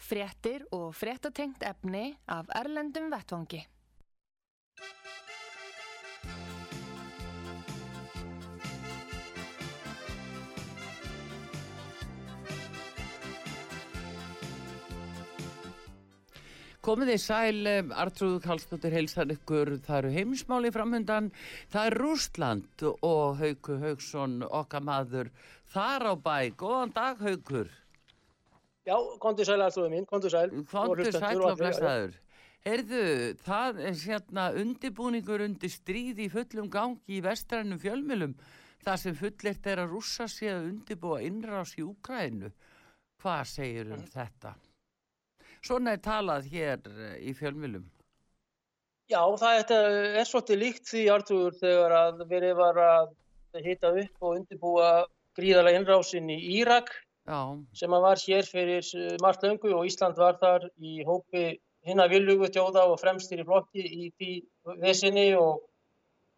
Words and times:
Fréttir 0.00 0.64
og 0.72 0.94
fréttatengt 0.96 1.62
efni 1.62 2.14
af 2.26 2.48
Erlendum 2.56 3.12
Vettvangi. 3.12 3.60
Komið 16.80 17.10
þið 17.12 17.18
sæl, 17.20 17.66
Artrúð 18.02 18.38
Kallstóttir 18.40 18.94
heilsan 18.96 19.34
ykkur, 19.34 19.74
það 19.84 19.98
eru 19.98 20.12
heimsmáli 20.14 20.70
framhundan, 20.72 21.28
það 21.68 21.90
er 21.90 21.96
Rústland 22.00 22.84
og 22.88 23.36
Hauku 23.36 23.76
Haugsson, 23.82 24.40
okkar 24.48 24.86
maður, 24.88 25.28
þar 25.74 26.08
á 26.08 26.14
bæ. 26.16 26.38
Góðan 26.56 26.96
dag, 26.96 27.20
Haukur. 27.20 27.68
Já, 28.90 28.96
konti 29.22 29.46
sæl, 29.46 29.62
Artrúðu 29.62 29.90
mín, 29.92 30.06
konti 30.10 30.30
sæl. 30.32 30.50
Konti 30.66 31.12
sæl 31.14 31.42
og 31.46 31.58
blessaður. 31.60 32.16
Herðu, 32.66 33.02
það 33.40 33.78
er 33.88 33.94
sérna 33.96 34.48
undibúningur 34.58 35.44
undir 35.44 35.70
stríð 35.72 36.18
í 36.24 36.26
fullum 36.32 36.66
gangi 36.72 37.14
í 37.16 37.20
vestrænum 37.24 37.78
fjölmjölum, 37.80 38.34
það 38.82 38.98
sem 39.04 39.14
fullirt 39.16 39.68
er 39.70 39.84
að 39.84 39.94
rússa 39.94 40.26
sig 40.28 40.50
að 40.50 40.66
undibúa 40.72 41.20
innrás 41.24 41.76
í 41.78 41.84
Úkrænu. 41.86 42.50
Hvað 43.22 43.44
segir 43.52 43.94
um 43.94 44.02
þetta? 44.10 44.56
Svona 45.60 45.94
er 45.94 46.02
talað 46.04 46.50
hér 46.50 46.82
eh, 46.90 47.16
í 47.30 47.34
fjölmjölum. 47.36 47.86
Já, 49.10 49.22
það 49.40 49.72
er 49.76 50.26
svolítið 50.26 50.60
líkt 50.64 50.90
því 50.90 51.04
Artur 51.14 51.56
þegar 51.60 51.94
að 52.00 52.24
verið 52.30 52.58
var 52.58 52.82
að 52.82 53.14
hita 53.64 53.94
upp 54.02 54.26
og 54.26 54.36
undirbúa 54.40 54.90
gríðarlega 55.38 55.80
innrásin 55.80 56.30
í 56.32 56.38
Írak 56.58 56.92
Já. 57.30 57.40
sem 57.78 57.92
að 57.94 58.06
var 58.08 58.22
hér 58.26 58.46
fyrir 58.48 58.86
eh, 58.98 59.16
margt 59.22 59.44
löngu 59.46 59.74
og 59.76 59.86
Ísland 59.86 60.18
var 60.18 60.38
þar 60.40 60.66
í 60.82 61.00
hópi 61.06 61.44
hinn 61.86 62.02
að 62.02 62.16
viljugu 62.16 62.50
tjóða 62.52 62.86
og 62.90 62.98
fremstir 63.00 63.42
í 63.42 63.46
flokki 63.46 63.84
í 63.86 64.08
því 64.18 64.32
vesinni 64.82 65.28
og 65.38 65.62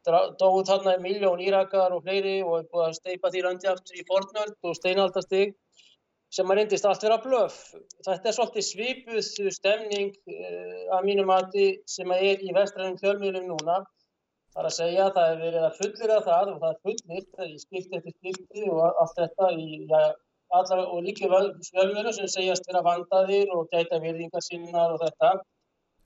dóðu 0.05 0.65
þarna 0.67 0.97
miljón 1.03 1.41
Írakar 1.43 1.95
og 1.95 2.05
fleiri 2.07 2.41
og 2.43 2.59
er 2.59 2.69
búið 2.71 2.87
að 2.89 2.97
steipa 2.99 3.31
því 3.31 3.43
randi 3.47 3.71
aftur 3.71 3.99
í 3.99 4.07
fornöld 4.09 4.69
og 4.69 4.77
steinaldastig 4.79 5.55
sem 6.33 6.49
að 6.49 6.59
reyndist 6.59 6.87
allt 6.89 7.05
vera 7.05 7.19
blöf. 7.23 7.57
Þetta 8.07 8.29
er 8.29 8.37
svolítið 8.37 8.67
svipuð 8.67 9.51
stemning 9.53 10.15
uh, 10.33 10.97
að 10.97 11.09
mínu 11.09 11.27
mati 11.29 11.67
sem 11.87 12.11
að 12.15 12.25
er 12.31 12.45
í 12.47 12.55
vestrænum 12.57 12.99
fjölmjölum 13.03 13.51
núna. 13.51 13.83
Það 14.53 14.63
er 14.63 14.69
að 14.69 14.77
segja 14.79 15.05
að 15.07 15.15
það 15.19 15.33
er 15.33 15.43
verið 15.43 15.67
að 15.67 15.79
fullira 15.81 16.19
það 16.27 16.53
og 16.53 16.59
það 16.63 16.73
er 16.73 16.81
fullirt 16.87 17.45
í 17.47 17.61
skipti 17.61 17.99
eftir 17.99 18.17
skipti 18.17 18.67
og 18.73 18.83
allt 18.89 19.21
þetta 19.21 19.51
í 19.57 19.69
ja, 19.93 20.03
allar 20.59 20.85
og 20.85 21.03
líka 21.07 21.29
fjölmjölum 21.29 22.15
sem 22.17 22.29
segjast 22.29 22.69
vera 22.69 22.85
vandaðir 22.87 23.53
og 23.57 23.69
gæta 23.73 24.01
virðingar 24.03 24.45
sinnar 24.45 24.95
og 24.95 25.03
þetta 25.05 25.33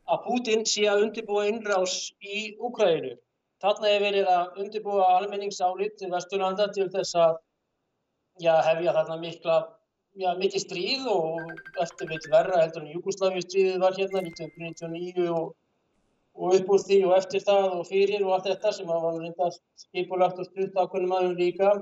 að 0.07 0.23
Putin 0.27 0.67
sé 0.71 0.87
að 0.91 1.07
undirbúa 1.07 1.47
innrás 1.51 1.97
í 2.23 2.55
Ukraínu. 2.69 3.17
Þarna 3.63 3.91
er 3.91 4.05
verið 4.05 4.29
að 4.31 4.61
undirbúa 4.63 5.07
almenningsálit 5.17 5.97
til 5.99 6.13
Vesturlanda 6.13 6.69
til 6.77 6.87
þess 6.93 7.17
að 7.19 7.39
já, 8.45 8.55
hefja 8.69 8.95
þarna 8.99 9.17
mikla 9.23 9.57
já, 10.17 10.33
mikið 10.39 10.63
stríð 10.63 11.07
og 11.11 11.53
eftir 11.83 12.11
veit 12.13 12.29
verra 12.33 12.63
heldur 12.63 12.85
en 12.85 12.93
Jugosláfi 12.95 13.43
stríðið 13.45 13.81
var 13.83 13.97
hérna 13.99 14.23
1999 14.29 15.29
og, 15.33 15.51
og 16.37 16.57
upp 16.61 16.73
úr 16.77 16.85
því 16.85 17.01
og 17.09 17.17
eftir 17.19 17.45
það 17.49 17.79
og 17.81 17.85
fyrir 17.91 18.25
og 18.27 18.37
allt 18.37 18.51
þetta 18.53 18.75
sem 18.79 18.93
var 18.93 19.09
reynda 19.19 19.51
skipulagt 19.83 20.41
og 20.43 20.51
stutt 20.51 20.77
ákveðnum 20.77 21.17
aðeins 21.17 21.41
líka 21.41 21.73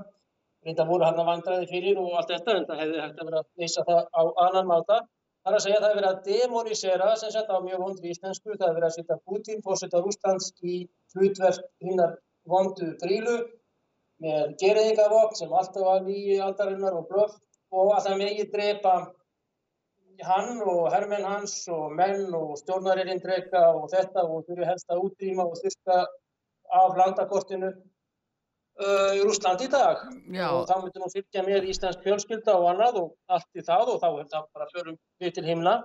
reynda 0.65 0.85
voru 0.89 1.05
hann 1.05 1.19
að 1.21 1.29
vandræði 1.29 1.67
fyrir 1.71 1.99
og 2.01 2.15
allt 2.19 2.31
þetta 2.33 2.55
en 2.57 2.67
það 2.69 2.81
hefði 2.83 3.01
hægt 3.03 3.19
að 3.21 3.29
vera 3.29 3.41
að 3.43 3.63
leysa 3.63 3.85
það 3.89 4.01
á 4.09 4.21
annan 4.47 4.69
máta. 4.71 4.99
Það 5.45 5.51
er 5.51 5.57
að 5.57 5.63
segja 5.65 5.77
að 5.77 5.83
það 5.83 5.91
hefði 5.91 6.01
verið 6.01 6.11
að 6.11 6.23
demonisera 6.29 7.09
sem 7.21 7.33
sett 7.35 7.51
á 7.53 7.57
mjög 7.61 7.83
vondri 7.85 8.13
íslensku, 8.13 8.55
það 8.55 8.67
hefði 8.67 8.77
verið 8.79 8.87
að 8.89 8.95
setja 8.95 9.19
Putin, 9.29 9.61
fórsetta 9.65 10.01
Rúslands 10.01 10.47
í 10.65 10.77
hlutverk 11.13 11.67
hinnar 11.85 12.15
vondu 12.49 12.89
frílu 13.01 13.35
með 14.23 14.55
gerðingavokk 14.61 15.35
sem 15.37 15.53
alltaf 15.53 15.85
var 15.85 16.03
nýju 16.05 16.41
aldarinnar 16.45 16.97
og 16.97 17.07
blöff 17.11 17.37
og 17.75 17.93
að 17.95 18.07
það 18.07 18.19
megi 18.21 18.45
drepa 18.53 18.95
hann 20.23 20.61
og 20.63 20.87
hermenn 20.93 21.27
hans 21.27 21.55
og 21.71 21.91
menn 21.91 22.29
og 22.33 22.55
stjórnaririnn 22.61 23.19
drega 23.23 23.65
og 23.75 23.89
þetta 23.91 24.23
og 24.23 24.45
þurfi 24.47 24.69
helst 24.69 24.93
að 24.93 25.03
útrýma 25.09 25.47
og 25.49 25.57
þurka 25.59 25.97
af 26.79 26.95
landakortinu 26.99 27.73
í 28.75 29.23
Rúsland 29.23 29.61
í 29.63 29.69
dag 29.71 30.01
Já. 30.27 30.49
og 30.51 30.65
þá 30.67 30.75
myndir 30.81 31.03
nú 31.03 31.07
fylgja 31.13 31.43
með 31.47 31.67
Íslands 31.71 31.99
fjölskylda 32.03 32.57
og 32.59 32.69
annað 32.73 33.01
og 33.01 33.11
allt 33.31 33.59
í 33.59 33.63
það 33.63 33.91
og 33.93 34.01
þá 34.01 34.07
er 34.09 34.31
það 34.33 34.47
bara 34.57 34.71
förum 34.73 34.97
við 35.23 35.35
til 35.37 35.45
himna 35.47 35.75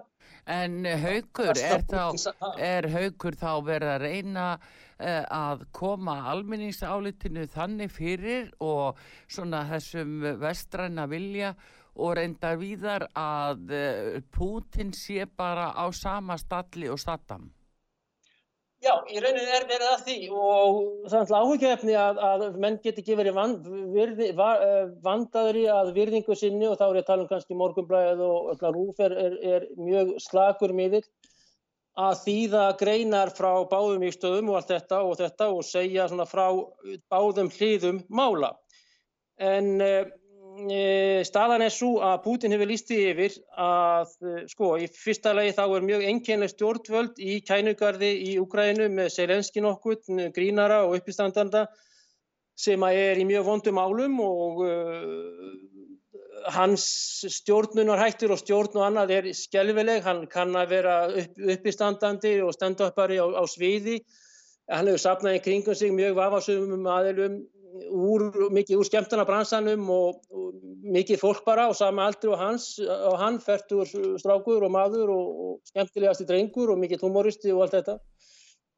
En 0.50 0.86
haugur, 0.86 1.52
er, 1.52 1.82
þá, 1.86 2.56
er 2.58 2.88
haugur 2.90 3.36
þá 3.38 3.50
verið 3.66 3.90
að 3.92 4.04
reyna 4.06 4.46
uh, 4.56 5.24
að 5.36 5.66
koma 5.76 6.16
alminningsálitinu 6.32 7.44
þannig 7.52 7.92
fyrir 7.92 8.48
og 8.64 8.98
svona 9.28 9.66
þessum 9.68 10.16
vestræna 10.40 11.06
vilja 11.10 11.54
og 12.00 12.16
reyndar 12.16 12.58
víðar 12.60 13.06
að 13.18 13.72
eh, 13.74 14.20
Putin 14.32 14.92
sé 14.96 15.26
bara 15.26 15.72
á 15.74 15.90
sama 15.92 16.38
stalli 16.38 16.88
og 16.88 17.00
Saddam. 17.02 17.50
Já, 18.80 18.94
í 19.12 19.20
rauninni 19.20 19.52
er 19.52 19.66
verið 19.68 19.90
að 19.92 20.04
því 20.06 20.14
og 20.32 20.76
þannig 21.12 21.32
áhugjefni 21.36 21.96
að, 22.00 22.20
að 22.24 22.44
menn 22.62 22.78
geti 22.80 23.02
ekki 23.02 23.16
verið 23.18 23.34
vand, 23.36 23.66
virði, 23.92 24.28
va, 24.38 24.54
eh, 24.64 24.86
vandaður 25.04 25.58
í 25.60 25.64
að 25.68 25.90
virðingu 25.98 26.36
sinni 26.38 26.64
og 26.64 26.78
þá 26.80 26.86
er 26.86 27.00
ég 27.00 27.04
að 27.04 27.10
tala 27.10 27.26
um 27.26 27.28
kannski 27.28 27.58
morgunblæðið 27.60 28.22
og 28.24 28.64
rúf 28.72 29.02
er, 29.04 29.16
er, 29.26 29.36
er 29.52 29.66
mjög 29.76 30.14
slagur 30.24 30.72
miðill 30.72 31.04
að 32.00 32.22
þýða 32.22 32.64
greinar 32.80 33.34
frá 33.36 33.50
báðum 33.68 34.06
í 34.08 34.14
stöðum 34.14 34.54
og 34.54 34.60
allt 34.62 34.72
þetta 34.72 35.02
og 35.04 35.20
þetta 35.20 35.50
og 35.52 35.66
segja 35.68 36.08
frá 36.30 36.46
báðum 37.12 37.52
hliðum 37.52 38.00
mála. 38.08 38.54
En 39.36 39.76
E, 40.60 41.22
staðan 41.24 41.62
er 41.64 41.72
svo 41.72 41.94
að 42.04 42.18
Putin 42.24 42.52
hefur 42.52 42.68
líst 42.68 42.90
því 42.90 42.98
yfir 43.12 43.36
að 43.56 44.10
e, 44.20 44.32
sko 44.50 44.74
í 44.82 44.88
fyrsta 44.92 45.32
lagi 45.36 45.54
þá 45.56 45.62
er 45.64 45.86
mjög 45.86 46.06
enginlega 46.10 46.52
stjórnvöld 46.52 47.20
í 47.22 47.38
kænugarði 47.46 48.10
í 48.28 48.34
Ukrænu 48.42 48.90
með 48.92 49.12
Selenski 49.14 49.62
nokkur, 49.64 50.00
grínara 50.36 50.82
og 50.86 50.98
uppistandanda 50.98 51.66
sem 52.60 52.82
er 52.90 53.20
í 53.20 53.26
mjög 53.28 53.46
vondum 53.46 53.80
álum 53.80 54.18
og 54.20 54.64
uh, 54.66 55.52
hans 56.52 56.84
stjórnunarhættur 57.38 58.34
og 58.34 58.40
stjórn 58.40 58.76
og 58.76 58.86
annað 58.86 59.14
er 59.16 59.30
skjálfileg, 59.36 60.02
hann 60.04 60.26
kann 60.30 60.56
að 60.56 60.74
vera 60.74 60.96
upp, 61.08 61.38
uppistandandi 61.56 62.34
og 62.44 62.52
stand-upari 62.56 63.20
á, 63.20 63.26
á 63.32 63.44
sviði, 63.48 64.00
hann 64.70 64.90
hefur 64.90 65.04
sapnað 65.04 65.38
í 65.38 65.42
kringum 65.44 65.76
sig 65.76 65.92
mjög 65.94 66.16
vafasumum 66.20 66.88
aðilum 66.88 67.40
úr, 67.90 68.26
mikið 68.52 68.80
úr 68.80 68.88
skemmtana 68.88 69.26
bransanum 69.28 69.88
og, 69.92 70.20
og 70.30 70.56
mikið 70.94 71.20
fólk 71.22 71.44
bara 71.46 71.68
á 71.68 71.72
sama 71.76 72.08
aldri 72.08 72.30
og 72.32 72.40
hans 72.40 72.72
og 72.80 73.16
hann 73.20 73.38
færtur 73.42 73.88
strákur 74.20 74.66
og 74.66 74.72
maður 74.74 75.12
og, 75.14 75.40
og 75.44 75.72
skemmtilegasti 75.72 76.26
drengur 76.28 76.72
og 76.72 76.80
mikið 76.82 77.06
humoristi 77.06 77.54
og 77.54 77.66
allt 77.66 77.78
þetta. 77.78 77.98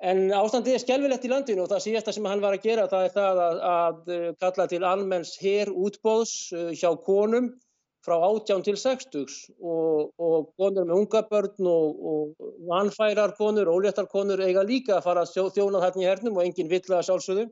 En 0.02 0.25
ástandið 0.34 0.76
er 0.76 0.82
skjálfilegt 0.82 1.26
í 1.28 1.31
landinu 1.31 1.62
og 1.62 1.69
það 1.70 1.84
síðasta 1.84 2.14
sem 2.14 2.25
hann 2.26 2.43
var 2.43 2.56
að 2.56 2.64
gera 2.64 2.88
það 2.90 3.05
er 3.06 3.12
það 3.16 3.43
að, 3.43 3.61
að 3.72 4.14
kalla 4.43 4.70
til 4.72 4.81
almenns 4.82 5.37
her 5.43 5.70
útbóðs 5.70 6.32
uh, 6.56 6.70
hjá 6.75 6.90
konum 7.06 7.52
frá 8.02 8.16
18 8.19 8.64
til 8.66 8.75
60 8.82 9.37
og, 9.62 10.11
og 10.19 10.49
konur 10.58 10.88
með 10.88 10.96
unga 10.96 11.22
börn 11.31 11.69
og, 11.70 12.00
og 12.12 12.49
vanfærar 12.66 13.37
konur, 13.38 13.70
óléttar 13.70 14.11
konur 14.11 14.43
eiga 14.43 14.64
líka 14.66 14.96
að 14.96 15.06
fara 15.06 15.22
að 15.22 15.52
þjóna 15.55 15.84
þarna 15.84 16.02
í 16.02 16.08
hernum 16.08 16.40
og 16.40 16.49
enginn 16.49 16.72
vill 16.72 16.82
að 16.88 17.06
sjálfsögðu 17.06 17.46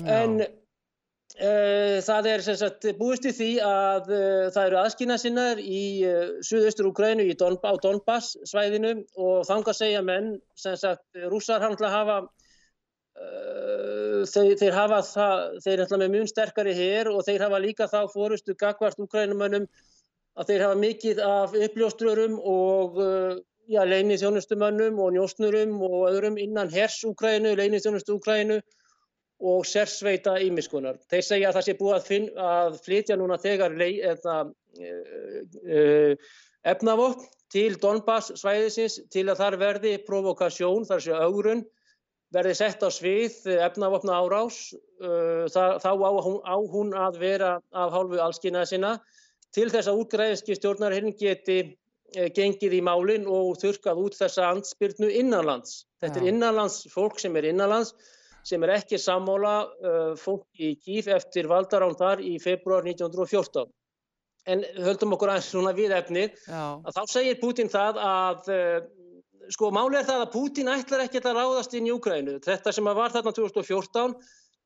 en 0.00 0.40
uh, 0.40 1.98
það 2.04 2.28
er 2.30 2.44
sagt, 2.46 2.86
búist 2.98 3.26
í 3.28 3.32
því 3.36 3.50
að 3.66 4.08
uh, 4.12 4.50
það 4.54 4.66
eru 4.66 4.78
aðskina 4.80 5.18
sinnar 5.20 5.60
í 5.60 6.04
uh, 6.08 6.38
suðaustur 6.44 6.88
Úkrænu 6.88 7.26
Don, 7.36 7.58
á 7.60 7.72
Donbass 7.82 8.36
svæðinu 8.48 9.02
og 9.16 9.44
þanga 9.48 9.74
segja 9.76 10.02
menn 10.02 10.38
sagt 10.56 11.04
rússar 11.28 11.62
að 11.62 11.84
hafa 11.92 12.22
þeir, 13.12 14.56
þeir 14.56 14.72
hafa 14.72 15.02
það, 15.04 15.40
þeir 15.62 15.80
er 15.84 15.98
með 16.00 16.12
mjög 16.14 16.28
sterkari 16.30 16.72
hér 16.74 17.10
og 17.12 17.24
þeir 17.26 17.44
hafa 17.44 17.58
líka 17.60 17.86
þá 17.86 18.08
fórustu 18.08 18.56
gagvart 18.56 18.98
Úkrænumönnum 18.98 19.66
að 20.40 20.48
þeir 20.48 20.64
hafa 20.64 20.78
mikið 20.80 21.20
af 21.20 21.52
uppljóstrurum 21.52 22.38
og 22.40 22.96
já, 23.68 23.82
leinið 23.84 24.22
þjónustumönnum 24.24 24.96
og 25.04 25.12
njósnurum 25.12 25.76
og 25.84 26.06
öðrum 26.08 26.38
innan 26.40 26.72
hers 26.72 27.02
Úkrænu, 27.04 27.52
leinið 27.60 27.84
þjónustu 27.84 28.16
Úkrænu 28.16 28.62
og 29.42 29.66
sérsveita 29.66 30.36
ímiskunar. 30.44 31.00
Þeir 31.10 31.26
segja 31.26 31.50
að 31.50 31.58
það 31.58 31.66
sé 31.66 31.74
búið 31.78 31.96
að, 31.96 32.08
finn, 32.08 32.26
að 32.38 32.78
flytja 32.84 33.18
núna 33.18 33.38
þegar 33.42 33.74
eða, 33.82 34.36
e, 34.78 34.92
e, 35.66 35.80
efnavopn 36.72 37.26
til 37.52 37.76
Donbass 37.82 38.32
svæðisins 38.38 39.00
til 39.12 39.26
að 39.28 39.42
þar 39.42 39.58
verði 39.60 39.96
provokasjón, 40.06 40.86
þar 40.88 41.04
sé 41.04 41.16
augrun, 41.18 41.64
verði 42.32 42.54
sett 42.56 42.86
á 42.86 42.88
svið 42.88 43.42
efnavopna 43.58 44.22
árás, 44.22 44.70
uh, 45.04 45.44
þá 45.52 45.90
á 45.92 46.10
hún, 46.24 46.38
á 46.48 46.56
hún 46.56 46.94
að 46.96 47.18
vera 47.20 47.50
af 47.76 47.92
hálfu 47.92 48.22
allskynnaði 48.24 48.70
sinna 48.70 48.94
til 49.52 49.68
þess 49.68 49.90
að 49.90 50.00
útgræðinski 50.00 50.56
stjórnarhinn 50.56 51.12
geti 51.18 51.58
gengið 52.12 52.76
í 52.76 52.80
málinn 52.84 53.28
og 53.28 53.56
þurkað 53.60 54.00
út 54.04 54.16
þessa 54.16 54.50
ansbyrnu 54.52 55.08
innanlands. 55.12 55.86
Þetta 56.02 56.20
ja. 56.20 56.24
er 56.24 56.32
innanlands 56.32 56.82
fólk 56.92 57.20
sem 57.20 57.36
er 57.36 57.48
innanlands 57.52 57.94
sem 58.46 58.64
er 58.66 58.74
ekki 58.78 58.98
sammála 59.00 59.54
uh, 59.62 60.14
fólk 60.18 60.46
í 60.58 60.74
Kíf 60.82 61.08
eftir 61.12 61.48
valdarán 61.50 61.94
þar 61.98 62.22
í 62.24 62.36
februar 62.42 62.86
1914. 62.86 63.70
En 64.50 64.64
höldum 64.82 65.14
okkur 65.14 65.30
aðeins 65.30 65.52
svona 65.52 65.70
við 65.76 65.94
efnið 65.94 66.40
að 66.50 66.90
þá 66.96 67.02
segir 67.12 67.38
Putin 67.38 67.70
það 67.70 68.00
að 68.02 68.48
uh, 68.50 68.78
sko 69.52 69.70
máli 69.74 69.98
er 70.00 70.06
það 70.08 70.24
að 70.24 70.32
Putin 70.34 70.70
ætlar 70.72 71.04
ekki 71.04 71.22
að 71.22 71.36
ráðast 71.38 71.76
inn 71.78 71.86
í 71.86 71.94
Úkrænu. 71.94 72.38
Þetta 72.42 72.74
sem 72.74 72.90
var 72.90 73.14
þarna 73.14 73.34
2014 73.36 74.16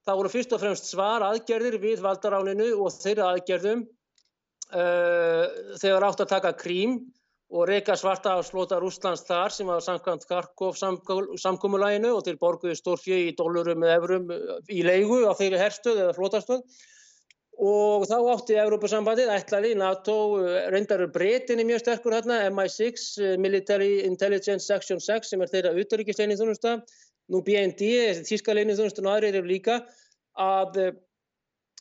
það 0.07 0.21
voru 0.21 0.33
fyrst 0.33 0.55
og 0.55 0.63
fremst 0.63 0.89
svar 0.91 1.25
aðgerðir 1.27 1.79
við 1.83 2.03
valdaráninu 2.05 2.71
og 2.79 2.95
þeirra 2.95 3.33
aðgerðum 3.35 3.85
uh, 3.85 5.45
þegar 5.81 6.09
átt 6.09 6.25
að 6.25 6.33
taka 6.37 6.55
krím 6.59 7.01
og 7.51 7.69
reyka 7.69 7.95
svarta 7.95 8.35
á 8.35 8.41
slóta 8.43 8.81
Rúslands 8.83 9.23
þar 9.27 9.55
sem 9.55 9.69
var 9.71 9.85
samkvæmt 9.85 10.27
Kharkov 10.27 10.75
samkómulæginu 10.79 12.17
og 12.17 12.25
til 12.27 12.37
borguði 12.41 12.75
stórfjö 12.79 13.21
í 13.29 13.33
dólarum 13.39 13.85
eða 13.87 13.99
eurum 14.01 14.29
í 14.67 14.83
leigu 14.83 15.23
á 15.31 15.33
þeirri 15.39 15.61
herstöð 15.63 16.03
eða 16.03 16.17
flótastöð 16.19 16.65
og 17.67 18.05
þá 18.11 18.17
átti 18.35 18.59
Európa-sambandið 18.61 19.31
ætlaði 19.33 19.77
NATO 19.79 20.17
reyndaru 20.75 21.07
breytinni 21.15 21.65
mjög 21.65 21.85
sterkur 21.85 22.19
hérna 22.19 22.43
MI6 22.51 23.39
Military 23.41 24.03
Intelligence 24.05 24.67
Section 24.67 25.01
6 25.01 25.31
sem 25.31 25.43
er 25.47 25.53
þeirra 25.55 25.73
auðaríkisleginni 25.77 26.37
þúnusta 26.41 26.81
nú 27.33 27.41
BND, 27.47 27.81
þíska 28.27 28.55
leginni 28.55 28.77
þúnusta 28.77 29.03
og 29.07 29.13
aðrir 29.15 29.39
eru 29.41 29.55
líka 29.55 29.81
að 30.37 30.83
Eh, 30.83 30.93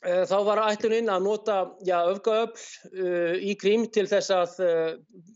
þá 0.04 0.36
var 0.44 0.60
ætluninn 0.66 1.08
að 1.08 1.22
nota 1.24 1.54
já, 1.86 1.96
öfgaöfl 2.10 2.90
uh, 2.92 3.36
í 3.40 3.54
krím 3.56 3.86
til 3.88 4.04
þess 4.10 4.30
að 4.34 4.58
uh, 4.60 4.90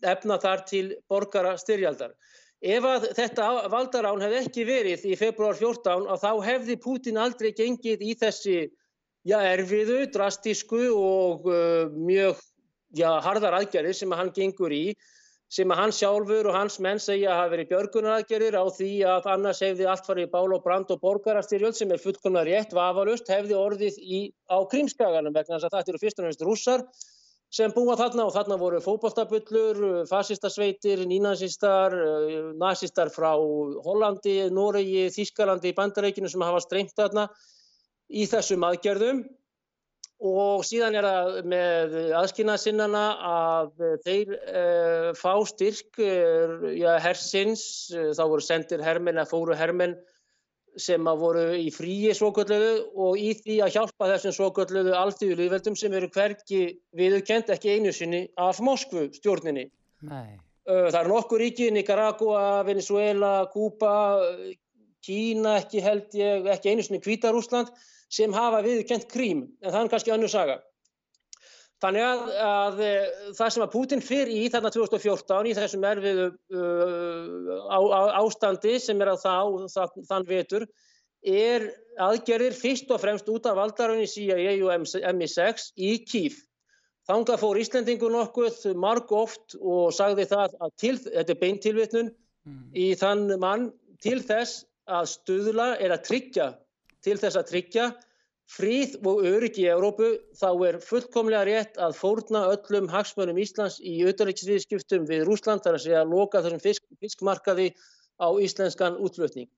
efna 0.04 0.36
þar 0.42 0.64
til 0.68 0.84
borgara 1.08 1.54
styrjaldar. 1.58 2.12
Ef 2.60 2.84
að 2.84 3.06
þetta 3.16 3.46
valdarán 3.72 4.20
hefði 4.20 4.42
ekki 4.44 4.66
verið 4.68 5.06
í 5.08 5.16
februar 5.16 5.56
14 5.56 6.10
þá 6.20 6.30
hefði 6.44 6.76
Pútin 6.76 7.16
aldrei 7.16 7.54
gengið 7.56 8.04
í 8.04 8.12
þessi 8.20 8.58
já, 9.24 9.38
erfiðu, 9.40 10.04
drastísku 10.12 10.90
og 10.92 11.48
uh, 11.48 11.88
mjög 11.96 12.36
harðar 13.24 13.62
aðgerðir 13.62 13.96
sem 13.96 14.12
hann 14.12 14.32
gengur 14.34 14.72
í 14.74 14.92
sem 15.50 15.72
að 15.74 15.80
hans 15.82 15.98
sjálfur 15.98 16.46
og 16.46 16.54
hans 16.54 16.76
menn 16.82 17.00
segja 17.02 17.32
að 17.32 17.40
hafa 17.40 17.52
verið 17.54 17.70
björgunaraðgerðir 17.72 18.56
á 18.62 18.64
því 18.70 18.90
að 19.10 19.24
annars 19.32 19.62
hefði 19.64 19.88
allt 19.90 20.06
farið 20.06 20.28
í 20.28 20.30
bál 20.30 20.54
og 20.54 20.62
brand 20.62 20.92
og 20.94 21.00
borgarastyrjöld 21.02 21.78
sem 21.78 21.90
er 21.90 22.02
fullkomna 22.02 22.44
rétt, 22.46 22.74
vafalust, 22.76 23.30
hefði 23.30 23.56
orðið 23.58 23.98
í, 23.98 24.20
á 24.46 24.62
krímskaganum 24.70 25.34
vegna 25.34 25.58
þess 25.58 25.66
að 25.66 25.74
þetta 25.74 25.92
eru 25.92 26.02
fyrst 26.04 26.22
og 26.22 26.28
næst 26.28 26.44
rússar 26.46 26.86
sem 27.50 27.72
búa 27.74 27.96
þarna 27.98 28.28
og 28.28 28.34
þarna 28.36 28.60
voru 28.60 28.78
fókbaltabullur, 28.84 29.80
fascistasveitir, 30.06 31.02
nínazistar, 31.10 31.96
nazistar 32.54 33.10
frá 33.10 33.32
Hollandi, 33.34 34.36
Noregi, 34.54 35.08
Þískalandi, 35.10 35.74
Bandareikinu 35.74 36.30
sem 36.30 36.46
hafa 36.46 36.62
streymt 36.62 36.94
þarna 36.94 37.26
í 38.06 38.22
þessum 38.30 38.62
aðgerðum 38.70 39.24
og 40.20 40.64
síðan 40.68 40.98
er 41.00 41.06
það 41.06 41.36
með 41.48 41.94
aðskynasinnana 42.18 43.04
að 43.24 43.84
þeir 44.04 44.34
uh, 44.36 45.08
fá 45.16 45.32
styrk 45.48 46.00
uh, 46.04 46.68
ja, 46.76 46.98
hersins, 47.00 47.62
uh, 47.94 48.10
þá 48.16 48.22
voru 48.26 48.44
sendir 48.44 48.84
hermenn 48.84 49.20
að 49.22 49.32
fóru 49.32 49.56
hermenn 49.56 49.96
sem 50.78 51.08
að 51.08 51.22
voru 51.24 51.46
í 51.58 51.70
fríi 51.74 52.12
svokölluðu 52.14 52.74
og 53.00 53.16
í 53.18 53.32
því 53.40 53.56
að 53.64 53.72
hjálpa 53.78 54.10
þessum 54.12 54.36
svokölluðu 54.36 54.92
alþjóðu 54.94 55.38
líðveldum 55.40 55.78
sem 55.80 55.96
eru 55.98 56.10
hverki 56.12 56.60
viðukent 56.96 57.50
ekki 57.56 57.74
einu 57.74 57.94
sinni 57.96 58.22
af 58.38 58.60
Moskvu 58.62 59.08
stjórninni. 59.16 59.66
Nei. 60.06 60.38
Það 60.70 60.98
eru 61.00 61.10
nokkur 61.10 61.42
ríki, 61.42 61.66
Nicaragua, 61.74 62.62
Venezuela, 62.62 63.48
Kuba, 63.50 63.96
Kína 65.06 65.56
ekki 65.60 65.82
held 65.84 66.16
ég, 66.18 66.48
ekki 66.54 66.72
einu 66.72 66.84
sinni 66.84 67.00
Kvítarúsland 67.02 67.70
sem 68.10 68.34
hafa 68.34 68.60
viðkent 68.66 69.06
krím, 69.10 69.46
en 69.62 69.72
það 69.72 69.84
er 69.84 69.92
kannski 69.94 70.12
annu 70.14 70.28
saga. 70.30 70.58
Þannig 71.80 72.04
að, 72.04 72.22
að 72.44 72.80
eh, 72.84 73.04
það 73.38 73.52
sem 73.54 73.62
að 73.64 73.72
Putin 73.72 74.02
fyrir 74.04 74.32
í 74.36 74.48
þarna 74.52 74.72
2014 74.74 75.48
í 75.48 75.54
þessum 75.56 75.86
erfiðu 75.88 76.26
uh, 76.28 77.54
á, 77.72 77.78
á, 77.80 78.00
ástandi 78.20 78.74
sem 78.84 79.00
er 79.00 79.14
að 79.14 79.22
þá 79.22 79.36
það, 79.72 79.94
þann 80.10 80.26
vetur 80.28 80.66
er 81.24 81.66
aðgerðir 82.00 82.56
fyrst 82.56 82.92
og 82.92 83.00
fremst 83.00 83.28
út 83.32 83.48
af 83.48 83.56
valdarunni 83.56 84.08
CIA 84.08 84.58
og 84.60 84.74
MI6 84.76 85.70
í 85.80 85.94
Kíf. 86.04 86.42
Þangað 87.08 87.40
fór 87.42 87.60
Íslandingur 87.60 88.12
nokkuð 88.12 88.60
marg 88.76 89.12
oft 89.16 89.56
og 89.56 89.94
sagði 89.96 90.28
það 90.28 90.58
að 90.60 90.74
til, 90.80 90.94
þetta 91.06 91.32
er 91.32 91.40
beintilvitnun 91.40 92.10
mm. 92.12 92.60
í 92.76 92.90
þann 93.00 93.24
mann 93.40 93.70
til 94.04 94.20
þess 94.20 94.66
að 94.90 95.10
stuðla 95.14 95.72
er 95.80 95.94
að 95.94 96.06
tryggja 96.08 96.46
til 97.04 97.16
þess 97.20 97.38
að 97.40 97.50
tryggja 97.50 97.88
fríð 98.50 98.96
og 99.06 99.22
öryggi 99.30 99.64
í 99.64 99.70
Európu 99.70 100.10
þá 100.38 100.48
er 100.66 100.78
fullkomlega 100.82 101.44
rétt 101.46 101.78
að 101.78 101.96
fórna 102.00 102.48
öllum 102.50 102.88
hagsmönum 102.90 103.38
Íslands 103.38 103.78
í 103.78 104.00
auðvitaðriksviðskiptum 104.02 105.06
við 105.08 105.24
Rúsland 105.28 105.62
þar 105.64 105.78
að 105.78 105.84
segja 105.84 106.00
að 106.02 106.14
loka 106.16 106.42
þessum 106.42 106.64
fisk, 106.64 106.86
fiskmarkaði 107.02 107.68
á 108.18 108.28
íslenskan 108.42 108.98
útflutning. 108.98 109.48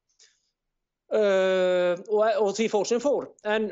Uh, 1.12 1.96
og, 2.08 2.20
og 2.40 2.52
því 2.56 2.68
fór 2.72 2.86
sem 2.88 3.00
fór. 3.02 3.30
En 3.48 3.70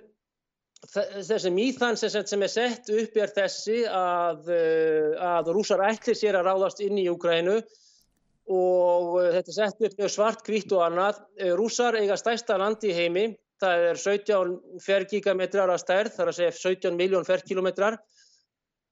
þessi 0.88 1.52
mýþan 1.52 1.98
sem, 2.00 2.42
er 2.42 2.52
sett 2.52 2.88
upp 2.88 3.16
er 3.20 3.32
þessi 3.36 3.82
að, 3.84 4.48
að 5.20 5.50
rúsar 5.52 5.82
ætlir 5.84 6.16
sér 6.16 6.38
að 6.40 6.48
ráðast 6.48 6.80
inn 6.84 6.96
í 7.00 7.08
Ukrænu 7.12 7.58
og 8.50 9.20
uh, 9.20 9.28
þetta 9.36 9.52
er 9.52 9.58
sett 9.58 9.86
upp 9.88 10.02
svart, 10.10 10.42
kvitt 10.46 10.72
og 10.74 10.82
annað. 10.88 11.22
Rúsar 11.58 11.98
eiga 12.00 12.18
stærsta 12.18 12.58
landi 12.60 12.90
í 12.90 12.96
heimi. 12.96 13.28
Það 13.60 13.86
er 13.90 13.98
17 14.00 14.56
fergigametrar 14.80 15.70
að 15.70 15.82
stærð, 15.82 16.14
það 16.14 16.24
er 16.24 16.30
að 16.32 16.38
segja 16.38 16.56
17 16.56 16.96
miljón 16.96 17.26
ferkilometrar 17.28 17.98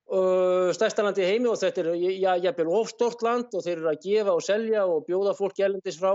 stærstalandi 0.08 1.20
í 1.20 1.28
heimi 1.28 1.50
og 1.50 1.58
þetta 1.60 1.82
er 1.84 2.40
jafnvel 2.40 2.68
ofstort 2.80 3.22
land 3.22 3.52
og 3.52 3.64
þeir 3.64 3.76
eru 3.76 3.90
að 3.90 4.00
gefa 4.04 4.32
og 4.32 4.42
selja 4.42 4.86
og 4.88 5.04
bjóða 5.04 5.34
fólk 5.36 5.58
gælendis 5.58 5.98
frá. 6.00 6.14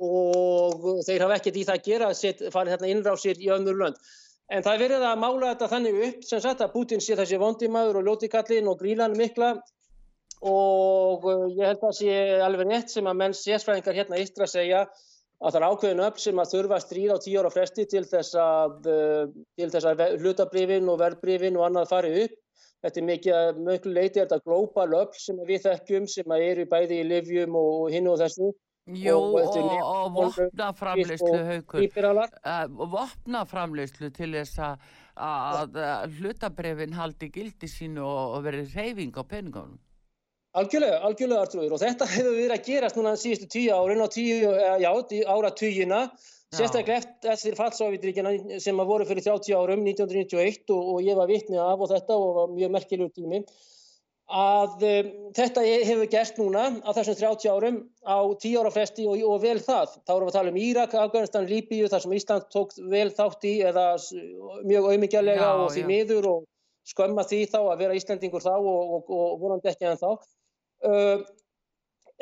Og 0.00 1.04
þeir 1.06 1.22
hafa 1.22 1.36
ekkert 1.36 1.60
í 1.60 1.64
það 1.68 1.76
að 1.76 1.86
gera 1.86 2.08
að 2.10 2.50
fara 2.50 2.72
hérna 2.72 2.90
innrásir 2.90 3.38
í 3.38 3.50
önnur 3.52 3.78
lönd. 3.78 4.00
En 4.50 4.64
það 4.64 4.74
er 4.74 4.82
verið 4.82 5.04
að 5.06 5.20
mála 5.22 5.52
þetta 5.52 5.68
þannig 5.70 5.98
upp 6.08 6.24
sem 6.26 6.40
sagt 6.42 6.62
að 6.64 6.72
Putin 6.72 7.02
sé 7.04 7.14
þessi 7.14 7.38
vondimaður 7.38 8.00
og 8.00 8.08
ljótikallin 8.08 8.70
og 8.72 8.80
grílan 8.80 9.14
mikla 9.14 9.52
og 10.40 11.24
ég 11.52 11.66
held 11.66 11.78
að 11.78 11.86
það 11.86 11.96
sé 11.98 12.12
alveg 12.44 12.70
rétt 12.70 12.92
sem 12.92 13.08
að 13.10 13.18
menn 13.20 13.36
sérsfræðingar 13.36 13.98
hérna 13.98 14.20
ístra 14.22 14.48
segja 14.48 14.86
að 15.40 15.54
það 15.54 15.58
er 15.58 15.66
ákveðin 15.66 16.04
upp 16.04 16.20
sem 16.20 16.40
að 16.40 16.52
þurfa 16.54 16.76
að 16.76 16.84
stríða 16.84 17.16
á 17.16 17.22
tíu 17.24 17.40
ára 17.40 17.50
fresti 17.52 17.84
til 17.88 18.04
þess 18.08 18.36
að, 18.36 18.88
eh, 18.92 19.76
að 19.80 20.16
hlutabrifin 20.20 20.88
og 20.88 21.00
verðbrifin 21.00 21.56
og 21.56 21.66
annað 21.68 21.92
fari 21.92 22.14
upp. 22.24 22.38
Þetta 22.80 23.00
er 23.00 23.06
mikið, 23.10 23.60
mjög 23.60 23.86
leiti 23.92 24.20
er 24.20 24.26
þetta 24.26 24.40
glóbal 24.44 24.94
upp 25.02 25.16
sem 25.20 25.36
við 25.48 25.66
þekkjum 25.66 26.08
sem 26.08 26.32
eru 26.32 26.64
bæði 26.68 27.00
í 27.00 27.08
livjum 27.08 27.56
og 27.60 27.90
hinn 27.92 28.08
og 28.08 28.20
þessu. 28.20 28.52
Jú 28.96 29.16
og, 29.20 29.56
og, 29.84 30.14
vopnaframleyslu 30.16 31.34
haugur, 31.46 31.84
vopnaframleyslu 32.94 34.08
til 34.16 34.32
þess 34.34 34.62
að, 34.64 34.88
að 35.20 36.16
hlutabrifin 36.16 36.96
haldi 36.96 37.28
gildi 37.30 37.68
sínu 37.68 38.02
og, 38.02 38.38
og 38.38 38.48
verið 38.48 38.74
reyfing 38.74 39.14
á 39.20 39.22
peningunum. 39.22 39.76
Algjörlega, 40.58 40.98
algjörlega 41.06 41.44
Artrúður 41.44 41.76
og 41.76 41.80
þetta 41.82 42.06
hefur 42.16 42.34
verið 42.34 42.56
að 42.56 42.66
gerast 42.66 42.98
núna 42.98 43.14
síðustu 43.18 43.46
tíu 43.54 43.74
árin 43.74 44.02
og 44.02 44.10
tíu, 44.10 44.50
já, 44.82 44.90
ára 45.30 45.50
tíuna, 45.54 46.00
sérstaklega 46.50 47.04
eftir 47.30 47.54
fallsávítrikina 47.58 48.32
sem 48.58 48.80
að 48.82 48.90
voru 48.90 49.06
fyrir 49.06 49.22
30 49.28 49.54
árum, 49.54 49.84
1991 49.86 50.72
og, 50.74 50.94
og 50.94 51.04
ég 51.06 51.18
var 51.18 51.30
vittni 51.30 51.60
af 51.62 51.78
og 51.78 51.92
þetta 51.92 52.16
og 52.18 52.32
var 52.40 52.56
mjög 52.56 52.74
merkjulegur 52.74 53.12
tími, 53.14 53.44
að 54.30 54.82
um, 54.88 55.12
þetta 55.38 55.62
hefur 55.86 56.10
gerst 56.10 56.42
núna 56.42 56.64
á 56.82 56.90
þessum 56.98 57.18
30 57.22 57.54
árum 57.54 57.78
á 58.02 58.18
tíu 58.42 58.58
ára 58.58 58.74
fresti 58.74 59.06
og, 59.06 59.22
og 59.26 59.38
vel 59.42 59.58
það. 59.62 59.96
Þá 60.02 60.12
erum 60.16 60.26
við 60.26 60.32
að 60.32 60.38
tala 60.38 60.52
um 60.52 60.60
Írak, 60.64 60.98
Afganistan, 60.98 61.48
Líbíu, 61.50 61.86
þar 61.90 62.04
sem 62.04 62.14
Ísland 62.18 62.50
tók 62.50 62.74
vel 62.90 63.08
þátt 63.14 63.46
í 63.46 63.56
eða 63.70 63.86
mjög 64.66 64.90
auðmyggjarlega 64.90 65.54
og 65.62 65.70
því 65.74 65.86
miður 65.86 66.30
og 66.34 66.46
skömma 66.90 67.26
því 67.26 67.40
þá 67.54 67.58
að 67.62 67.82
vera 67.84 67.98
Íslandingur 67.98 68.42
þá 68.42 68.52
og, 68.58 68.94
og, 68.98 69.10
og 69.14 69.42
vonandi 69.42 69.70
ekki 69.70 69.90
en 69.90 69.98
þá. 70.00 70.14
Uh, 70.80 71.20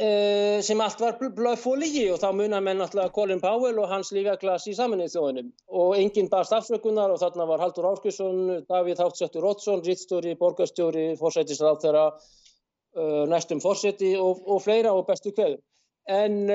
uh, 0.03 0.59
sem 0.67 0.81
allt 0.83 1.03
var 1.03 1.19
blöð 1.21 1.61
fólígi 1.63 2.09
og 2.11 2.19
þá 2.19 2.33
munar 2.35 2.65
menn 2.67 2.81
náttúrulega 2.83 3.15
Colin 3.15 3.43
Powell 3.43 3.79
og 3.79 3.87
hans 3.93 4.11
lífaglas 4.15 4.67
í 4.67 4.75
saminnið 4.75 5.13
þjóðunum 5.15 5.53
og 5.83 5.95
enginn 5.99 6.31
barst 6.33 6.57
afsökunar 6.57 7.15
og 7.15 7.21
þarna 7.23 7.47
var 7.51 7.63
Haldur 7.63 7.87
Áskilsson, 7.93 8.65
Davíð 8.67 9.05
Háttsettur 9.05 9.47
Rótsson, 9.47 9.85
Rittstjóri, 9.87 10.35
Borgastjóri, 10.41 11.13
Forsætisráð 11.23 11.79
þeirra 11.87 12.05
uh, 12.11 13.25
næstum 13.31 13.63
fórseti 13.63 14.17
og, 14.19 14.43
og 14.43 14.63
fleira 14.67 14.97
og 14.97 15.07
bestu 15.07 15.35
kveður. 15.37 15.63
En 16.09 16.51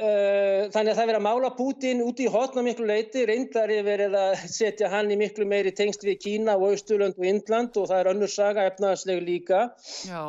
þannig 0.00 0.90
að 0.90 0.96
það 0.96 1.08
verið 1.10 1.18
að 1.18 1.24
mála 1.26 1.48
Putin 1.56 1.98
út 2.04 2.20
í 2.24 2.28
hotna 2.32 2.62
miklu 2.64 2.86
leiti, 2.88 3.26
reyndar 3.28 3.70
er 3.70 3.84
verið 3.84 4.14
að 4.16 4.46
setja 4.48 4.88
hann 4.88 5.10
í 5.12 5.18
miklu 5.20 5.44
meiri 5.44 5.74
tengst 5.76 6.06
við 6.06 6.16
Kína 6.24 6.56
og 6.56 6.70
Austurlönd 6.70 7.20
og 7.20 7.26
Indland 7.28 7.76
og 7.76 7.90
það 7.90 8.00
er 8.00 8.10
önnur 8.14 8.32
saga 8.32 8.64
efnaðslega 8.70 9.26
líka. 9.26 9.60
Já. 10.08 10.24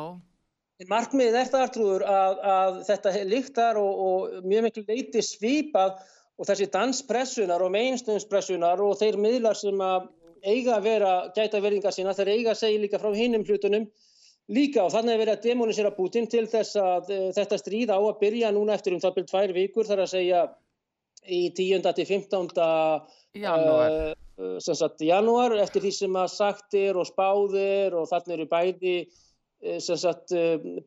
Markmiðið 0.90 1.36
er 1.38 1.50
það 1.52 1.64
artrúður 1.66 2.04
að, 2.08 2.40
að 2.54 2.80
þetta 2.88 3.12
líktar 3.28 3.78
og, 3.80 4.02
og 4.06 4.48
mjög 4.48 4.66
miklu 4.66 4.84
leiti 4.88 5.22
svipað 5.24 5.98
og 6.40 6.48
þessi 6.48 6.68
danspressunar 6.72 7.62
og 7.62 7.74
mainstöðnspressunar 7.74 8.80
og 8.82 8.96
þeir 9.00 9.18
miðlar 9.20 9.58
sem 9.58 9.82
að 9.84 10.08
eiga 10.42 10.76
að 10.76 10.86
vera 10.88 11.12
gæta 11.36 11.60
verðingar 11.62 11.94
sína, 11.94 12.14
þeir 12.16 12.32
eiga 12.32 12.54
að 12.54 12.62
segja 12.64 12.80
líka 12.82 12.98
frá 12.98 13.12
hinnum 13.14 13.44
hlutunum 13.46 13.86
líka 14.50 14.82
og 14.82 14.90
þannig 14.94 15.14
er 15.14 15.20
verið 15.22 15.36
að 15.36 15.46
demonisera 15.46 15.92
Putin 15.94 16.26
til 16.30 16.46
þess 16.50 16.78
að 16.80 17.12
uh, 17.14 17.28
þetta 17.36 17.60
stríð 17.60 17.94
á 17.94 17.98
að 18.00 18.18
byrja 18.24 18.50
núna 18.54 18.74
eftir 18.74 18.96
um 18.96 19.02
það 19.02 19.16
byrjum 19.18 19.30
tvær 19.30 19.54
vikur 19.58 19.88
þar 19.88 20.04
að 20.04 20.12
segja 20.16 20.42
í 21.22 21.42
10. 21.54 21.86
til 21.94 22.08
15. 22.08 22.50
Janúar. 23.38 23.96
Uh, 24.40 24.56
sem 24.64 24.74
sagt 24.74 25.04
janúar 25.04 25.54
eftir 25.62 25.84
því 25.84 25.92
sem 25.94 26.16
að 26.18 26.32
sagtir 26.32 26.98
og 26.98 27.06
spáðir 27.06 27.94
og 27.94 28.08
þannig 28.10 28.34
eru 28.38 28.48
bæði 28.50 28.96
sagt 29.80 30.34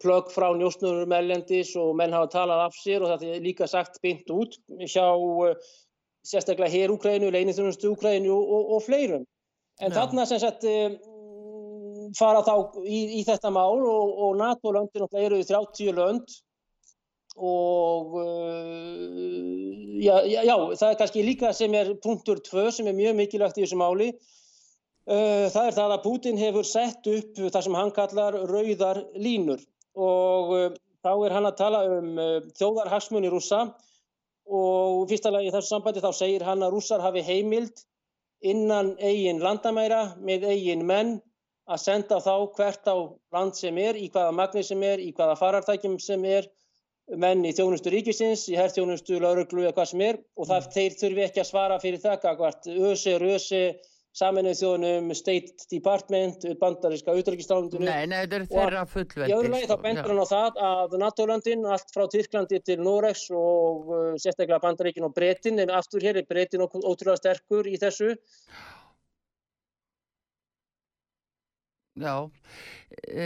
plögg 0.04 0.32
frá 0.34 0.50
njósnurum 0.58 1.14
ellendis 1.16 1.76
og 1.80 1.94
menn 1.96 2.14
hafa 2.16 2.32
talað 2.34 2.66
af 2.66 2.78
sér 2.78 3.06
og 3.06 3.14
þetta 3.14 3.32
er 3.38 3.46
líka 3.46 3.68
sagt 3.72 4.02
bynt 4.04 4.32
út 4.36 4.58
hjá 4.84 5.08
sérstaklega 6.26 6.72
hér 6.74 6.92
Úkrænu, 6.92 7.30
leinithjónustu 7.32 7.94
Úkrænu 7.94 8.32
og, 8.34 8.50
og, 8.58 8.72
og 8.76 8.84
fleirum. 8.84 9.26
En 9.80 9.92
ja. 9.92 9.96
þarna 10.00 10.26
sem 10.26 10.42
sagt 10.42 10.66
fara 12.18 12.42
þá 12.46 12.82
í, 12.86 13.00
í 13.20 13.22
þetta 13.28 13.52
mál 13.54 13.80
og, 13.80 14.12
og 14.26 14.36
NATO-löndin 14.40 15.08
eru 15.22 15.42
30 15.44 15.96
lönd 15.96 16.36
og 17.36 18.14
já, 20.00 20.22
já, 20.24 20.40
já, 20.48 20.56
það 20.80 20.90
er 20.90 21.00
kannski 21.02 21.26
líka 21.26 21.52
sem 21.54 21.74
er 21.76 21.92
punktur 22.04 22.40
2 22.40 22.70
sem 22.78 22.88
er 22.88 22.96
mjög 22.96 23.18
mikilvægt 23.20 23.60
í 23.60 23.66
þessu 23.66 23.80
máli 23.80 24.14
það 25.06 25.68
er 25.70 25.76
það 25.78 25.92
að 25.96 26.04
Putin 26.04 26.40
hefur 26.42 26.66
sett 26.66 27.08
upp 27.12 27.40
það 27.40 27.62
sem 27.68 27.78
hann 27.78 27.92
kallar 27.94 28.38
rauðar 28.50 29.04
línur. 29.14 29.62
Og 29.96 30.54
uh, 30.56 30.70
þá 31.06 31.12
er 31.28 31.36
hann 31.36 31.50
að 31.50 31.60
tala 31.60 31.84
um 31.98 32.16
uh, 32.18 32.40
þjóðarhagsmunni 32.58 33.30
rúsa 33.32 33.66
og 34.46 35.06
fyrsta 35.10 35.32
lagi 35.34 35.50
í 35.50 35.54
þessu 35.54 35.72
sambandi 35.74 36.04
þá 36.04 36.12
segir 36.14 36.46
hann 36.46 36.66
að 36.66 36.76
rússar 36.76 37.02
hafi 37.02 37.24
heimild 37.26 37.86
innan 38.46 38.94
eigin 39.00 39.42
landamæra 39.42 40.16
með 40.22 40.46
eigin 40.52 40.84
menn 40.86 41.16
að 41.66 41.82
senda 41.82 42.20
þá 42.22 42.34
hvert 42.58 42.86
á 42.86 42.96
land 43.34 43.58
sem 43.58 43.78
er, 43.82 43.98
í 43.98 44.10
hvaða 44.14 44.36
magni 44.38 44.62
sem 44.66 44.84
er, 44.86 45.02
í 45.02 45.10
hvaða 45.18 45.38
farartækjum 45.40 45.98
sem 46.04 46.26
er, 46.30 46.46
menn 47.10 47.42
í 47.46 47.54
þjónustu 47.58 47.90
ríkisins, 47.94 48.46
í 48.52 48.58
herrþjónustu, 48.58 49.18
lauruglu 49.22 49.64
eða 49.64 49.74
hvað 49.78 49.90
sem 49.92 50.04
er. 50.06 50.20
Og 50.38 50.50
það, 50.50 50.70
þeir 50.76 50.98
þurfi 51.00 51.26
ekki 51.26 51.42
að 51.42 51.50
svara 51.50 51.80
fyrir 51.82 52.04
það 52.04 52.38
hvert 52.42 52.70
ösi, 52.92 53.16
rösi, 53.22 53.64
saminuð 54.16 54.60
þjónum, 54.62 55.10
State 55.18 55.68
Department, 55.72 56.46
bandaríska 56.62 57.12
auðvitaðriksstálundinu. 57.12 57.88
Nei, 57.88 58.06
nei, 58.08 58.22
þetta 58.24 58.38
er 58.38 58.46
þeirra 58.54 58.86
fullveldi. 58.94 59.32
Í 59.32 59.36
öðru 59.36 59.52
lagi 59.52 59.70
þá 59.72 59.76
bendur 59.84 60.14
hann 60.14 60.24
á 60.24 60.28
það 60.30 60.62
að 60.70 60.96
NATO-landin, 61.02 61.68
allt 61.76 61.92
frá 61.96 62.06
Tyrklandi 62.14 62.62
til 62.64 62.80
Noregs 62.86 63.26
og 63.36 63.92
uh, 63.92 64.08
sérstaklega 64.16 64.62
bandaríkin 64.64 65.08
og 65.10 65.14
Bretin, 65.18 65.60
en 65.64 65.74
aftur 65.76 66.06
hér 66.06 66.22
er 66.22 66.30
Bretin 66.30 66.64
ótrúlega 66.64 67.20
sterkur 67.20 67.68
í 67.68 67.76
þessu 67.82 68.16
Já, 71.96 72.28
e, 73.08 73.26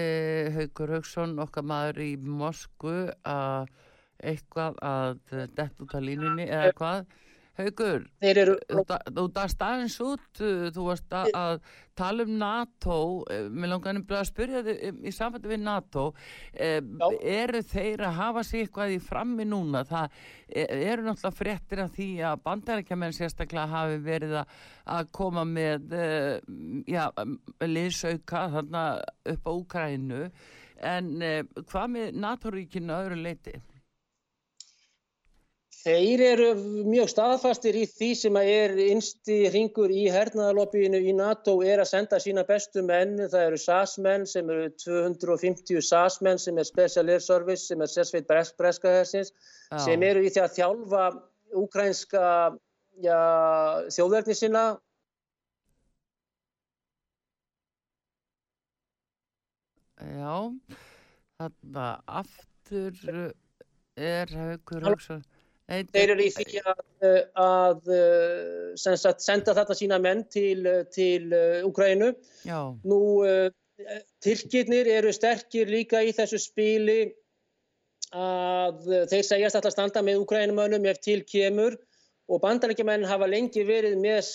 Haugur 0.54 0.92
Haugsson, 0.94 1.32
okkar 1.42 1.66
maður 1.66 2.04
í 2.06 2.12
Mosku 2.22 2.92
að 3.26 3.72
eitthvað 4.20 4.78
að 4.86 5.24
dett 5.58 5.82
út 5.82 5.96
af 5.98 6.04
línunni 6.06 6.46
eða 6.46 6.76
hvað? 6.78 7.16
Haugur, 7.60 8.06
eru... 8.24 8.54
þú 8.72 9.24
dast 9.36 9.60
aðeins 9.64 9.98
út, 10.00 10.40
þú 10.40 10.84
varst 10.86 11.12
að, 11.12 11.30
að 11.36 11.58
tala 12.00 12.24
um 12.24 12.38
NATO, 12.40 13.00
eh, 13.28 13.50
mér 13.52 13.74
langar 13.74 13.98
að 14.00 14.28
spyrja 14.30 14.62
þið 14.64 14.84
um, 14.88 15.02
í 15.04 15.12
samfættu 15.12 15.52
við 15.52 15.60
NATO, 15.66 16.06
eh, 16.54 16.78
eru 17.20 17.60
þeir 17.68 18.06
að 18.08 18.20
hafa 18.22 18.44
sig 18.48 18.64
eitthvað 18.64 18.94
í 18.96 19.02
frammi 19.04 19.48
núna? 19.50 19.82
Það 19.90 20.16
eh, 20.48 20.72
eru 20.94 21.08
náttúrulega 21.10 21.40
fréttir 21.42 21.84
af 21.84 21.92
því 21.98 22.08
að 22.30 22.46
bandarækjaman 22.48 23.18
sérstaklega 23.18 23.68
hafi 23.74 24.00
verið 24.08 24.38
að 24.40 25.12
koma 25.20 25.44
með 25.50 25.98
eh, 26.00 26.40
ja, 26.88 27.10
liðsauka 27.66 28.46
þarna 28.56 28.86
upp 29.34 29.52
á 29.52 29.52
Úkrænu, 29.52 30.22
en 30.96 31.12
eh, 31.20 31.44
hvað 31.60 31.92
með 31.98 32.24
NATO-ríkinu 32.24 32.96
öðru 33.02 33.20
leiti? 33.20 33.60
Þeir 35.80 36.22
eru 36.26 36.48
mjög 36.92 37.08
staðfastir 37.14 37.78
í 37.80 37.86
því 37.88 38.08
sem 38.20 38.38
er 38.42 38.74
innsti 38.84 39.38
ringur 39.54 39.92
í 39.96 40.10
hernaðaloppiðinu 40.12 41.00
í 41.08 41.14
NATO 41.16 41.54
er 41.64 41.80
að 41.80 41.88
senda 41.94 42.20
sína 42.20 42.44
bestu 42.48 42.84
menn. 42.84 43.16
Það 43.22 43.46
eru 43.46 43.60
SAS-menn 43.64 44.28
sem 44.28 44.52
eru 44.52 44.68
250 44.84 45.80
SAS-menn 45.88 46.42
sem 46.42 46.60
er 46.60 46.68
Special 46.68 47.06
Air 47.08 47.24
Service 47.24 47.70
sem 47.70 47.80
er 47.80 47.92
sérsveit 47.94 48.28
breska 48.28 48.92
hersins 48.98 49.32
ah. 49.72 49.80
sem 49.86 50.04
eru 50.04 50.26
í 50.26 50.34
því 50.34 50.44
að 50.44 50.58
þjálfa 50.58 51.08
ukrainska 51.64 52.26
ja, 53.00 53.24
þjóðverðni 53.88 54.36
sinna. 54.36 54.68
Já, 60.04 60.36
þarna 61.40 61.90
aftur 62.20 63.30
er 63.96 64.40
haugur 64.44 64.92
hugsa 64.92 65.24
Þeir 65.70 66.14
eru 66.16 66.26
í 66.26 66.32
því 66.34 66.62
að, 66.66 66.80
að 67.38 67.90
sagt, 68.80 69.22
senda 69.22 69.54
þarna 69.54 69.78
sína 69.78 70.00
menn 70.02 70.24
til, 70.34 70.66
til 70.96 71.30
Ukrænu. 71.68 72.14
Nú, 72.90 73.00
Tyrkirnir 74.24 74.90
eru 74.92 75.14
sterkir 75.16 75.70
líka 75.72 76.02
í 76.04 76.12
þessu 76.16 76.40
spili 76.42 77.02
að 78.10 78.88
þeir 79.12 79.26
segjast 79.28 79.60
alltaf 79.60 79.76
standa 79.76 80.02
með 80.04 80.24
Ukrænumönnum 80.24 80.90
ef 80.90 80.98
til 81.06 81.22
kemur. 81.30 81.78
Og 82.30 82.42
bandarækjumenn 82.44 83.08
hafa 83.10 83.30
lengi 83.30 83.64
verið 83.66 83.96
með 84.02 84.28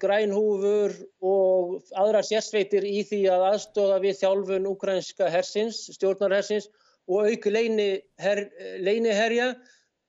grænhúfur 0.00 0.92
og 1.24 1.78
aðrar 1.98 2.24
sérsveitir 2.26 2.84
í 2.86 3.02
því 3.06 3.22
að 3.32 3.46
aðstóða 3.50 4.00
við 4.04 4.18
þjálfun 4.20 4.68
ukrænska 4.70 5.30
hersins, 5.32 5.78
stjórnarhersins 5.96 6.68
og 7.10 7.26
auku 7.30 7.50
leiniherja 7.50 9.48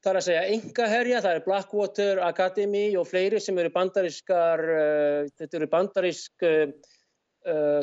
Það 0.08 0.14
er 0.14 0.18
að 0.22 0.24
segja 0.24 0.42
engaherja, 0.56 1.18
það 1.20 1.34
er 1.36 1.42
Blackwater 1.44 2.20
Academy 2.24 2.84
og 2.96 3.10
fleiri 3.10 3.42
sem 3.44 3.58
eru 3.60 3.72
bandarískar, 3.74 4.62
uh, 4.64 5.26
þetta 5.36 5.58
eru 5.60 5.68
bandarísk 5.74 6.46
uh, 6.48 6.70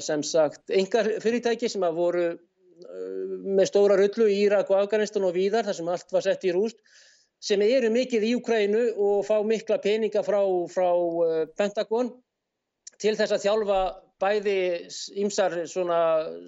sem 0.01 0.23
sagt 0.25 0.73
engafyrirtæki 0.73 1.69
sem 1.69 1.85
að 1.85 1.99
voru 1.99 2.23
uh, 2.31 3.35
með 3.45 3.69
stóra 3.69 3.99
rullu 4.01 4.31
í 4.33 4.39
Írak 4.47 4.73
og 4.73 4.79
Afganistan 4.79 5.29
og 5.29 5.37
víðar 5.37 5.69
þar 5.69 5.77
sem 5.77 5.91
allt 5.93 6.17
var 6.17 6.25
sett 6.25 6.49
í 6.49 6.55
rúst 6.57 6.81
sem 7.45 7.61
eru 7.67 7.93
mikið 7.93 8.25
í 8.25 8.33
Ukrænu 8.39 8.87
og 8.97 9.21
fá 9.29 9.37
mikla 9.45 9.77
peninga 9.85 10.25
frá, 10.25 10.41
frá 10.73 10.89
Pentagon 11.61 12.09
til 12.97 13.19
þess 13.21 13.37
að 13.37 13.45
þjálfa 13.45 13.83
bæði 14.23 14.59
ímsar 15.21 15.57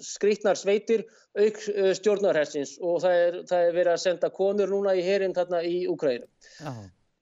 skrítnar 0.05 0.59
sveitir 0.59 1.03
auk 1.37 1.59
stjórnarhersins 1.99 2.77
og 2.81 3.01
það 3.03 3.23
er, 3.23 3.39
það 3.49 3.65
er 3.65 3.75
verið 3.75 3.93
að 3.93 4.03
senda 4.03 4.29
konur 4.33 4.71
núna 4.71 4.95
í 4.97 5.03
herin 5.05 5.35
þarna 5.35 5.63
í 5.67 5.81
Úkrænu. 5.91 6.27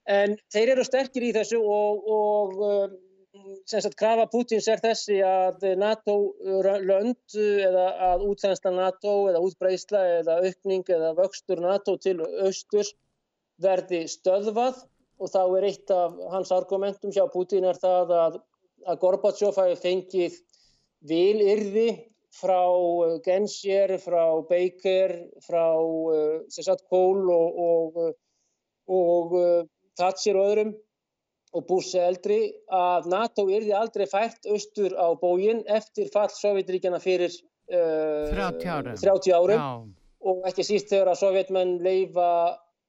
En 0.05 0.37
þeir 0.53 0.75
eru 0.75 0.85
sterkir 0.85 1.25
í 1.25 1.33
þessu 1.33 1.59
og, 1.65 2.05
og 2.05 2.93
sagt, 3.65 3.97
krafa 3.99 4.27
Putins 4.31 4.67
er 4.71 4.81
þessi 4.83 5.17
að 5.25 5.65
NATO-lönd 5.81 7.37
eða 7.41 7.85
að 8.11 8.25
útþensla 8.29 8.73
NATO 8.75 9.15
eða 9.31 9.41
útbreysla 9.47 10.03
eða 10.19 10.39
aukning 10.45 10.85
eða 10.97 11.13
vöxtur 11.17 11.63
NATO 11.63 11.97
til 12.01 12.19
austurs 12.21 12.93
verði 13.61 14.05
stöðvað 14.11 14.83
og 15.19 15.31
þá 15.31 15.41
er 15.57 15.67
eitt 15.69 15.91
af 15.95 16.17
hans 16.33 16.51
argumentum 16.51 17.13
hjá 17.15 17.23
Putin 17.31 17.67
er 17.67 17.79
það 17.79 18.13
að 18.19 18.41
að 18.85 18.99
Gorbachev 19.01 19.57
hafi 19.57 19.77
fengið 19.81 20.37
vilirði 21.09 21.89
frá 22.35 22.61
uh, 22.67 23.17
Genscher, 23.25 23.95
frá 24.03 24.23
Baker, 24.49 25.15
frá 25.45 25.67
uh, 25.79 26.81
Kohl 26.89 27.29
og, 27.31 27.61
og, 27.69 28.01
uh, 28.01 28.11
og 28.91 29.37
Thatcher 29.95 30.37
og 30.39 30.51
öðrum 30.51 30.73
og 31.55 31.63
Bush 31.69 31.95
eldri 31.99 32.39
að 32.73 33.07
NATO 33.11 33.45
yrði 33.47 33.75
aldrei 33.77 34.05
fært 34.11 34.47
austur 34.51 34.95
á 34.99 35.07
bógin 35.15 35.63
eftir 35.71 36.09
fall 36.13 36.31
Sovjetríkjana 36.33 36.99
fyrir 37.03 37.31
uh, 37.71 38.27
30 38.33 38.67
árum, 38.67 38.97
30 38.99 39.37
árum. 39.37 39.93
og 40.25 40.43
ekki 40.49 40.65
síst 40.67 40.91
þegar 40.91 41.13
að 41.13 41.21
sovjetmenn 41.21 41.77
leifa 41.85 42.29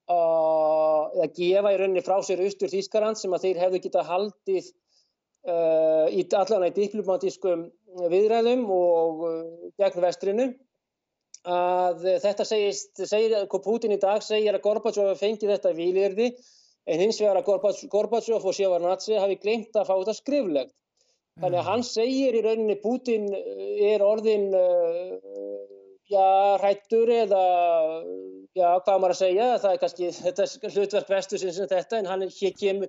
eða 0.06 1.26
gefa 1.34 1.72
í 1.74 1.78
rauninni 1.80 2.02
frá 2.06 2.20
sér 2.22 2.42
austur 2.44 2.70
Þískarland 2.70 3.18
sem 3.18 3.32
að 3.34 3.48
þeir 3.48 3.62
hefðu 3.64 3.80
getað 3.86 4.10
haldið 4.10 4.68
uh, 5.46 6.06
í 6.10 6.24
allan 6.36 6.68
í 6.68 6.74
diplomatískum 6.76 7.66
viðræðum 8.12 8.64
og 8.72 9.26
uh, 9.26 9.42
gegn 9.80 10.04
vestrinu 10.04 10.48
að 11.46 12.06
þetta 12.24 12.44
segist, 12.46 12.98
segir, 13.06 13.44
Putin 13.62 13.94
í 13.94 14.00
dag 14.02 14.22
segir 14.26 14.56
að 14.56 14.64
Gorbachev 14.64 15.12
fengi 15.20 15.46
þetta 15.46 15.70
výlirði 15.76 16.32
en 16.90 17.02
hins 17.02 17.20
vegar 17.22 17.38
að 17.38 17.86
Gorbachev 17.92 18.42
og 18.42 18.56
Sjevarnatsi 18.56 19.18
hafi 19.18 19.38
glemt 19.42 19.78
að 19.78 19.86
fá 19.86 19.94
þetta 19.94 20.14
skriflegt. 20.18 20.74
Þannig 21.36 21.60
að 21.60 21.68
hann 21.68 21.82
segir 21.84 22.34
í 22.34 22.42
rauninni 22.42 22.78
Putin 22.80 23.28
er 23.36 24.02
orðin 24.02 24.48
uh, 24.56 25.16
já, 26.10 26.56
hrættur 26.62 27.12
eða 27.12 27.42
já, 28.56 28.70
hvað 28.86 29.02
maður 29.02 29.14
að 29.14 29.20
segja, 29.20 29.50
það 29.62 29.74
er 29.74 29.82
kannski 29.82 30.10
þetta 30.24 30.46
er 30.46 30.76
hlutverk 30.76 31.12
vestu 31.12 31.40
sem 31.40 31.68
þetta 31.74 32.00
en 32.00 32.10
hann, 32.10 32.26
hér, 32.38 32.54
kem, 32.58 32.82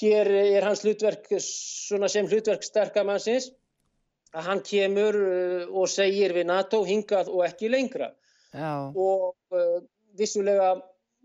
hér 0.00 0.30
er 0.30 0.66
hans 0.66 0.82
hlutverk 0.84 1.28
sem 1.38 2.26
hlutverk 2.30 2.66
sterkamannsins 2.66 3.50
að 4.34 4.48
hann 4.48 4.62
kemur 4.66 5.18
uh, 5.18 5.62
og 5.70 5.88
segir 5.90 6.34
við 6.34 6.48
NATO 6.50 6.82
hingað 6.86 7.30
og 7.30 7.44
ekki 7.46 7.70
lengra 7.70 8.10
já. 8.50 8.90
og 8.90 9.34
uh, 9.54 9.80
vissulega 10.18 10.74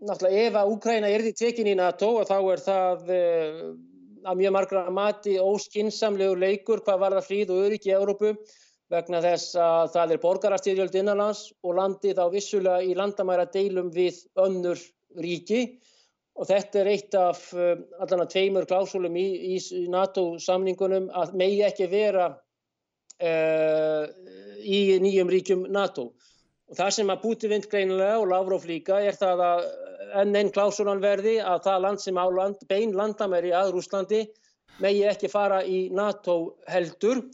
náttúrulega 0.00 0.46
ef 0.46 0.58
að 0.60 0.72
Úkræna 0.74 1.10
er 1.10 1.24
því 1.26 1.34
tekin 1.36 1.70
í 1.72 1.76
NATO 1.78 2.12
og 2.20 2.28
þá 2.30 2.36
er 2.38 2.64
það 2.64 3.12
uh, 3.16 3.60
að 4.30 4.40
mjög 4.42 4.54
margra 4.54 4.86
mati 4.92 5.36
óskinsamlegur 5.40 6.40
leikur 6.40 6.84
hvað 6.84 7.02
var 7.02 7.18
það 7.18 7.28
fríð 7.30 7.54
og 7.54 7.62
öryggi 7.66 7.90
í 7.90 7.96
Európu 7.96 8.34
vegna 8.90 9.20
þess 9.22 9.54
að 9.58 9.92
það 9.94 10.14
er 10.14 10.22
borgarastyrjöld 10.24 10.96
innanlands 10.98 11.44
og 11.62 11.76
landið 11.78 12.20
á 12.22 12.26
vissulega 12.32 12.86
í 12.86 12.96
landamæra 12.98 13.46
deilum 13.50 13.90
við 13.94 14.18
önnur 14.38 14.80
ríki 15.18 15.80
og 16.38 16.48
þetta 16.48 16.80
er 16.80 16.90
eitt 16.92 17.16
af 17.18 17.42
uh, 17.56 17.74
allan 18.00 18.24
að 18.24 18.32
tveimur 18.34 18.68
klásúlum 18.70 19.16
í, 19.18 19.26
í 19.56 19.84
NATO 19.92 20.34
samningunum 20.40 21.10
að 21.16 21.34
megi 21.40 21.62
ekki 21.66 21.90
vera 21.90 22.30
uh, 22.30 24.04
í 24.60 24.80
nýjum 25.02 25.32
ríkjum 25.32 25.66
NATO. 25.72 26.10
Og 26.70 26.78
það 26.78 26.92
sem 26.94 27.10
að 27.10 27.22
búti 27.24 27.50
vind 27.50 27.66
greinilega 27.70 28.20
og 28.20 28.30
Lavrov 28.30 28.66
líka 28.68 29.00
er 29.02 29.18
það 29.18 29.44
að 29.46 29.64
enn 30.20 30.36
einn 30.38 30.52
klásúlan 30.54 31.02
verði 31.02 31.38
að 31.42 31.64
það 31.66 31.84
land 31.84 32.02
sem 32.02 32.18
á 32.18 32.26
land, 32.30 32.62
bein 32.70 32.94
landamæri 32.94 33.50
að 33.54 33.74
Rúslandi 33.74 34.24
megi 34.80 35.04
ekki 35.10 35.28
fara 35.30 35.60
í 35.66 35.88
NATO 35.94 36.56
heldur 36.70 37.24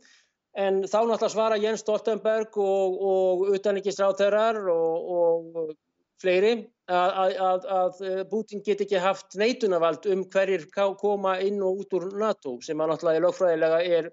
En 0.56 0.80
þá 0.88 1.02
náttúrulega 1.04 1.32
svara 1.32 1.58
Jens 1.60 1.82
Stoltenberg 1.84 2.54
og, 2.62 3.00
og 3.10 3.42
utanrikisráþeirar 3.52 4.62
og, 4.72 5.10
og 5.16 5.74
fleiri 6.22 6.54
að, 6.92 7.32
að, 7.48 7.66
að 7.78 8.04
Putin 8.30 8.62
get 8.66 8.84
ekki 8.84 9.00
haft 9.02 9.34
neitunavald 9.38 10.06
um 10.12 10.22
hverjir 10.30 10.68
koma 11.00 11.38
inn 11.42 11.58
og 11.64 11.82
út 11.82 11.98
úr 11.98 12.06
NATO 12.18 12.56
sem 12.62 12.78
að 12.80 12.92
náttúrulega 12.92 13.24
lögfræðilega 13.24 13.80
er 13.98 14.10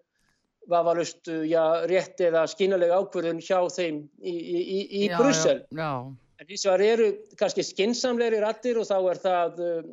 vafalust 0.71 1.27
já, 1.27 1.85
rétt 1.91 2.21
eða 2.23 2.45
skinalega 2.47 2.97
ákverðun 3.01 3.41
hjá 3.43 3.59
þeim 3.69 4.03
í, 4.23 4.33
í, 4.33 4.79
í 5.03 5.07
já, 5.09 5.17
Brussel. 5.19 5.59
Já, 5.69 5.77
já. 5.77 6.19
En 6.41 6.47
því 6.49 6.57
sem 6.59 6.81
eru 6.83 7.09
kannski 7.39 7.63
skinsamleiri 7.63 8.39
rættir 8.41 8.79
og 8.81 8.87
þá 8.89 8.95
er 9.11 9.19
það 9.21 9.59
uh, 9.63 9.83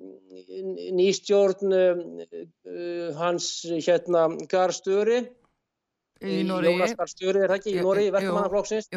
nýstjórn 0.97 1.75
hans 3.19 3.51
hérna 3.69 4.25
Garstöri 4.51 5.21
Jónas 6.21 6.97
Karstjóri 6.99 7.41
er 7.41 7.49
það 7.49 7.57
ekki? 7.57 7.73
Í 7.73 7.85
Nóri 7.85 8.09
í 8.09 8.13
verkamannaflokksins 8.13 8.91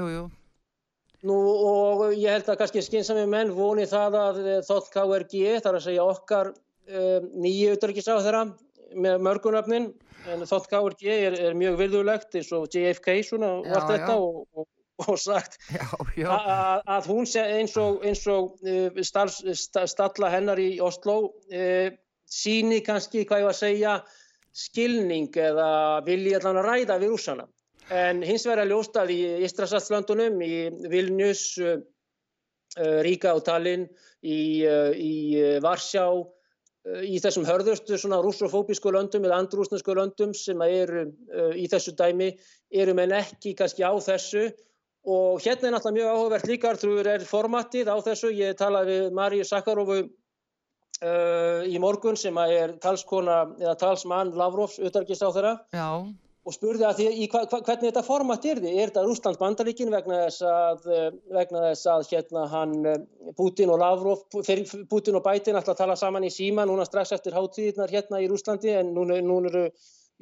Nú 1.23 1.37
og 1.39 2.03
ég 2.11 2.33
held 2.35 2.49
að 2.51 2.59
kannski 2.59 2.83
skynsami 2.83 3.23
menn 3.31 3.53
voni 3.55 3.85
það 3.87 4.17
að 4.19 4.39
þótt 4.67 4.89
KRG 4.91 5.43
þar 5.63 5.77
að 5.79 5.85
segja 5.85 6.07
okkar 6.11 6.51
um, 6.51 7.27
nýju 7.45 7.77
utryggisráð 7.77 8.25
þeirra 8.25 8.43
með 8.93 9.23
mörgunöfnin 9.27 9.89
en 10.31 10.45
þótt 10.47 10.69
KRG 10.71 11.09
er, 11.13 11.37
er 11.49 11.57
mjög 11.57 11.79
virðulegt 11.79 12.35
eins 12.37 12.51
og 12.55 12.67
JFK 12.71 13.19
svona 13.27 13.53
já, 13.63 13.71
vart 13.71 13.91
þetta 13.93 14.17
og, 14.19 14.43
og, 14.51 14.67
og 15.05 15.19
sagt 15.19 15.57
já, 15.77 15.87
já. 16.19 16.29
Að, 16.35 16.83
að 16.97 17.09
hún 17.13 17.29
sé 17.29 17.45
eins 17.59 17.77
og, 17.79 18.03
eins 18.03 18.25
og 18.31 18.59
uh, 18.67 19.01
stals, 19.07 19.39
stalla 19.63 20.31
hennar 20.33 20.59
í 20.59 20.75
Oslo 20.83 21.17
uh, 21.31 21.87
síni 22.27 22.81
kannski 22.83 23.23
hvað 23.23 23.43
ég 23.43 23.49
var 23.49 23.55
að 23.55 23.63
segja 23.63 23.97
skilning 24.53 25.31
eða 25.39 25.67
vilji 26.05 26.35
allan 26.37 26.59
að 26.61 26.67
ræða 26.67 26.99
við 27.01 27.13
rúsana. 27.15 27.47
En 27.91 28.21
hins 28.23 28.45
vegar 28.47 28.63
að 28.63 28.71
ljósta 28.71 29.03
í 29.11 29.19
Ístrasaltlandunum, 29.43 30.39
í 30.41 30.53
Vilnius, 30.91 31.43
uh, 31.59 31.81
Ríka 33.03 33.33
og 33.35 33.43
Tallinn, 33.47 33.87
í, 34.23 34.63
uh, 34.67 34.93
í 34.95 35.59
Varsjá, 35.63 36.07
í 36.83 37.15
þessum 37.23 37.45
hörðustu 37.47 37.95
svona 37.95 38.19
rúsofóbísku 38.23 38.91
löndum 38.91 39.23
eða 39.23 39.37
andrúsnesku 39.39 39.93
löndum 39.95 40.33
sem 40.35 40.59
eru 40.65 41.05
í 41.55 41.63
þessu 41.71 41.93
dæmi, 41.95 42.33
eru 42.75 42.91
menn 42.97 43.15
ekki 43.15 43.53
kannski 43.55 43.85
á 43.87 43.95
þessu. 44.03 44.49
Og 45.07 45.39
hérna 45.43 45.69
er 45.69 45.73
náttúrulega 45.77 45.95
mjög 45.95 46.09
áhugavert 46.11 46.49
líka, 46.51 46.73
þrjúður 46.79 47.09
er 47.13 47.23
formatið 47.27 47.87
á 47.91 47.95
þessu, 48.03 48.33
ég 48.35 48.59
talaði 48.59 48.97
við 48.97 49.15
Maríu 49.15 49.47
Sakarovu 49.47 49.97
uh, 51.03 51.63
í 51.67 51.79
morgun 51.83 52.19
sem 52.19 52.37
er 52.43 52.77
talskona 52.83 53.43
eða 53.59 53.75
talsmann 53.79 54.31
Lavrovs 54.39 54.79
utarkist 54.79 55.25
á 55.25 55.29
þeirra 55.31 55.55
og 56.43 56.55
spurði 56.55 56.85
að 56.87 56.97
því 56.99 57.05
í 57.23 57.27
hva, 57.31 57.43
hvernig 57.53 57.87
þetta 57.87 58.03
format 58.03 58.45
er 58.49 58.59
þið. 58.63 58.73
Er 58.75 58.91
þetta 58.91 59.03
Rúsland 59.05 59.39
bandaríkin 59.39 59.91
vegna 59.93 60.23
þess 60.25 60.45
að, 60.47 60.87
uh, 60.87 61.05
vegna 61.37 61.61
þess 61.69 61.89
að 61.93 62.07
hérna 62.11 62.45
hann 62.51 62.73
uh, 62.89 62.97
Putin 63.37 63.71
og 63.73 63.79
Lavrov, 63.81 64.25
Putin 64.31 65.19
og 65.19 65.23
Biden 65.27 65.59
ætla 65.59 65.75
að 65.75 65.83
tala 65.83 65.99
saman 65.99 66.27
í 66.27 66.33
síma 66.33 66.67
núna 66.67 66.87
strax 66.89 67.15
eftir 67.15 67.37
hátíðirnar 67.37 67.93
hérna 67.93 68.19
í 68.23 68.27
Rúslandi 68.31 68.75
en 68.75 68.91
núna, 68.97 69.21
núna 69.23 69.51
eru 69.53 69.63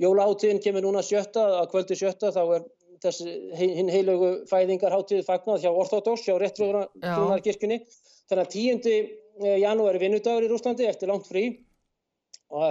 jólaháttíðin 0.01 0.61
kemur 0.63 0.85
núna 0.85 1.01
sjötta, 1.05 1.47
að 1.61 1.71
kvöldi 1.73 1.97
sjötta 1.97 2.31
þá 2.35 2.43
er 2.59 2.69
þessi 3.01 3.33
hinn 3.57 3.89
heilögu 3.89 4.31
fæðingar 4.49 4.93
hátíði 4.93 5.25
fagnað 5.25 5.65
hjá 5.65 5.71
Orthodox, 5.73 6.27
hjá 6.27 6.37
Rettrúnarkirkjunni. 6.37 7.81
Þannig 8.29 8.45
að 8.45 8.53
tíundi 8.53 8.95
Eh, 9.41 9.57
janúari 9.63 9.97
vinnudagur 10.01 10.43
í 10.45 10.49
Rúslandi 10.51 10.85
eftir 10.85 11.09
langt 11.09 11.25
frí 11.29 11.45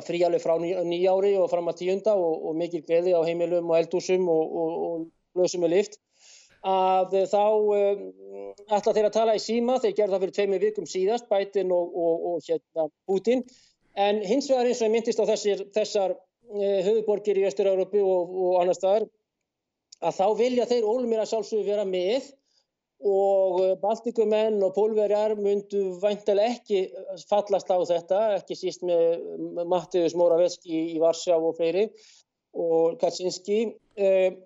frí 0.05 0.21
alveg 0.27 0.43
frá 0.43 0.57
nýjári 0.61 1.35
og 1.41 1.49
fram 1.53 1.71
að 1.71 1.81
tíunda 1.81 2.15
og, 2.19 2.47
og 2.51 2.57
mikil 2.59 2.83
gleði 2.85 3.15
á 3.17 3.21
heimilum 3.25 3.71
og 3.71 3.79
eldúsum 3.79 4.29
og, 4.29 4.57
og, 4.63 4.73
og 4.87 5.41
lösum 5.41 5.65
með 5.65 5.77
lift 5.77 6.01
að 6.61 7.15
þá 7.31 7.45
um, 7.57 8.01
ætla 8.69 8.93
þeir 8.93 9.07
að 9.09 9.15
tala 9.15 9.37
í 9.37 9.41
síma, 9.41 9.79
þeir 9.81 9.95
gerða 9.97 10.17
það 10.17 10.25
fyrir 10.25 10.35
tveimir 10.37 10.65
vikum 10.65 10.89
síðast, 10.89 11.29
Biden 11.31 11.73
og 11.73 12.43
hérna 12.45 12.89
Putin, 13.09 13.45
en 13.97 14.21
hins 14.21 14.51
vegar 14.51 14.69
eins 14.69 14.83
og 14.83 14.91
ég 14.91 14.93
myndist 14.93 15.23
á 15.23 15.31
þessir, 15.31 15.65
þessar 15.73 16.13
uh, 16.13 16.81
höfuborgir 16.85 17.41
í 17.41 17.47
Östur-Európu 17.49 18.03
og 18.05 18.61
annar 18.61 18.77
staðar, 18.77 19.09
að 20.05 20.17
þá 20.21 20.27
vilja 20.37 20.69
þeir 20.69 20.85
ólumir 20.89 21.23
að 21.23 21.33
sjálfsögur 21.33 21.69
vera 21.73 21.89
með 21.89 22.29
og 23.01 23.61
eh, 23.65 23.77
Baltikumenn 23.81 24.63
og 24.63 24.75
Pólverjar 24.77 25.35
myndu 25.41 25.97
væntilega 26.03 26.57
ekki 26.57 26.83
fallast 27.31 27.71
á 27.73 27.79
þetta, 27.81 28.21
ekki 28.41 28.59
síst 28.59 28.85
með 28.85 29.65
Mattius 29.69 30.17
Moravetski 30.19 30.85
í 30.95 31.01
Varsjá 31.01 31.39
og 31.39 31.57
fleiri 31.57 31.89
og 32.53 32.99
Kaczynski 33.01 33.61
eh, 33.97 34.37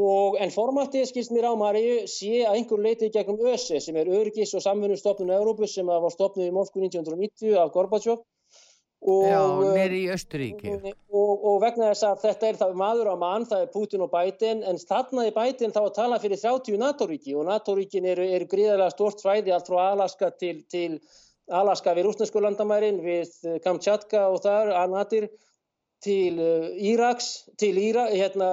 og 0.00 0.38
en 0.40 0.52
formatið 0.54 1.08
skilst 1.10 1.32
mér 1.34 1.50
á 1.50 1.54
Maríu 1.58 2.06
sé 2.08 2.44
að 2.46 2.60
einhver 2.60 2.80
leiti 2.80 3.10
gegnum 3.10 3.42
ÖSE 3.52 3.80
sem 3.82 3.96
er 3.98 4.08
Örgis 4.08 4.54
og 4.54 4.62
samfunnustofnun 4.62 5.34
Európu 5.34 5.66
sem 5.66 5.86
var 5.86 6.12
stopnud 6.14 6.46
í 6.46 6.54
Moskvu 6.54 6.84
1990 6.86 7.58
af 7.58 7.72
Gorbachev 7.74 8.22
Og, 9.00 9.24
Já, 9.24 9.40
nýri 9.72 10.02
í 10.04 10.08
Östuríki. 10.12 10.74
Og, 11.08 11.44
og 11.48 11.54
vegna 11.62 11.88
þess 11.88 12.04
að 12.04 12.18
þetta 12.26 12.48
er 12.50 12.58
það 12.60 12.74
maður 12.76 13.08
á 13.08 13.16
mann, 13.16 13.46
það 13.48 13.62
er 13.64 13.70
Putin 13.72 14.04
og 14.04 14.10
Biden, 14.12 14.60
en 14.68 14.80
stannaði 14.80 15.32
Biden 15.38 15.72
þá 15.72 15.80
að 15.86 15.94
tala 15.96 16.18
fyrir 16.20 16.40
30 16.42 16.76
NATO-ríki 16.82 17.32
og 17.32 17.48
NATO-ríkin 17.48 18.08
eru, 18.12 18.28
eru 18.28 18.48
gríðarlega 18.50 18.92
stort 18.92 19.24
fræði 19.24 19.56
allt 19.56 19.72
frá 19.72 19.80
Alaska 19.86 20.28
til, 20.36 20.58
til 20.68 21.00
Alaska 21.48 21.96
við 21.96 22.10
rúsnesku 22.10 22.44
landamærin, 22.44 23.00
við 23.00 23.32
Kamchatka 23.64 24.26
og 24.34 24.42
þar, 24.44 24.74
Anadir, 24.82 25.30
til 26.04 26.36
uh, 26.36 26.68
Íraks, 26.76 27.32
til 27.60 27.80
Íra, 27.80 28.06
hérna, 28.12 28.52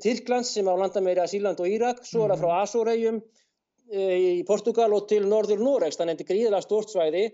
Tyrklands 0.00 0.56
sem 0.56 0.68
á 0.68 0.74
landamæri 0.80 1.20
að 1.20 1.32
Síland 1.36 1.60
og 1.60 1.68
Írak, 1.68 2.04
svo 2.08 2.24
er 2.24 2.34
það 2.34 2.42
frá 2.42 2.50
mhm. 2.50 2.64
Asoregjum 2.64 3.20
uh, 3.20 4.14
í 4.16 4.44
Portugal 4.48 4.92
og 4.96 5.10
til 5.12 5.26
Norður 5.28 5.60
Noregs, 5.60 6.00
þannig 6.00 6.16
að 6.16 6.22
þetta 6.22 6.32
er 6.32 6.32
gríðarlega 6.32 6.66
stort 6.70 6.92
svæði 6.92 7.28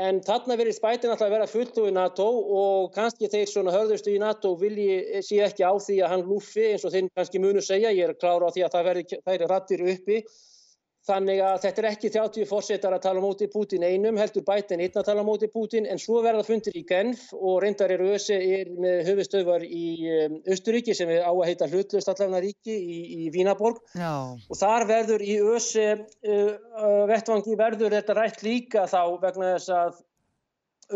En 0.00 0.18
þarna 0.26 0.54
verið 0.58 0.74
spætin 0.74 1.10
alltaf 1.12 1.26
að 1.26 1.32
vera 1.34 1.46
fulltu 1.54 1.82
í 1.88 1.90
NATO 1.96 2.24
og 2.60 2.86
kannski 2.94 3.28
þeir 3.34 3.50
svona 3.50 3.74
hörðustu 3.74 4.14
í 4.14 4.20
NATO 4.22 4.54
vilji 4.62 5.20
sé 5.26 5.42
ekki 5.48 5.66
á 5.68 5.72
því 5.86 5.98
að 6.06 6.14
hann 6.14 6.24
lúfi 6.30 6.64
eins 6.70 6.86
og 6.88 6.94
þeir 6.94 7.10
kannski 7.12 7.42
munu 7.44 7.60
segja, 7.66 7.92
ég 7.92 8.08
er 8.08 8.16
klára 8.22 8.48
á 8.48 8.54
því 8.54 8.64
að 8.64 8.72
það 8.78 8.88
verði, 8.88 9.20
er 9.36 9.44
rættir 9.52 9.84
uppi. 9.92 10.22
Þannig 11.02 11.40
að 11.42 11.56
þetta 11.64 11.80
er 11.82 11.86
ekki 11.88 12.08
30 12.14 12.46
fórsetar 12.46 12.94
að 12.94 13.00
tala 13.08 13.22
móti 13.24 13.48
Pútin 13.50 13.82
einum, 13.82 14.18
heldur 14.20 14.44
bætin 14.46 14.78
einn 14.84 14.98
að 15.00 15.08
tala 15.08 15.24
móti 15.26 15.48
Pútin, 15.50 15.88
en 15.90 15.98
svo 15.98 16.20
verða 16.22 16.44
fundir 16.46 16.76
í 16.78 16.84
Genf 16.86 17.24
og 17.34 17.56
reyndar 17.64 17.90
eru 17.90 18.12
ÖSE 18.14 18.36
er 18.38 18.70
með 18.70 19.00
höfustöfar 19.08 19.64
í 19.66 19.86
um, 20.14 20.36
Östuríki 20.54 20.94
sem 20.94 21.10
er 21.10 21.26
á 21.26 21.32
að 21.32 21.48
heita 21.48 21.66
hlutlust 21.66 22.12
allavega 22.12 22.44
ríki 22.44 22.76
í, 22.76 23.00
í 23.24 23.32
Vínaborg 23.34 23.80
Já. 23.98 24.12
og 24.30 24.60
þar 24.60 24.86
verður 24.92 25.26
í 25.26 25.34
ÖSE 25.42 25.88
uh, 25.96 26.54
uh, 26.78 27.02
vettvangi 27.10 27.58
verður 27.58 27.98
þetta 27.98 28.18
rætt 28.20 28.46
líka 28.46 28.86
þá 28.86 29.02
vegna 29.26 29.56
þess 29.56 29.74
að 29.80 30.00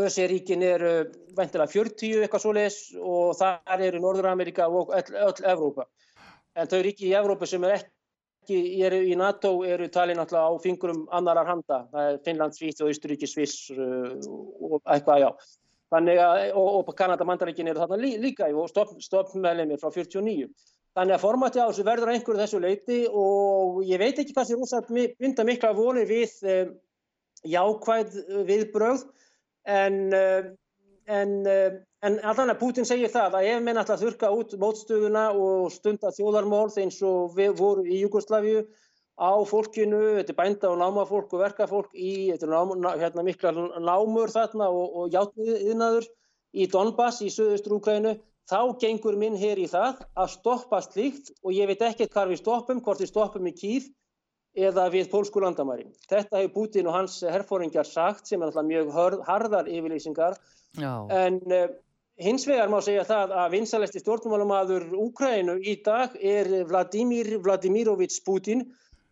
ÖSE 0.06 0.28
ríkin 0.30 0.62
eru 0.62 0.94
veintilega 1.34 1.72
40 1.72 2.22
eitthvað 2.22 2.46
svo 2.46 2.54
les 2.54 2.78
og 3.00 3.34
þar 3.42 3.82
eru 3.90 4.06
Norður-Amerika 4.06 4.70
og 4.70 4.94
öll, 4.94 5.20
öll 5.26 5.50
Evrópa. 5.50 5.90
En 6.54 6.70
þau 6.70 6.78
ríki 6.86 7.10
í 7.10 7.14
Evrópa 7.18 7.50
sem 7.50 7.64
er 7.66 7.80
ekki 7.80 7.95
ekki 8.46 8.84
eru 8.86 9.02
í 9.02 9.16
NATO 9.18 9.52
eru 9.66 9.88
talið 9.92 10.20
náttúrulega 10.20 10.54
á 10.54 10.62
fingurum 10.62 11.02
annarar 11.14 11.50
handa, 11.50 11.82
það 11.92 12.10
er 12.12 12.20
Finnland, 12.24 12.56
Svíþ 12.56 12.84
og 12.86 12.92
Ísturíki, 12.94 13.28
Sviss 13.28 13.66
uh, 13.74 14.14
og 14.62 14.78
eitthvað, 14.84 15.26
já. 15.26 15.30
Þannig 15.92 16.18
að, 16.22 16.40
og, 16.58 16.70
og 16.80 16.94
Kanada-Mandaríkin 16.98 17.68
eru 17.70 17.82
þarna 17.82 18.00
lí, 18.00 18.14
líka 18.22 18.48
og 18.50 18.70
stoppmeðlemið 18.72 19.82
frá 19.82 19.92
49. 19.94 20.48
Þannig 20.96 21.14
að 21.14 21.22
formati 21.22 21.60
á 21.60 21.68
þessu 21.68 21.84
verður 21.86 22.12
einhverju 22.14 22.40
þessu 22.40 22.60
leiti 22.62 23.00
og 23.10 23.82
ég 23.86 24.00
veit 24.00 24.18
ekki 24.18 24.34
hvað 24.34 24.48
sem 24.48 24.62
rúsar 24.62 24.86
mynda 24.88 25.44
mikla 25.46 25.74
vonir 25.76 26.08
við 26.08 26.32
um, 26.48 26.72
jákvæð 27.46 28.16
viðbröð 28.48 29.04
en 29.76 30.00
um, 30.16 30.54
en, 31.06 31.46
eh, 31.46 31.72
en 32.04 32.18
allan 32.24 32.52
að 32.52 32.60
Putin 32.60 32.88
segir 32.88 33.10
það 33.12 33.38
að 33.38 33.48
ef 33.52 33.62
menn 33.64 33.80
ætla 33.80 33.96
að 33.96 34.04
þurka 34.04 34.32
út 34.36 34.56
mótstöðuna 34.60 35.24
og 35.32 35.70
stunda 35.72 36.12
þjóðarmórð 36.16 36.80
eins 36.82 37.00
og 37.06 37.36
við 37.38 37.56
voru 37.60 37.86
í 37.86 38.02
Jugosláfiu 38.02 38.66
á 39.16 39.32
fólkinu, 39.48 40.00
þetta 40.18 40.34
er 40.34 40.38
bænda 40.38 40.70
og 40.70 40.78
námafólk 40.82 41.32
og 41.32 41.40
verkafólk 41.40 41.94
í, 41.96 42.28
þetta 42.34 42.46
er 42.46 42.80
ná, 42.84 42.88
hérna, 43.00 43.24
mikla 43.24 43.52
námur 43.80 44.32
þarna 44.32 44.68
og, 44.68 44.98
og 45.00 45.14
játniðinaður 45.14 46.08
í 46.52 46.66
Donbass 46.72 47.22
í 47.24 47.30
söðustur 47.32 47.78
Úkrænu, 47.78 48.18
þá 48.46 48.76
gengur 48.80 49.16
minn 49.18 49.38
hér 49.40 49.58
í 49.58 49.70
það 49.72 50.04
að 50.14 50.34
stoppa 50.36 50.82
slíkt 50.84 51.32
og 51.42 51.56
ég 51.56 51.70
veit 51.70 51.86
ekkert 51.88 52.12
hvað 52.12 52.34
við 52.34 52.42
stoppum, 52.42 52.82
hvort 52.84 53.00
við 53.00 53.10
stoppum 53.10 53.48
í 53.48 53.54
kýð 53.56 53.88
eða 54.56 54.86
við 54.92 55.08
pólsku 55.12 55.40
landamæri. 55.42 55.88
Þetta 56.08 56.38
hefur 56.42 56.52
Putin 56.54 56.86
og 56.88 56.96
hans 56.96 57.16
herfóringar 57.24 57.88
sagt 57.88 58.28
sem 58.28 58.40
er 58.40 58.52
alltaf 58.52 58.68
mjög 58.68 58.92
harðar 59.26 59.68
yfirleysingar 59.68 60.36
Já. 60.76 61.08
En 61.12 61.40
uh, 61.48 61.66
hins 62.16 62.46
vegar 62.48 62.70
má 62.72 62.78
segja 62.84 63.04
það 63.04 63.34
að 63.42 63.52
vinsalesti 63.56 64.00
stjórnmálumadur 64.00 64.88
Úkrænu 64.96 65.58
í 65.60 65.76
dag 65.84 66.16
er 66.16 66.48
Vladimir 66.68 67.36
Vladimirovits 67.44 68.22
Putin 68.24 68.64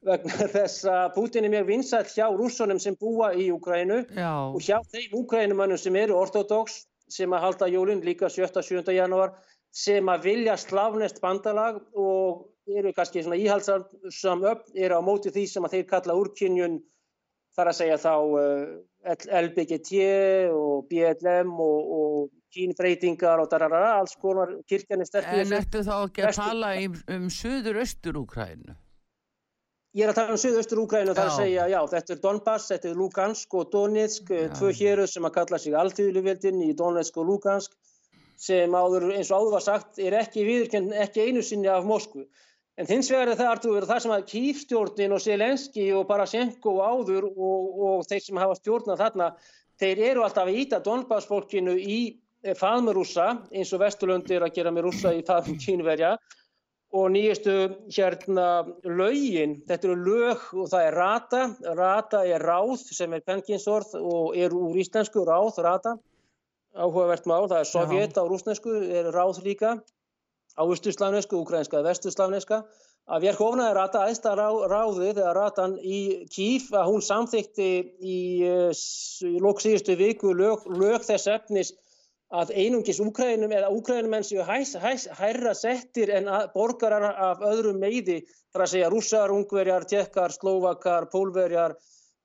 vegna 0.05 0.49
þess 0.57 0.87
að 0.89 1.13
Putin 1.17 1.45
er 1.49 1.53
mjög 1.53 1.69
vinsall 1.73 2.07
hjá 2.09 2.27
rússonum 2.33 2.81
sem 2.81 2.97
búa 3.01 3.33
í 3.37 3.51
Úkrænu 3.53 4.01
og 4.25 4.61
hjá 4.65 4.81
þeim 4.93 5.19
Úkrænumannum 5.21 5.81
sem 5.81 5.97
eru 6.01 6.17
ortodox 6.21 6.85
sem 7.13 7.33
að 7.37 7.45
halda 7.45 7.69
jólinn 7.69 8.05
líka 8.05 8.31
7.7. 8.33 8.89
janúar 8.97 9.35
sem 9.75 10.09
að 10.09 10.29
vilja 10.31 10.57
slavnest 10.57 11.21
bandalag 11.21 11.81
og 11.93 12.49
eru 12.71 12.95
kannski 12.97 13.21
svona 13.23 13.37
íhaldsam 13.37 14.45
upp, 14.49 14.65
eru 14.73 14.97
á 14.97 15.03
móti 15.05 15.33
því 15.35 15.45
sem 15.51 15.67
að 15.67 15.77
þeir 15.77 15.89
kalla 15.91 16.17
úrkynjun 16.17 16.79
þar 17.55 17.71
að 17.71 17.79
segja 17.81 17.99
þá 18.01 18.15
uh, 18.41 19.19
LBGT 19.43 19.99
og 20.55 20.87
BLM 20.89 21.53
og, 21.61 21.93
og 21.99 22.31
kínbreytingar 22.55 23.43
og 23.43 23.51
dararara, 23.51 23.99
alls 23.99 24.15
konar 24.21 24.55
kirkjarnir 24.71 25.11
sterkir. 25.11 25.45
En 25.45 25.59
ertu 25.59 25.83
þá 25.87 25.95
ekki 25.99 26.25
að 26.29 26.41
tala 26.41 26.73
um, 26.81 26.97
um 27.17 27.29
söður-östur-Úkrænu? 27.41 28.77
Ég 29.95 30.07
er 30.07 30.11
að 30.11 30.21
tala 30.21 30.35
um 30.35 30.41
söður-östur-Úkrænu 30.43 31.13
og 31.13 31.19
það 31.19 31.25
er 31.25 31.33
að 31.33 31.41
segja, 31.43 31.67
já, 31.71 31.81
þetta 31.93 32.15
er 32.15 32.23
Donbass, 32.23 32.71
þetta 32.73 32.89
er 32.91 32.97
Lugansk 32.99 33.59
og 33.59 33.69
Donetsk, 33.75 34.31
já. 34.31 34.49
tvö 34.59 34.73
héruð 34.75 35.11
sem 35.13 35.29
að 35.29 35.37
kalla 35.37 35.61
sig 35.63 35.77
alltíðluveldin 35.83 36.65
í 36.67 36.73
Donetsk 36.79 37.21
og 37.23 37.29
Lugansk 37.31 37.77
sem 38.41 38.75
áður, 38.75 39.13
eins 39.15 39.31
og 39.31 39.45
áður 39.45 39.55
var 39.55 39.65
sagt, 39.65 40.01
er 40.03 40.17
ekki 40.19 40.43
viðurkend, 40.47 40.97
ekki 41.05 41.29
einu 41.29 41.45
sinni 41.47 41.71
af 41.71 41.87
Moskvu. 41.87 42.27
En 42.75 42.89
hins 42.91 43.07
vegar 43.13 43.31
er 43.31 43.39
það, 43.39 43.51
Artur, 43.53 43.87
það 43.87 44.01
sem 44.03 44.13
að 44.17 44.25
kýfstjórnin 44.33 45.15
og 45.15 45.23
Selenski 45.23 45.85
og 45.95 46.09
Parasenko 46.09 46.73
og 46.75 46.89
áður 46.91 47.29
og, 47.31 47.69
og 47.87 48.09
þeir 48.11 48.25
sem 48.25 48.41
hafa 48.43 48.57
stjórnað 48.59 49.03
þarna, 49.05 49.29
þeir 49.79 50.03
eru 50.11 50.25
alltaf 50.27 50.49
að 50.49 50.59
íta 50.65 50.81
Donbass-fólkinu 50.83 51.77
í 51.79 52.01
eh, 52.45 52.55
faðmurúsa 52.59 53.29
eins 53.51 53.73
og 53.75 53.83
Vesturlund 53.83 54.31
er 54.31 54.47
að 54.47 54.55
gera 54.59 54.73
með 54.75 54.89
rúsa 54.89 55.15
í 55.17 55.25
faðum 55.27 55.59
kínverja. 55.61 56.15
Og 56.95 57.09
nýjastu 57.11 57.55
hérna 57.91 58.63
lögin, 58.87 59.57
þetta 59.67 59.89
eru 59.89 59.97
lög 59.99 60.43
og 60.55 60.69
það 60.71 60.85
er 60.87 60.95
rata, 60.95 61.41
rata 61.75 62.21
er 62.23 62.45
ráð 62.47 62.85
sem 62.95 63.17
er 63.17 63.25
penkinsorð 63.27 63.97
og 63.99 64.37
er 64.39 64.55
úr 64.55 64.79
íslensku 64.79 65.25
ráð, 65.27 65.59
rata, 65.67 65.97
áhugavert 66.79 67.27
mál, 67.27 67.49
það 67.51 67.65
er 67.65 67.71
sovjet 67.73 68.15
á 68.15 68.23
rúsnesku, 68.23 68.77
er 68.95 69.11
ráð 69.11 69.43
líka. 69.43 69.75
Á 70.55 70.63
austurslafnesku, 70.63 71.41
ukrainska 71.43 71.81
eða 71.81 71.91
vesturslafneska 71.91 72.63
að 73.05 73.27
Verkhovna 73.27 73.69
er 73.69 73.77
rata 73.77 74.05
aðsta 74.07 74.33
ráðið 74.39 75.19
eða 75.19 75.33
ratan 75.37 75.75
í 75.77 76.25
Kíf 76.33 76.71
að 76.73 76.87
hún 76.89 77.03
samþykti 77.05 77.71
í, 78.01 78.21
eh, 78.49 78.71
í 79.29 79.41
lóksíðustu 79.45 79.97
viku 79.99 80.33
lög, 80.33 80.65
lög 80.73 81.05
þess 81.05 81.29
efnis 81.29 81.75
að 82.33 82.53
einungis 82.57 83.01
Úkrænum 83.03 83.53
eða 83.53 83.71
Úkrænumenn 83.75 84.25
séu 84.25 84.45
hærra 84.45 85.55
settir 85.55 86.11
en 86.11 86.29
borgarar 86.55 87.13
af 87.13 87.43
öðrum 87.45 87.79
meiði 87.83 88.23
þar 88.53 88.65
að 88.65 88.71
segja 88.73 88.91
rússar, 88.91 89.35
ungverjar, 89.35 89.85
tjekkar, 89.91 90.33
slóvakar, 90.33 91.09
pólverjar, 91.13 91.77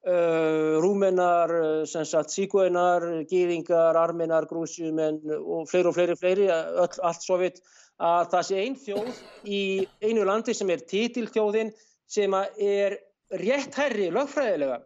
uh, 0.07 0.79
rúmenar, 0.81 1.53
síkvænar, 1.85 3.25
gýringar, 3.29 3.97
arminar, 3.97 4.47
grúsjumenn 4.49 5.19
og 5.39 5.67
fleiri 5.69 5.91
og 5.91 5.97
fleiri, 5.97 6.17
fleiri 6.19 6.49
öll, 6.49 6.99
allt 7.03 7.25
svo 7.25 7.39
vitt 7.41 7.61
að 7.99 8.29
það 8.31 8.45
sé 8.47 8.59
einn 8.63 8.77
þjóð 8.79 9.23
í 9.43 9.63
einu 10.01 10.23
landi 10.23 10.53
sem 10.55 10.69
er 10.69 10.85
títilþjóðin 10.87 11.73
sem 12.09 12.33
er 12.33 12.95
rétt 13.29 13.75
herri 13.75 14.07
lögfræðilega. 14.13 14.79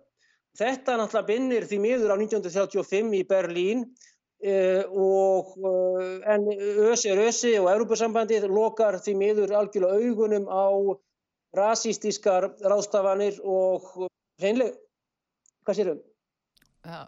Þetta 0.57 0.97
náttúrulega 0.97 1.27
binnir 1.29 1.63
því 1.65 1.77
miður 1.81 2.13
á 2.13 2.17
1935 2.17 3.13
í 3.17 3.21
Berlín 3.29 3.85
uh, 3.85 4.12
og 4.43 5.53
uh, 5.63 6.19
en 6.27 6.49
ÖSI 6.51 7.13
er 7.13 7.21
ÖSI 7.29 7.53
og 7.61 7.69
Európa-sambandið 7.71 8.49
lokar 8.51 8.97
því 8.99 9.13
miður 9.15 9.53
algjörlega 9.55 10.03
augunum 10.03 10.49
á 10.51 10.67
rasístískar 11.55 12.49
ráðstafanir 12.65 13.39
og 13.45 13.85
hreinlega, 14.41 14.75
hvað 15.63 15.79
sérum? 15.79 15.99
Ja. 16.83 17.05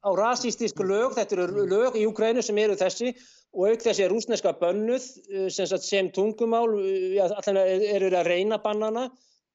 Á 0.00 0.08
rasístísk 0.16 0.80
lög, 0.80 1.12
þetta 1.18 1.36
eru 1.36 1.66
lög 1.68 1.98
í 2.00 2.06
Ukrænu 2.08 2.42
sem 2.42 2.58
eru 2.58 2.76
þessi 2.80 3.12
og 3.52 3.66
auk 3.68 3.82
þessi 3.84 4.06
er 4.06 4.14
rúsneska 4.14 4.54
bönnuð 4.56 5.06
eh, 5.28 5.48
sem, 5.52 5.68
sem 5.68 6.08
tungumál, 6.14 6.72
eh, 6.80 7.18
ja, 7.18 7.28
allan 7.36 7.60
eru 7.60 8.10
að 8.16 8.30
reyna 8.32 8.58
bannana 8.64 9.10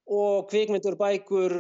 og 0.05 0.45
kvikmyndur 0.51 0.99
bækur, 0.99 1.53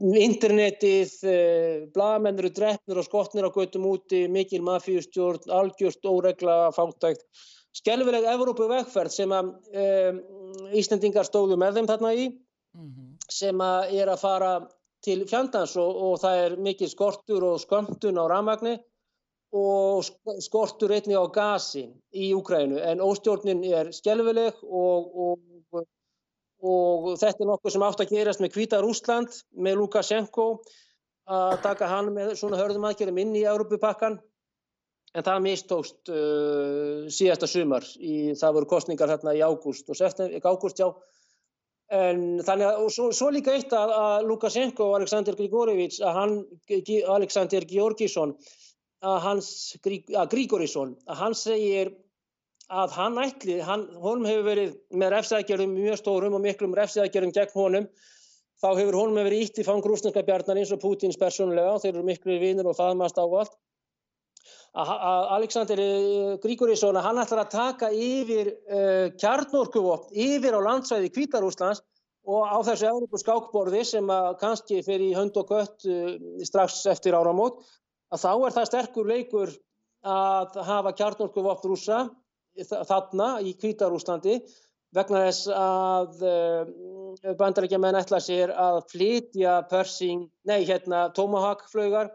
internetið, 0.00 1.14
uh, 1.28 1.86
blagamennur 1.94 2.48
eru 2.48 2.54
drefnir 2.56 3.00
og 3.00 3.06
skotnir 3.06 3.48
á 3.48 3.50
göttum 3.52 3.86
úti, 3.90 4.26
mikil 4.32 4.64
mafíustjórn, 4.66 5.50
algjörst, 5.52 6.04
óregla, 6.08 6.70
fáttækt. 6.76 7.26
Skelvileg 7.76 8.24
Evrópu 8.26 8.66
vegferð 8.66 9.14
sem 9.14 9.30
að 9.30 9.52
um, 9.78 10.20
Íslandingar 10.74 11.28
stóðu 11.28 11.58
með 11.60 11.78
þeim 11.78 11.90
þarna 11.90 12.14
í, 12.18 12.24
mm 12.74 12.86
-hmm. 12.88 13.10
sem 13.30 13.60
að 13.62 13.94
er 14.00 14.10
að 14.10 14.22
fara 14.24 14.52
til 15.04 15.24
fjandans 15.28 15.76
og, 15.80 15.96
og 15.96 16.18
það 16.20 16.44
er 16.44 16.56
mikil 16.60 16.88
skortur 16.90 17.44
og 17.52 17.60
skömmtun 17.62 18.20
á 18.20 18.24
ramagni 18.28 18.76
og 19.56 20.04
skortur 20.38 20.92
einni 20.94 21.16
á 21.18 21.26
gasi 21.26 21.88
í 22.14 22.30
Úkrænu 22.36 22.78
en 22.86 23.02
óstjórnin 23.02 23.64
er 23.66 23.90
skjálfileg 23.94 24.60
og, 24.62 25.08
og, 25.14 25.40
og 26.60 27.12
þetta 27.20 27.44
er 27.44 27.48
nokkuð 27.48 27.74
sem 27.74 27.84
átt 27.86 28.02
að 28.04 28.14
gerast 28.14 28.42
með 28.42 28.54
Kvítar 28.56 28.86
Úsland 28.86 29.36
með 29.56 29.78
Lukashenko 29.80 30.48
að 31.30 31.54
taka 31.64 31.88
hann 31.88 32.10
með 32.14 32.34
svona 32.40 32.58
hörðum 32.60 32.88
aðgerðum 32.88 33.20
inn 33.22 33.38
í 33.38 33.46
Európupakkan 33.48 34.18
en 35.14 35.26
það 35.26 35.44
mistókst 35.46 36.10
uh, 36.12 37.06
síðasta 37.10 37.48
sumar 37.50 37.86
í, 37.98 38.34
það 38.38 38.58
voru 38.58 38.70
kostningar 38.74 39.10
hérna 39.10 39.34
í 39.34 39.42
ágúst 39.42 39.88
og 39.90 39.98
september, 39.98 40.38
ágúst 40.46 40.82
já. 40.82 40.90
En 41.90 42.38
þannig 42.46 42.68
að, 42.68 42.76
og 42.84 42.92
svo, 42.94 43.08
svo 43.10 43.32
líka 43.34 43.56
eitt 43.56 43.72
að, 43.74 43.90
að 43.96 44.28
Lukashenko 44.28 44.92
og 44.92 45.00
Aleksandr 45.00 45.34
Grigorevits 45.38 45.98
að 46.06 46.18
hann, 46.20 46.36
Aleksandr 47.16 47.66
Georgisson 47.66 48.36
að 49.00 49.18
hans, 49.24 49.48
að 49.80 50.30
Grígorísson, 50.34 50.94
að 51.08 51.20
hann 51.24 51.34
segir 51.34 51.90
að 52.70 52.92
hann 52.94 53.18
ætli, 53.18 53.58
hann, 53.66 53.88
honum 53.98 54.28
hefur 54.28 54.46
verið 54.46 54.74
með 54.94 55.12
refsækjörðum 55.16 55.72
mjög 55.74 55.98
stórum 55.98 56.36
og 56.38 56.44
miklum 56.44 56.76
refsækjörðum 56.78 57.32
gegn 57.34 57.56
honum, 57.56 57.88
þá 58.62 58.68
hefur 58.78 58.98
honum 59.00 59.18
verið 59.18 59.46
ítt 59.46 59.58
í 59.58 59.66
fangrúsneska 59.66 60.22
bjarnar 60.26 60.60
eins 60.60 60.70
og 60.74 60.82
Pútins 60.82 61.18
persónulega 61.18 61.74
og 61.74 61.82
þeir 61.82 61.96
eru 61.96 62.06
miklu 62.06 62.38
vinnir 62.42 62.68
og 62.70 62.78
faðmast 62.78 63.18
á 63.18 63.26
allt. 63.26 63.56
Að, 64.70 64.90
Alexander 65.34 65.80
eh, 65.82 66.36
Grígorísson, 66.44 66.94
að 66.94 67.08
hann 67.08 67.18
ætlar 67.18 67.42
að 67.42 67.54
taka 67.56 67.88
yfir 67.90 68.52
uh, 68.70 69.08
kjarnorkuvopn, 69.18 70.12
yfir 70.14 70.54
á 70.54 70.60
landsvæði 70.62 71.10
Kvítarúslands 71.16 71.82
og 72.30 72.46
á 72.46 72.58
þessu 72.68 72.86
Európa 72.86 73.18
skákborði 73.18 73.82
sem 73.88 74.12
kannski 74.38 74.84
fyrir 74.86 75.08
í 75.08 75.16
hönd 75.18 75.34
og 75.40 75.50
gött 75.50 75.88
uh, 75.90 76.14
strax 76.46 76.84
eftir 76.92 77.18
áramót 77.18 77.58
að 78.14 78.22
þá 78.22 78.30
er 78.36 78.56
það 78.60 78.70
sterkur 78.70 79.10
leikur 79.10 79.52
að 80.06 80.60
hafa 80.64 80.94
kjarnorku 80.96 81.42
vopn 81.44 81.72
rúsa 81.72 82.04
þarna 82.58 83.30
í 83.46 83.54
Kvítarúslandi 83.58 84.40
vegna 84.96 85.24
þess 85.28 85.50
að 85.54 86.24
uh, 86.26 87.34
bandarækja 87.38 87.78
menn 87.78 87.98
ætla 87.98 88.18
sér 88.22 88.50
að 88.58 88.80
flytja 88.90 89.60
Persing, 89.70 90.26
nei 90.50 90.64
hérna 90.66 91.08
Tomahawk 91.14 91.68
flögar 91.70 92.10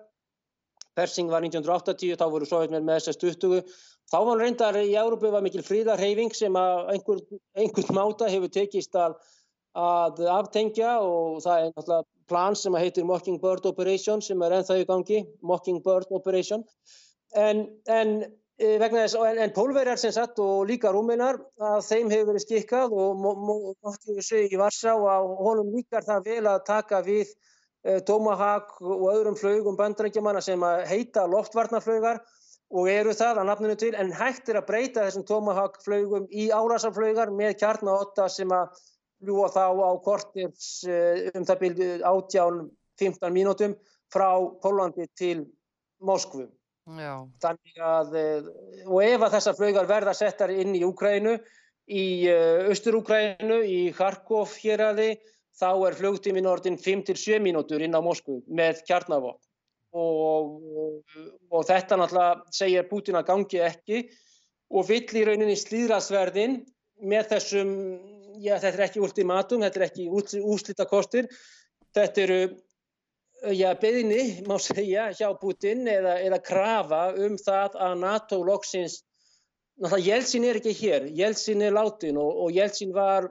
Persing 0.95 1.31
var 1.31 1.43
1980, 1.43 2.15
þá 2.19 2.25
voru 2.31 2.47
sovjetmenn 2.47 2.87
með 2.87 3.05
SS 3.05 3.21
20 3.23 3.63
þá 4.11 4.19
var 4.27 4.43
reyndar 4.43 4.77
í 4.79 4.93
Európu 4.99 5.31
var 5.33 5.43
mikil 5.43 5.63
fríðarheyfing 5.65 6.35
sem 6.35 6.55
að 6.59 6.91
einhver, 6.93 7.23
einhvern 7.57 7.97
máta 7.97 8.29
hefur 8.31 8.51
tekist 8.53 8.95
að 8.99 9.17
að 9.75 10.21
aftengja 10.31 10.97
og 11.03 11.41
það 11.43 11.61
er 11.61 11.71
náttúrulega 11.73 12.05
plan 12.31 12.55
sem 12.57 12.77
heitir 12.79 13.05
Mockingbird 13.05 13.65
Operation 13.67 14.23
sem 14.23 14.41
er 14.41 14.55
ennþá 14.57 14.79
í 14.81 14.85
gangi, 14.87 15.19
Mockingbird 15.43 16.13
Operation. 16.15 16.63
En, 17.35 17.65
en 17.91 18.15
vegna 18.55 19.03
þess, 19.03 19.17
en, 19.19 19.41
en 19.43 19.53
pólverjar 19.55 19.99
sem 19.99 20.13
satt 20.15 20.39
og 20.39 20.67
líka 20.69 20.91
rúminar 20.93 21.41
að 21.59 21.81
þeim 21.89 22.13
hefur 22.13 22.29
verið 22.29 22.45
skikkað 22.45 22.95
og 22.95 23.19
móttið 23.19 24.15
við 24.19 24.27
sög 24.29 24.55
í 24.55 24.61
Varsá 24.61 24.95
og 24.95 25.35
honum 25.43 25.73
líkar 25.75 26.05
það 26.07 26.29
vel 26.29 26.45
að 26.47 26.63
taka 26.69 27.01
við 27.03 27.27
e, 27.83 27.99
Tomahawk 28.07 28.77
og 28.79 29.05
öðrum 29.11 29.35
flögum 29.39 29.75
bandrækjumanna 29.79 30.43
sem 30.45 30.63
heita 30.87 31.25
loftvarnarflögar 31.27 32.23
og 32.75 32.89
eru 32.89 33.13
það 33.13 33.41
að 33.41 33.49
nafninu 33.51 33.77
til 33.79 33.93
en 33.99 34.15
hægt 34.15 34.49
er 34.49 34.61
að 34.61 34.69
breyta 34.71 35.03
þessum 35.03 35.27
Tomahawk 35.27 35.81
flögum 35.83 36.25
í 36.31 36.47
árasarflögar 36.55 37.33
með 37.35 37.57
kjarnaotta 37.59 38.29
sem 38.31 38.51
að 38.55 38.79
fljúa 39.23 39.51
þá 39.51 39.65
á 39.83 39.91
kortins 40.03 40.69
eh, 40.87 41.29
um 41.35 41.45
það 41.45 41.61
byrju 41.63 41.91
átján 42.07 42.65
15 42.99 43.35
mínútum 43.35 43.75
frá 44.13 44.29
Pólandi 44.63 45.07
til 45.17 45.45
Moskvu. 45.99 46.47
Já. 46.85 47.13
Þannig 47.41 47.79
að, 47.81 48.11
eh, 48.19 48.49
og 48.85 48.99
ef 49.01 49.23
að 49.25 49.37
þessar 49.37 49.57
flögar 49.57 49.87
verða 49.89 50.13
settar 50.13 50.53
inn 50.53 50.75
í 50.77 50.83
Úkrænu, 50.85 51.39
í 51.89 52.05
eh, 52.29 52.67
Östur-Úkrænu, 52.69 53.57
í 53.65 53.79
Kharkov 53.95 54.53
hér 54.61 54.83
aði, 54.91 55.09
þá 55.57 55.69
er 55.87 55.97
flugtímin 55.97 56.49
orðin 56.49 56.77
5-7 56.77 57.39
mínútur 57.41 57.81
inn 57.81 57.97
á 57.97 58.05
Moskvu 58.05 58.43
með 58.45 58.83
kjarnavopn. 58.85 59.41
Og, 59.95 60.57
og 61.47 61.61
þetta 61.63 61.95
náttúrulega 61.95 62.51
segir 62.51 62.87
Putin 62.89 63.15
að 63.15 63.29
gangi 63.29 63.61
ekki 63.63 64.01
og 64.75 64.89
vill 64.89 65.07
í 65.07 65.23
rauninni 65.23 65.55
slíðrasverðin 65.55 66.57
með 67.07 67.29
þessum 67.31 67.71
já, 68.43 68.57
þetta 68.59 68.73
er 68.73 68.85
ekki 68.89 69.03
ultimatum, 69.03 69.63
þetta 69.63 69.79
er 69.79 69.87
ekki 69.87 70.09
úslita 70.43 70.87
kostir, 70.89 71.29
þetta 71.95 72.25
eru 72.25 72.39
já, 73.55 73.69
beðinni, 73.79 74.43
má 74.47 74.57
segja, 74.67 75.09
hjá 75.15 75.29
Putin 75.39 75.87
eða, 75.91 76.17
eða 76.23 76.41
krafa 76.43 77.01
um 77.25 77.37
það 77.41 77.77
að 77.87 77.97
NATO 78.03 78.41
loksins, 78.45 79.01
náttúrulega 79.79 80.07
Jeltsin 80.09 80.47
er 80.47 80.61
ekki 80.61 80.75
hér, 80.79 81.09
Jeltsin 81.17 81.65
er 81.65 81.75
látin 81.75 82.19
og, 82.21 82.31
og 82.45 82.55
Jeltsin 82.55 82.93
var 82.95 83.29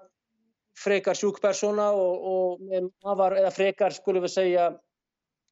frekar 0.76 1.16
sjúkpersona 1.16 1.90
og, 1.94 2.30
og 2.60 3.18
var, 3.18 3.36
eða 3.38 3.52
frekar, 3.54 3.94
skulum 3.94 4.26
við 4.26 4.34
segja, 4.34 4.70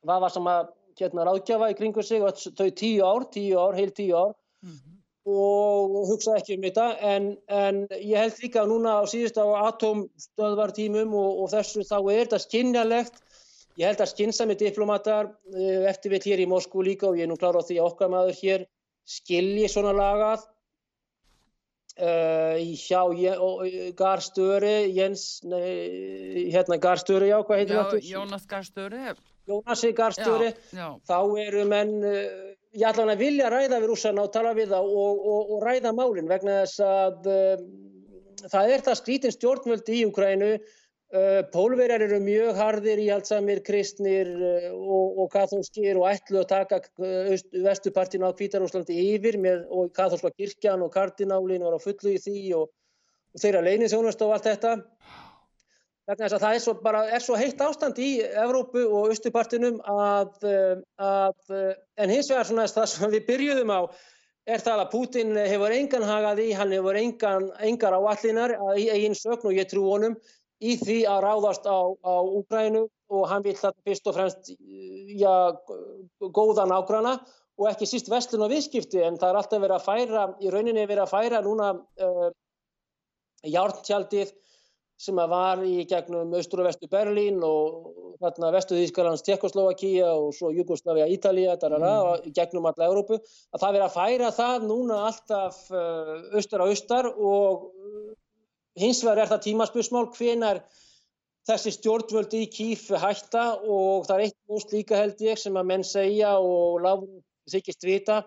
hvað 0.02 0.24
var 0.26 0.34
sem 0.34 0.48
að 0.50 0.72
hérna 0.98 1.26
ráðgjafa 1.28 1.70
í 1.72 1.76
kringu 1.78 2.02
sig 2.04 2.24
og 2.24 2.36
þau 2.36 2.70
tíu 2.76 3.06
ár, 3.06 3.28
tíu 3.32 3.60
ár, 3.60 3.78
heil 3.78 3.94
tíu 3.96 4.16
ár. 4.18 4.34
Mm 4.62 4.74
-hmm 4.74 4.92
og 5.24 6.08
hugsa 6.10 6.34
ekki 6.38 6.56
um 6.56 6.64
þetta 6.66 6.86
en, 6.98 7.26
en 7.46 7.84
ég 7.94 8.18
held 8.18 8.40
líka 8.42 8.64
núna 8.66 8.98
á 8.98 9.02
síðust 9.06 9.38
á 9.38 9.46
atomstöðvartímum 9.68 11.14
og, 11.14 11.44
og 11.44 11.52
þessu 11.52 11.84
þá 11.86 11.96
er 12.00 12.24
þetta 12.24 12.40
skinnjalegt 12.42 13.21
ég 13.80 13.88
held 13.88 14.02
að 14.04 14.12
skinnsami 14.12 14.56
diplomatar 14.60 15.30
eh, 15.54 15.84
eftir 15.90 16.12
við 16.14 16.30
hér 16.30 16.44
í 16.44 16.48
Moskú 16.50 16.84
líka 16.84 17.08
og 17.08 17.18
ég 17.18 17.26
er 17.26 17.30
nú 17.30 17.38
klára 17.40 17.62
á 17.62 17.66
því 17.68 17.78
okkar 17.84 18.12
maður 18.12 18.38
hér 18.40 18.66
skilji 19.08 19.68
svona 19.70 19.94
lagað. 19.96 20.48
Uh, 21.92 22.56
hjá 22.72 23.04
Garstöri 23.92 24.88
Jens 24.96 25.42
nei, 25.44 26.48
hérna 26.48 26.78
Garstöri 26.80 27.28
já 27.28 27.36
hvað 27.44 27.58
heitir 27.60 27.76
þetta? 27.76 27.98
Jónas 28.08 28.46
Garstöri 28.48 29.02
Jónasi 29.44 29.90
Garstöri 29.92 30.48
þá 30.72 31.18
eru 31.42 31.66
menn 31.68 31.92
uh, 32.00 32.22
ég 32.72 32.86
ætla 32.88 33.04
hann 33.04 33.12
að 33.12 33.24
vilja 33.26 33.50
ræða 33.52 33.82
við 33.82 33.90
rússarna 33.90 34.24
og 34.24 34.32
tala 34.32 34.54
við 34.56 34.72
það 34.72 34.88
og, 34.88 35.20
og, 35.34 35.52
og 35.52 35.66
ræða 35.68 35.92
málinn 35.98 36.32
vegna 36.32 36.62
þess 36.62 36.80
að 36.86 37.28
um, 37.34 37.68
það 38.46 38.72
er 38.72 38.86
það 38.88 39.00
skrítin 39.02 39.36
stjórnvöldi 39.36 39.98
í 39.98 40.06
Ukrænu 40.08 40.52
uh, 40.54 40.72
pólverjar 41.52 42.06
eru 42.06 42.18
mjög 42.24 42.56
hardir 42.56 43.00
í 43.02 43.10
allt 43.12 43.28
samir 43.28 43.58
kristnir 43.66 44.30
uh, 44.32 44.68
og, 44.72 45.18
og 45.20 45.26
katholskir 45.34 45.98
og 46.00 46.06
ætlu 46.08 46.40
að 46.40 46.46
taka 46.54 46.78
uh, 46.80 47.34
vestupartinu 47.66 48.30
á 48.30 48.36
Kvítarúslandi 48.38 48.96
yfir 49.12 49.36
með, 49.36 49.66
og 49.68 49.92
katholska 49.92 50.32
kirkjan 50.38 50.84
og 50.86 50.94
kardinálin 50.94 51.66
var 51.66 51.76
á 51.76 51.84
fullu 51.84 52.14
í 52.14 52.22
því 52.22 52.38
og 52.60 52.70
þeirra 53.40 53.60
leininsjónast 53.66 54.24
og 54.24 54.34
allt 54.36 54.48
þetta. 54.48 54.72
Það 56.02 56.48
er 56.48 56.58
svo, 56.58 56.74
bara, 56.82 57.04
er 57.14 57.22
svo 57.22 57.36
heitt 57.38 57.60
ástand 57.62 57.98
í 58.02 58.16
Evrópu 58.26 58.82
og 58.90 59.12
Östupartinum 59.14 59.78
að, 59.86 60.32
eh, 60.50 60.80
að 60.98 61.54
eh, 61.54 61.76
en 62.02 62.10
hins 62.10 62.30
vegar 62.32 62.48
svona 62.48 62.66
það 62.66 62.88
sem 62.90 63.12
við 63.12 63.28
byrjuðum 63.28 63.70
á 63.70 63.80
er 64.50 64.64
það 64.64 64.82
að 64.82 64.90
Putin 64.90 65.36
hefur 65.38 65.70
engan 65.76 66.02
hagað 66.02 66.42
í, 66.42 66.48
hann 66.58 66.74
hefur 66.74 66.98
engan, 66.98 67.46
engar 67.62 67.94
áallinar 67.94 68.56
í 68.74 68.88
eigin 68.90 69.14
sögn 69.14 69.52
og 69.52 69.54
ég 69.54 69.70
trú 69.70 69.86
honum 69.86 70.18
í 70.62 70.76
því 70.80 70.98
að 71.10 71.22
ráðast 71.26 71.66
á, 71.66 71.78
á 71.90 72.14
Úgrænu 72.22 72.86
og 73.12 73.24
hann 73.28 73.44
vil 73.44 73.56
þetta 73.58 73.86
fyrst 73.86 74.08
og 74.08 74.16
fremst 74.16 74.52
já, 74.52 75.34
góðan 76.22 76.74
ágrana 76.74 77.16
og 77.60 77.68
ekki 77.70 77.88
síst 77.88 78.10
vestlun 78.10 78.46
og 78.46 78.52
viðskipti 78.52 79.02
en 79.04 79.18
það 79.20 79.32
er 79.32 79.40
alltaf 79.40 79.64
verið 79.64 79.76
að 79.76 79.88
færa, 79.88 80.28
í 80.40 80.52
rauninni 80.52 80.86
verið 80.86 81.04
að 81.04 81.12
færa 81.12 81.42
núna 81.44 81.72
uh, 81.76 82.30
járntjaldið 83.42 84.32
sem 85.02 85.18
var 85.18 85.62
í 85.66 85.82
gegnum 85.90 86.32
austur 86.38 86.62
og 86.62 86.68
vestu 86.68 86.88
Berlín 86.90 87.40
og 87.42 87.90
þarna 88.22 88.52
vestu 88.54 88.76
Þýskalands 88.78 89.24
Tjekkoslovakia 89.26 90.12
og 90.14 90.30
svo 90.36 90.52
Jugoslavia 90.54 91.08
Ítalija 91.10 91.56
mm. 91.58 92.30
gegnum 92.36 92.68
alla 92.70 92.86
Európu 92.86 93.18
að 93.18 93.64
það 93.64 93.72
verið 93.76 93.86
að 93.88 93.96
færa 93.96 94.30
það 94.36 94.68
núna 94.68 95.00
alltaf 95.08 95.58
uh, 95.74 96.12
austar 96.38 96.62
á 96.62 96.66
austar 96.70 97.10
og 97.10 97.66
hins 98.78 99.02
vegar 99.04 99.24
er 99.24 99.32
það 99.32 99.44
tímaspusmál 99.48 100.06
hvenar 100.16 100.62
þessi 101.48 101.72
stjórnvöldi 101.74 102.44
í 102.44 102.50
kýf 102.52 102.86
hætta 103.02 103.44
og 103.66 104.06
það 104.06 104.14
er 104.14 104.24
eitt 104.28 104.38
múst 104.50 104.72
líka 104.74 105.00
held 105.00 105.20
ég 105.24 105.40
sem 105.40 105.56
að 105.58 105.68
menn 105.72 105.84
segja 105.86 106.36
og 106.38 106.80
lágur 106.84 107.20
þykist 107.50 107.86
vita. 107.86 108.22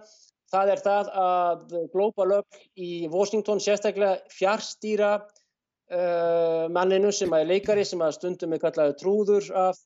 Það 0.51 0.71
er 0.73 0.83
það 0.83 1.09
að 1.21 1.75
Global 1.93 2.35
Up 2.41 2.59
í 2.77 3.07
Washington 3.11 3.61
sérstaklega 3.63 4.19
fjárstýra 4.35 5.15
uh, 5.17 6.65
manninu 6.75 7.11
sem 7.15 7.33
er 7.33 7.47
leikari 7.49 7.85
sem 7.87 8.03
að 8.03 8.17
stundum 8.19 8.53
er 8.55 8.61
kallaði 8.61 8.97
trúður 8.99 9.47
af 9.57 9.79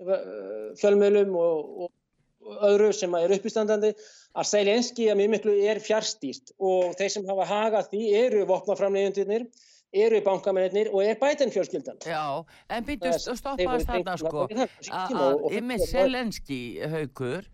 uh, 0.00 0.70
fjölmjölum 0.80 1.34
og, 1.38 1.88
og 1.88 2.62
öðru 2.70 2.92
sem 2.96 3.14
er 3.18 3.34
uppistandandi. 3.36 3.92
Að 4.38 4.48
Sælenski 4.52 5.10
að 5.10 5.20
mjög 5.20 5.34
miklu 5.34 5.56
er 5.66 5.82
fjárstýrt 5.82 6.54
og 6.62 6.94
þeir 6.98 7.12
sem 7.16 7.26
hafa 7.28 7.48
hagað 7.50 7.90
því 7.92 8.04
eru 8.22 8.46
vopnaframlegjöndirnir 8.48 9.48
eru 9.92 10.20
bankamennir 10.24 10.90
og 10.92 11.04
er 11.04 11.16
bætinn 11.20 11.52
fjölskyldan. 11.52 12.00
Já, 12.04 12.44
en 12.70 12.88
byrjust 12.88 13.30
að 13.32 13.38
stoppa 13.40 13.78
þarna 13.86 14.16
sko. 14.20 14.48
Að 14.92 15.46
Ymmi 15.58 15.78
Sælenski 15.88 16.60
haugur 16.92 17.48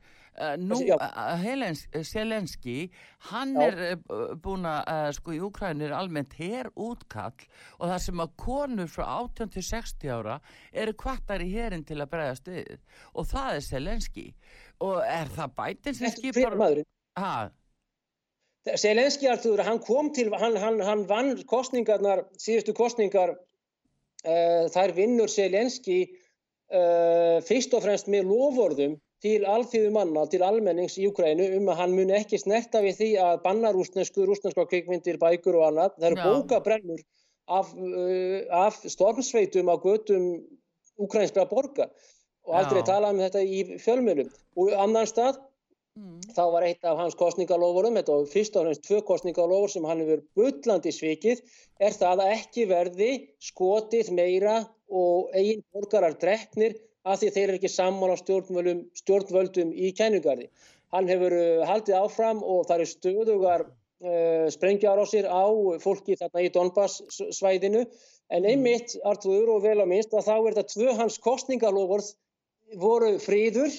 nú, 0.58 0.78
Selenski 2.02 2.76
uh, 2.90 2.96
hann 3.30 3.54
Já. 3.54 3.66
er 3.68 3.98
uh, 4.10 4.34
búin 4.42 4.66
að 4.66 5.12
sko 5.18 5.34
í 5.34 5.40
Úkrænir 5.46 5.94
almennt 5.94 6.34
hér 6.38 6.70
útkall 6.74 7.46
og 7.78 7.88
það 7.88 7.98
sem 8.06 8.24
að 8.24 8.34
konur 8.42 8.90
frá 8.90 9.06
18 9.06 9.54
til 9.54 9.66
60 9.70 10.14
ára 10.16 10.38
eru 10.72 10.96
kvartar 10.98 11.44
í 11.44 11.50
hérin 11.54 11.86
til 11.86 12.00
að 12.02 12.10
bregðast 12.16 12.50
við. 12.50 12.80
Og 13.14 13.28
það 13.30 13.60
er 13.60 13.66
Selenski 13.68 14.26
og 14.82 15.04
er 15.06 15.30
það 15.36 15.54
bætinn 15.60 16.00
sem 16.00 16.16
skipar 16.18 16.58
Selenski 18.64 19.28
Artur, 19.28 19.60
hann 19.60 19.80
kom 19.84 20.12
til 20.16 20.30
hann, 20.32 20.56
hann, 20.56 20.80
hann 20.80 21.04
vann 21.08 21.34
kostningarnar 21.50 22.24
síðustu 22.40 22.72
kostningar 22.76 23.34
þær 24.24 24.94
vinnur 24.96 25.28
Selenski 25.28 25.98
fyrst 27.44 27.74
og 27.76 27.84
fremst 27.84 28.08
með 28.08 28.30
lovorðum 28.30 28.94
til 29.24 29.44
alþjóðu 29.48 29.90
manna, 29.94 30.26
til 30.28 30.42
almennings 30.44 30.98
í 31.00 31.06
Ukrænu 31.08 31.46
um 31.56 31.70
að 31.72 31.78
hann 31.80 31.94
muni 31.96 32.16
ekki 32.18 32.40
snerta 32.40 32.82
við 32.84 32.98
því 32.98 33.10
að 33.24 33.38
banna 33.44 33.70
rúsnesku, 33.72 34.26
rúsneska 34.28 34.66
kveikmyndir, 34.68 35.16
bækur 35.20 35.60
og 35.60 35.68
annað. 35.70 35.94
Það 35.96 36.08
eru 36.10 36.26
bókabrennur 36.26 37.04
af, 37.48 37.70
uh, 37.72 38.40
af 38.64 38.82
stormsveitum 38.84 39.70
á 39.72 39.76
götum 39.80 40.28
ukrainskra 41.00 41.46
borga 41.48 41.88
og 42.44 42.58
aldrei 42.60 42.82
Já. 42.82 42.88
tala 42.92 43.14
um 43.14 43.22
þetta 43.22 43.40
í 43.40 43.80
fjölmjölum. 43.80 44.28
Og 44.60 44.74
annan 44.76 45.08
stað, 45.08 45.40
mm. 45.98 46.20
þá 46.36 46.42
var 46.54 46.66
eitt 46.66 46.86
af 46.88 46.98
hans 47.00 47.16
kostningalófurum, 47.18 47.98
þetta 47.98 48.16
var 48.16 48.30
fyrst 48.30 48.56
og 48.58 48.66
fremst 48.66 48.84
tvö 48.86 49.00
kostningalófur 49.10 49.72
sem 49.72 49.86
hann 49.88 50.02
hefur 50.02 50.24
bullandi 50.38 50.92
svikið, 50.94 51.42
er 51.80 51.96
það 51.96 52.24
að 52.24 52.34
ekki 52.38 52.66
verði 52.70 53.10
skotið 53.42 54.10
meira 54.18 54.56
og 54.90 55.30
eigin 55.34 55.64
borgarar 55.74 56.16
drefnir 56.20 56.76
af 57.04 57.20
því 57.20 57.30
þeir 57.34 57.46
eru 57.46 57.58
ekki 57.60 57.72
sammála 57.72 58.16
stjórnvöldum, 58.20 58.84
stjórnvöldum 58.96 59.72
í 59.76 59.92
kænugarði. 59.96 60.48
Hann 60.94 61.08
hefur 61.10 61.34
uh, 61.36 61.64
haldið 61.68 61.98
áfram 61.98 62.42
og 62.42 62.68
það 62.68 62.76
eru 62.78 62.90
stöðugar 62.90 63.64
uh, 63.66 64.46
sprengjar 64.54 65.00
á 65.00 65.04
sér 65.10 65.28
á 65.28 65.44
fólki 65.82 66.16
þarna 66.20 66.44
í 66.46 66.52
Donbass 66.54 67.02
svæðinu 67.10 67.84
en 68.32 68.46
einmitt, 68.48 68.94
Artur 69.04 69.50
og 69.52 69.64
vel 69.66 69.80
á 69.82 69.86
minnst, 69.86 70.14
að 70.14 70.30
þá 70.30 70.34
er 70.36 70.54
þetta 70.54 70.72
tvö 70.72 70.94
hans 71.00 71.18
kostningalofurð 71.22 72.14
voru 72.80 73.18
fríður 73.20 73.74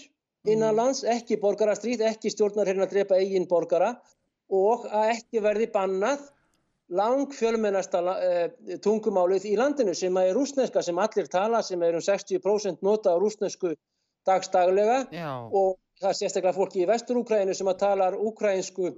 innanlands, 0.52 1.04
mm. 1.04 1.18
ekki 1.18 1.40
borgarastríð, 1.42 2.06
ekki 2.12 2.32
stjórnar 2.34 2.70
hérna 2.70 2.86
að 2.88 2.96
drepa 2.96 3.20
eigin 3.20 3.48
borgara 3.50 3.96
og 4.54 4.86
að 4.92 5.12
ekki 5.16 5.42
verði 5.42 5.70
bannað 5.74 6.28
lang 6.94 7.32
fjölmennasta 7.34 8.02
uh, 8.06 8.44
tungumálið 8.86 9.48
í 9.50 9.56
landinu 9.58 9.96
sem 9.98 10.18
er 10.22 10.36
rúsneska 10.38 10.84
sem 10.86 11.00
allir 11.02 11.30
tala 11.32 11.64
sem 11.66 11.82
er 11.82 11.98
um 11.98 12.04
60% 12.06 12.86
nota 12.86 13.16
á 13.16 13.18
rúsnesku 13.18 13.74
dagstaglega 14.26 15.06
Já. 15.14 15.32
og 15.50 15.78
það 16.02 16.10
er 16.12 16.20
sérstaklega 16.20 16.58
fólki 16.58 16.84
í 16.84 16.90
vestur-Úkrænu 16.90 17.56
sem 17.58 17.70
að 17.72 17.82
talar 17.82 18.18
úkrænsku 18.18 18.92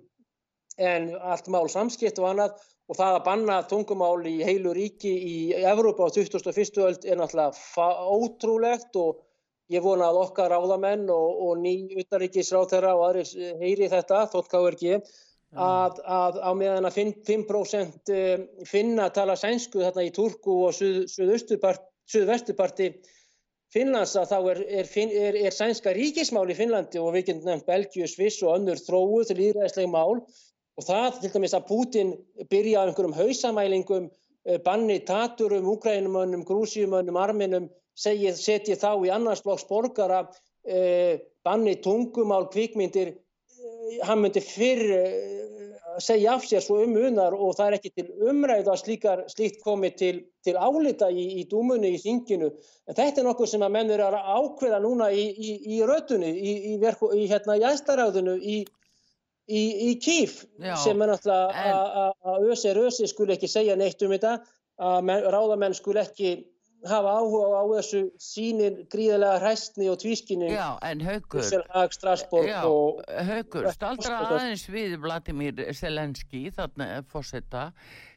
en 0.77 1.13
allt 1.15 1.47
mál 1.53 1.67
samskipt 1.71 2.19
og 2.19 2.31
annað 2.31 2.59
og 2.87 2.99
það 2.99 3.15
að 3.17 3.23
banna 3.25 3.61
tungumál 3.67 4.27
í 4.29 4.35
heilu 4.47 4.73
ríki 4.75 5.11
í 5.11 5.37
Evrópa 5.57 6.07
á 6.07 6.09
2001. 6.15 6.77
öld 6.83 7.07
er 7.07 7.19
náttúrulega 7.19 7.87
ótrúlegt 8.15 8.99
og 8.99 9.23
ég 9.73 9.83
vona 9.83 10.09
að 10.09 10.21
okkar 10.25 10.53
ráðamenn 10.53 11.07
og, 11.11 11.41
og 11.47 11.63
ný 11.63 11.73
utaríkisráð 11.99 12.77
og 12.79 13.03
aðri 13.09 13.23
heyri 13.61 13.89
þetta, 13.91 14.25
þótt 14.31 14.51
KRG 14.53 15.01
að, 15.55 15.99
að 16.03 16.39
á 16.43 16.51
meðan 16.55 16.89
að 16.89 16.97
5% 16.99 18.13
eh, 18.13 18.41
finna 18.67 19.07
tala 19.15 19.35
sænsku 19.39 19.83
þarna 19.83 20.07
í 20.07 20.15
Turku 20.15 20.57
og 20.67 20.75
suðvestuparti 20.75 22.91
Finnlands 23.73 24.13
að 24.15 24.29
þá 24.31 24.37
er, 24.51 24.59
er, 24.79 24.91
er, 25.27 25.37
er 25.47 25.55
sænska 25.55 25.91
ríkismál 25.95 26.45
í 26.51 26.55
Finnlandi 26.55 27.01
og 27.03 27.11
við 27.15 27.23
getum 27.29 27.49
nefnt 27.49 27.67
Belgiu, 27.67 28.05
Sviss 28.07 28.43
og 28.45 28.53
önnur 28.55 28.79
þróuð 28.79 29.27
til 29.27 29.41
íræðislega 29.49 29.91
mál. 29.91 30.21
Og 30.77 30.85
það 30.85 31.17
til 31.23 31.31
dæmis 31.33 31.55
að 31.57 31.65
Putin 31.67 32.13
byrja 32.51 32.79
á 32.79 32.85
einhverjum 32.85 33.17
hausamælingum, 33.17 34.05
eh, 34.47 34.59
banni 34.63 34.97
taturum, 35.03 35.67
úgrænumönnum, 35.73 36.45
grúsíumönnum, 36.47 37.19
arminum, 37.19 37.65
setji 37.97 38.77
þá 38.77 38.91
í 39.05 39.11
annarsblokks 39.13 39.65
borgara, 39.69 40.27
eh, 40.65 41.19
banni 41.43 41.75
tungumál, 41.81 42.49
kvikmyndir, 42.53 43.15
hann 44.03 44.21
myndi 44.21 44.43
fyrr 44.43 44.85
segja 45.99 46.33
af 46.35 46.43
sér 46.45 46.61
svo 46.61 46.83
um 46.83 46.95
unar 46.95 47.33
og 47.33 47.55
það 47.57 47.67
er 47.67 47.75
ekki 47.77 47.91
til 47.95 48.07
umræðu 48.29 48.71
að 48.71 48.81
slíkar, 48.81 49.23
slíkt 49.31 49.63
komi 49.63 49.89
til, 49.97 50.25
til 50.45 50.53
álita 50.53 51.09
í, 51.09 51.41
í 51.41 51.45
dúmunni 51.49 51.95
í 51.95 52.01
þinginu. 52.01 52.51
En 52.87 52.97
þetta 52.97 53.21
er 53.21 53.27
nokkuð 53.27 53.49
sem 53.53 53.65
að 53.65 53.73
menn 53.73 53.93
eru 53.95 54.05
að 54.05 54.17
ákveða 54.37 54.81
núna 54.83 55.09
í, 55.11 55.25
í, 55.33 55.55
í 55.77 55.79
rötunni, 55.87 56.33
í 56.37 57.25
hérna 57.31 57.57
jæstaræðinu, 57.57 58.37
í 58.37 58.65
kýf 60.03 60.43
sem 60.83 61.01
er 61.01 61.13
náttúrulega 61.13 62.11
að 62.27 62.49
ösi 62.51 62.69
er 62.69 62.81
ösi 62.83 63.07
skul 63.09 63.31
ekki 63.33 63.49
segja 63.49 63.77
neitt 63.79 64.01
um 64.03 64.13
þetta, 64.13 64.37
að 64.77 65.13
ráðamenn 65.33 65.77
skul 65.77 65.97
ekki 65.97 66.35
hafa 66.85 67.13
áhuga 67.19 67.57
á 67.57 67.63
þessu 67.71 68.01
sínir 68.21 68.83
gríðilega 68.91 69.39
hræstni 69.41 69.89
og 69.89 69.97
tvískinni 70.01 70.51
Já, 70.51 70.77
en 70.85 71.01
Haugur 71.01 71.41
og... 72.69 73.01
Haugur, 73.29 73.69
staldra 73.73 74.19
aðeins 74.27 74.67
við 74.69 74.97
Vladimir 75.01 75.63
Selenski 75.77 76.47
þarna 76.53 77.01
fórsetta 77.09 77.71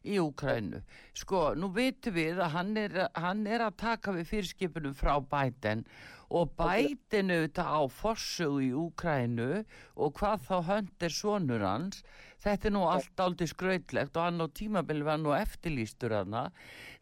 í 0.04 0.20
Úkrænu 0.20 0.82
sko, 1.16 1.50
nú 1.56 1.72
veitum 1.72 2.16
við 2.16 2.40
að 2.40 2.56
hann 2.58 2.72
er, 2.80 2.96
hann 3.16 3.44
er 3.48 3.64
að 3.64 3.78
taka 3.80 4.16
við 4.16 4.32
fyrirskipunum 4.34 4.96
frá 4.96 5.16
Biden 5.20 5.86
og 6.30 6.52
Biden 6.58 7.32
auðvitað 7.34 7.70
á 7.74 7.80
fórsögu 7.90 8.60
í 8.68 8.72
Úkrænu 8.76 9.64
og 9.96 10.18
hvað 10.20 10.44
þá 10.46 10.56
höndir 10.68 11.14
sonur 11.14 11.64
hans 11.66 12.04
þetta 12.44 12.68
er 12.68 12.74
nú 12.74 12.84
allt 12.88 13.22
aldrei 13.22 13.48
skrautlegt 13.50 14.16
og 14.16 14.26
hann 14.26 14.44
á 14.44 14.46
tímabili 14.56 15.06
var 15.06 15.20
nú 15.20 15.34
eftirlýstur 15.36 16.14
hana 16.16 16.46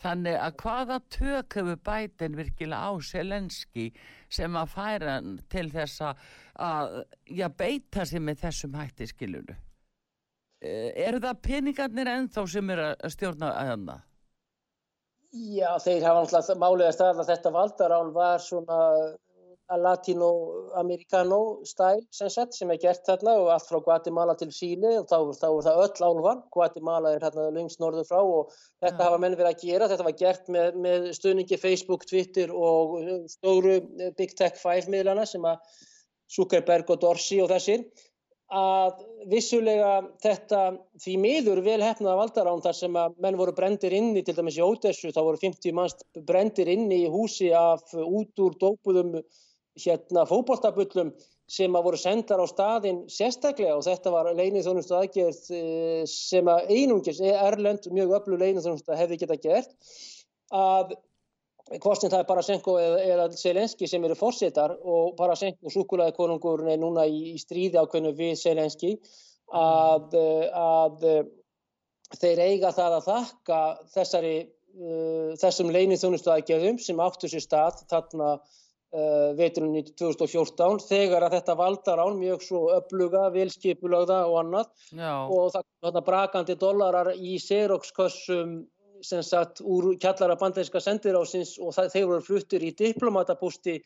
þannig 0.03 0.38
að 0.38 0.57
hvaða 0.62 0.98
tök 1.14 1.59
hefur 1.61 1.79
bætin 1.88 2.38
virkilega 2.38 2.90
á 2.90 2.92
Selenski 3.11 3.87
sem 4.29 4.59
að 4.59 4.74
færa 4.74 5.20
til 5.53 5.68
þess 5.74 6.03
að 6.09 6.98
já, 7.31 7.46
beita 7.48 8.07
sig 8.07 8.22
með 8.24 8.44
þessum 8.44 8.77
hætti 8.79 9.09
skilunu 9.12 9.57
e, 10.61 10.92
eru 11.07 11.22
það 11.22 11.42
peningarnir 11.46 12.12
ennþá 12.16 12.46
sem 12.51 12.74
eru 12.74 12.90
að 12.92 13.14
stjórna 13.14 13.55
að 13.55 13.72
hana? 13.72 13.98
Já, 15.29 15.77
þeir 15.85 16.07
hafa 16.09 16.20
náttúrulega 16.24 16.61
málega 16.62 16.92
stað 16.96 17.18
að 17.22 17.31
þetta 17.35 17.51
valdarán 17.53 18.12
var 18.14 18.40
svona 18.40 18.79
latino-americano 19.77 21.61
stæl 21.69 22.01
sem 22.11 22.31
sem 22.31 22.71
er 22.73 22.81
gert 22.81 23.05
þarna 23.05 23.35
og 23.43 23.51
allt 23.53 23.69
frá 23.69 23.81
Guatemala 23.85 24.35
til 24.41 24.49
Síli 24.55 24.95
og 24.97 25.09
þá, 25.11 25.19
þá 25.37 25.49
er 25.49 25.67
það 25.67 25.83
öll 25.85 26.07
álvan 26.09 26.43
Guatemala 26.55 27.13
er 27.13 27.27
hérna 27.27 27.51
lengst 27.53 27.81
norður 27.81 28.09
frá 28.09 28.23
og 28.23 28.55
þetta 28.81 28.97
ja. 28.97 29.05
hafa 29.05 29.19
menn 29.21 29.37
verið 29.37 29.51
að 29.53 29.65
gera. 29.67 29.89
Þetta 29.93 30.07
var 30.09 30.17
gert 30.23 30.49
með, 30.49 30.79
með 30.87 31.09
stuðningi 31.19 31.61
Facebook, 31.61 32.07
Twitter 32.09 32.53
og 32.55 32.97
stóru 33.29 33.81
Big 34.17 34.33
Tech 34.39 34.57
5 34.57 34.89
miðlana 34.89 35.27
sem 35.29 35.45
að 35.45 35.61
Zuckerberg 36.33 36.89
og 36.95 37.03
Dorsey 37.03 37.43
og 37.45 37.51
þessir. 37.53 37.85
Að 38.49 39.03
vissulega 39.29 39.99
þetta 40.25 40.63
því 41.05 41.19
miður 41.21 41.61
vel 41.67 41.83
hefnaða 41.85 42.23
valdarán 42.23 42.63
þar 42.65 42.79
sem 42.79 42.95
að 42.97 43.19
menn 43.21 43.37
voru 43.37 43.53
brendir 43.53 43.93
inni 43.93 44.23
til 44.25 44.33
dæmis 44.39 44.57
í 44.57 44.65
Ódessu 44.65 45.13
þá 45.13 45.21
voru 45.21 45.43
50 45.43 45.77
manns 45.77 45.99
brendir 46.25 46.71
inni 46.73 47.03
í 47.05 47.11
húsi 47.13 47.51
af 47.53 47.93
út 47.93 48.41
úr 48.41 48.57
dópuðum 48.57 49.19
hérna 49.83 50.27
fókbóltabullum 50.29 51.12
sem 51.49 51.77
að 51.79 51.87
voru 51.87 51.99
sendar 52.01 52.43
á 52.45 52.47
staðin 52.49 53.03
sérstaklega 53.09 53.79
og 53.79 53.85
þetta 53.87 54.12
var 54.12 54.29
leinið 54.37 54.67
þjónustu 54.67 54.97
aðgerð 54.99 55.45
eh, 55.57 56.03
sem 56.11 56.49
að 56.53 56.73
einungis 56.75 57.21
Erlend, 57.25 57.88
mjög 57.95 58.17
öllu 58.21 58.41
leinið 58.43 58.67
þjónustu 58.67 58.99
hefði 58.99 59.21
geta 59.23 59.38
gert 59.41 59.95
að 60.53 60.97
hvort 61.77 62.05
það 62.05 62.19
er 62.21 62.29
Parasenko 62.29 62.77
eða, 62.81 63.01
eða 63.05 63.25
Selenski 63.37 63.88
sem 63.88 64.05
eru 64.05 64.17
fórsetar 64.17 64.77
og 64.77 65.17
Parasenko 65.19 65.73
súkulæði 65.73 66.14
konungur 66.17 66.64
er 66.69 66.81
núna 66.81 67.05
í, 67.09 67.35
í 67.35 67.41
stríði 67.41 67.81
ákveðinu 67.81 68.14
við 68.17 68.37
Selenski 68.41 68.95
að, 69.57 70.17
að 70.53 71.05
þeir 72.21 72.45
eiga 72.45 72.73
það 72.77 72.97
að 72.99 73.09
þakka 73.09 73.61
þessari, 73.95 74.37
þessum 75.41 75.73
leinið 75.75 76.03
þjónustu 76.03 76.33
aðgerðum 76.33 76.81
sem 76.81 77.05
áttu 77.05 77.29
sér 77.29 77.45
stað 77.45 77.85
þarna 77.91 78.38
Uh, 78.88 79.35
veturinn 79.37 79.83
2014 80.01 80.79
þegar 80.88 81.27
að 81.27 81.35
þetta 81.37 81.55
valdar 81.59 82.01
án 82.01 82.14
mjög 82.16 82.40
svo 82.46 82.61
öfluga, 82.72 83.27
velskipulagða 83.35 84.22
og 84.31 84.38
annað. 84.40 84.70
Já. 84.96 85.12
og 85.29 85.53
það 85.53 85.98
brakandi 86.07 86.57
dollarar 86.57 87.11
í 87.12 87.35
Xerox-kössum 87.37 88.55
sem 89.05 89.22
sagt 89.22 89.61
úr 89.61 89.90
kjallara 90.01 90.38
bandleiska 90.40 90.81
sendirásins 90.83 91.57
og 91.61 91.74
það, 91.77 91.90
þeir 91.94 92.07
voru 92.11 92.24
fluttir 92.24 92.64
í 92.64 92.72
diplomatapústi 92.79 93.77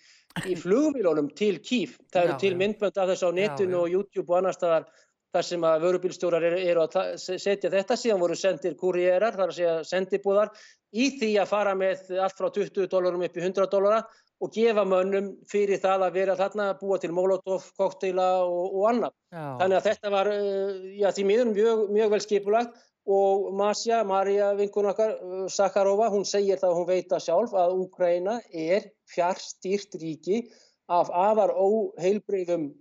í 0.46 0.56
flugvílunum 0.62 1.32
til 1.36 1.58
Kíf. 1.58 1.98
Það 2.12 2.28
eru 2.28 2.38
til 2.44 2.52
myndbönd 2.60 2.98
af 3.02 3.10
þess 3.12 3.26
á 3.26 3.30
netinu 3.34 3.76
Já, 3.76 3.80
og 3.82 3.96
YouTube 3.96 4.30
og 4.30 4.38
annar 4.38 4.56
staðar 4.56 4.86
þar 5.32 5.46
sem 5.48 5.64
að 5.64 5.84
vörubílstjórar 5.86 6.44
eru, 6.44 6.58
eru 6.60 6.84
að 6.84 7.16
setja 7.18 7.70
þetta. 7.72 7.96
Síðan 7.96 8.20
voru 8.20 8.36
sendir 8.36 8.76
kurierar, 8.78 9.36
þar 9.36 9.50
að 9.50 9.58
segja 9.58 9.76
sendibúðar 9.88 10.52
í 10.92 11.08
því 11.18 11.30
að 11.40 11.52
fara 11.52 11.72
með 11.78 12.10
allt 12.20 12.36
frá 12.36 12.50
20 12.52 12.90
dólarum 12.92 13.24
upp 13.24 13.38
í 13.38 13.44
100 13.44 13.70
dólara 13.72 14.02
og 14.42 14.50
gefa 14.50 14.82
mönnum 14.88 15.28
fyrir 15.50 15.78
það 15.82 16.06
að 16.06 16.16
vera 16.16 16.38
þarna 16.38 16.70
að 16.72 16.80
búa 16.80 16.98
til 17.02 17.12
molotov, 17.14 17.66
kokteila 17.78 18.28
og, 18.42 18.72
og 18.78 18.86
annað. 18.90 19.14
Já. 19.30 19.44
Þannig 19.60 19.76
að 19.78 19.86
þetta 19.88 20.10
var 20.14 20.30
eh, 20.32 20.80
já, 20.98 21.08
því 21.14 21.26
miður 21.28 21.52
mjög, 21.52 21.84
mjög 21.98 22.14
vel 22.14 22.20
skipulagt 22.24 22.80
og 23.12 23.48
Masja, 23.58 24.02
Marja 24.06 24.50
vinkun 24.58 24.90
okkar, 24.90 25.14
eh, 25.14 25.46
Sakharova, 25.52 26.10
hún 26.10 26.26
segir 26.26 26.58
það 26.58 26.72
að 26.72 26.80
hún 26.80 26.90
veita 26.90 27.22
sjálf 27.22 27.54
að 27.54 27.76
Úkraina 27.84 28.40
er 28.50 28.90
fjárstýrt 29.14 29.94
ríki 30.02 30.42
af 30.90 31.10
afar 31.14 31.54
óheilbreyðum 31.54 32.72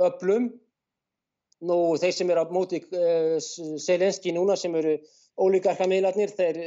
öllum. 0.00 0.50
Nú 1.60 1.76
þeir 2.00 2.14
sem 2.16 2.30
er 2.32 2.40
á 2.40 2.48
móti 2.48 2.78
uh, 2.80 3.36
Selenski 3.36 4.32
núna 4.32 4.54
sem 4.56 4.72
eru 4.80 4.94
ólíkarkamílarnir, 5.36 6.32
þeir 6.32 6.60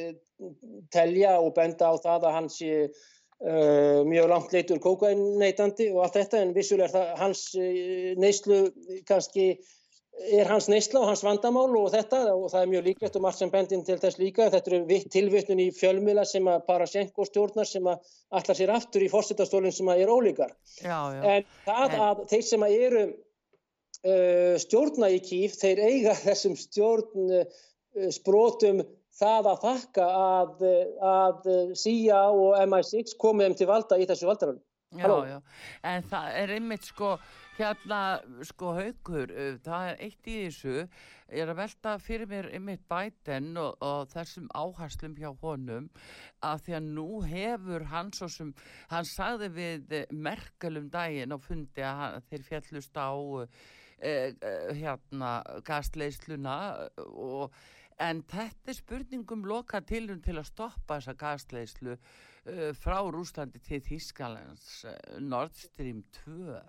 telja 0.93 1.39
og 1.41 1.55
benda 1.57 1.89
á 1.89 1.97
það 1.97 2.27
að 2.27 2.35
hann 2.37 2.49
sé 2.53 2.75
Uh, 3.43 4.05
mjög 4.07 4.29
langt 4.31 4.53
leitur 4.55 4.77
kókainneitandi 4.79 5.89
og 5.91 6.05
allt 6.05 6.13
þetta 6.15 6.39
en 6.39 6.51
vissulega 6.55 6.85
er 6.87 6.93
það 6.93 7.09
hans 7.19 7.41
uh, 7.59 8.13
neyslu 8.15 8.59
kannski 9.03 9.47
er 10.37 10.47
hans 10.47 10.69
neysla 10.71 11.01
og 11.01 11.09
hans 11.09 11.25
vandamál 11.27 11.73
og 11.75 11.89
þetta 11.91 12.21
og 12.37 12.45
það 12.53 12.61
er 12.61 12.71
mjög 12.71 12.87
líklegt 12.87 13.17
og 13.19 13.25
margt 13.25 13.41
sem 13.41 13.51
bendin 13.51 13.83
til 13.83 13.97
þess 13.99 14.21
líka 14.21 14.47
þetta 14.53 14.71
eru 14.77 15.01
tilvittun 15.17 15.59
í 15.59 15.67
fjölmila 15.75 16.23
sem 16.29 16.47
að 16.47 16.63
Parasenko 16.69 17.27
stjórnar 17.27 17.67
sem 17.67 17.91
að 17.91 18.15
allar 18.39 18.59
sér 18.61 18.73
aftur 18.77 19.03
í 19.03 19.11
fórsetastólinn 19.11 19.75
sem 19.75 19.91
að 19.91 20.05
er 20.05 20.15
ólíkar 20.15 20.55
já, 20.79 20.97
já. 21.17 21.21
en 21.35 21.51
það 21.67 21.99
að 22.07 22.25
þeir 22.31 22.47
sem 22.53 22.67
að 22.69 22.79
eru 22.87 23.05
uh, 23.11 24.55
stjórna 24.63 25.11
í 25.11 25.19
kýf 25.27 25.59
þeir 25.59 25.83
eiga 25.89 26.15
þessum 26.23 26.55
stjórn 26.63 27.33
sprótum 28.15 28.85
það 29.19 29.49
að 29.53 29.63
þakka 29.63 30.09
að, 30.19 30.67
að 31.13 31.49
CIA 31.79 32.21
og 32.33 32.59
MI6 32.65 33.17
komið 33.21 33.51
um 33.51 33.57
til 33.59 33.69
valda 33.69 33.99
í 34.01 34.07
þessu 34.09 34.29
valdarölu. 34.29 34.63
Já, 34.93 35.09
já, 35.25 35.39
en 35.89 36.03
það 36.05 36.35
er 36.37 36.51
einmitt 36.53 36.85
sko, 36.85 37.15
hérna, 37.57 37.99
sko 38.45 38.75
haugur, 38.77 39.31
það 39.65 39.87
er 39.89 40.01
eitt 40.05 40.29
í 40.29 40.35
þessu, 40.43 40.83
ég 41.33 41.41
er 41.41 41.49
að 41.49 41.61
velta 41.63 41.95
fyrir 42.01 42.29
mér 42.29 42.49
einmitt 42.53 42.83
bæten 42.91 43.57
og, 43.57 43.73
og 43.81 44.11
þessum 44.13 44.51
áherslum 44.53 45.15
hjá 45.17 45.31
honum 45.41 45.89
að 46.45 46.65
því 46.67 46.77
að 46.77 46.89
nú 46.99 47.07
hefur 47.25 47.87
hann 47.89 48.13
svo 48.13 48.29
sem, 48.29 48.53
hann 48.93 49.09
sagði 49.09 49.49
við 49.57 49.95
Merkel 50.13 50.77
um 50.83 50.91
daginn 50.93 51.33
og 51.33 51.41
fundi 51.41 51.81
að 51.81 52.01
hann, 52.03 52.27
þeir 52.29 52.47
fjallust 52.51 53.01
á 53.01 53.09
eh, 53.97 54.29
hérna 54.77 55.39
gasleisluna 55.65 56.57
og 57.01 57.49
en 58.03 58.21
þetta 58.29 58.71
er 58.71 58.77
spurningum 58.77 59.45
loka 59.47 59.81
tilum 59.87 60.21
til 60.23 60.37
að 60.39 60.49
stoppa 60.49 60.99
þessa 60.99 61.15
gasleislu 61.19 61.95
uh, 61.95 62.71
frá 62.77 62.97
Rúslandi 63.13 63.61
til 63.63 63.81
Þískalands 63.85 64.83
uh, 64.89 64.97
Nord 65.23 65.55
Stream 65.57 66.03
2 66.23 66.61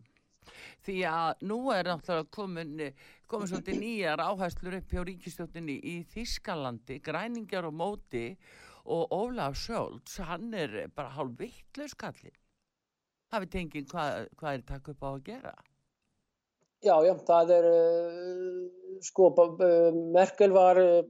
því 0.85 0.99
að 1.09 1.45
nú 1.49 1.59
er 1.73 1.89
náttúrulega 1.89 2.29
komin, 2.37 2.77
komin 3.31 3.51
svolítið 3.51 3.81
nýjar 3.81 4.23
áhæslur 4.23 4.79
upp 4.79 4.93
hjá 4.93 5.03
ríkistjóttinni 5.09 5.79
í 5.81 5.97
Þískalandi, 6.13 7.01
græningar 7.05 7.67
og 7.71 7.77
móti 7.81 8.27
og 8.85 9.13
Ólaf 9.17 9.57
Sjólds 9.57 10.19
hann 10.29 10.53
er 10.53 10.85
bara 10.95 11.15
hálf 11.17 11.39
vittlaus 11.41 11.97
kallin 11.97 12.37
hafið 13.35 13.55
tengið 13.57 13.87
hvað, 13.91 14.27
hvað 14.39 14.59
er 14.59 14.67
takk 14.69 14.91
upp 14.93 15.07
á 15.07 15.11
að 15.11 15.23
gera? 15.29 15.55
Já, 16.85 16.95
já, 17.01 17.15
það 17.25 17.53
er, 17.55 17.67
uh, 17.73 18.99
sko, 19.05 19.31
uh, 19.41 20.01
Merkel 20.13 20.53
var, 20.53 20.81
uh, 20.81 21.07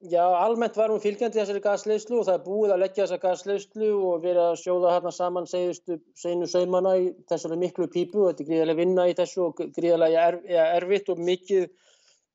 já, 0.00 0.22
almennt 0.22 0.76
var 0.78 0.92
hún 0.92 1.02
fylgjandi 1.02 1.40
þessari 1.40 1.62
gasleyslu 1.64 2.20
og 2.20 2.28
það 2.28 2.36
er 2.36 2.44
búið 2.44 2.74
að 2.74 2.82
leggja 2.84 3.04
þessa 3.04 3.20
gasleyslu 3.22 3.90
og 4.10 4.22
verið 4.22 4.42
að 4.44 4.60
sjóða 4.62 4.94
hérna 4.94 5.12
saman 5.14 5.48
segjustu 5.50 5.98
seinu 6.18 6.46
saumana 6.50 6.94
í 7.00 7.10
þessari 7.30 7.58
miklu 7.58 7.88
pípu 7.90 8.22
og 8.22 8.30
þetta 8.30 8.44
er 8.44 8.50
gríðarlega 8.50 8.80
vinna 8.82 9.06
í 9.10 9.16
þessu 9.18 9.44
og 9.48 9.62
gríðarlega 9.76 10.24
er, 10.30 10.40
ja, 10.52 10.66
erfitt 10.78 11.10
og 11.14 11.22
mikið, 11.30 11.68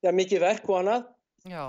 já, 0.04 0.12
mikið 0.12 0.44
verk 0.44 0.70
og 0.70 0.80
annað. 0.82 1.08
Já. 1.48 1.66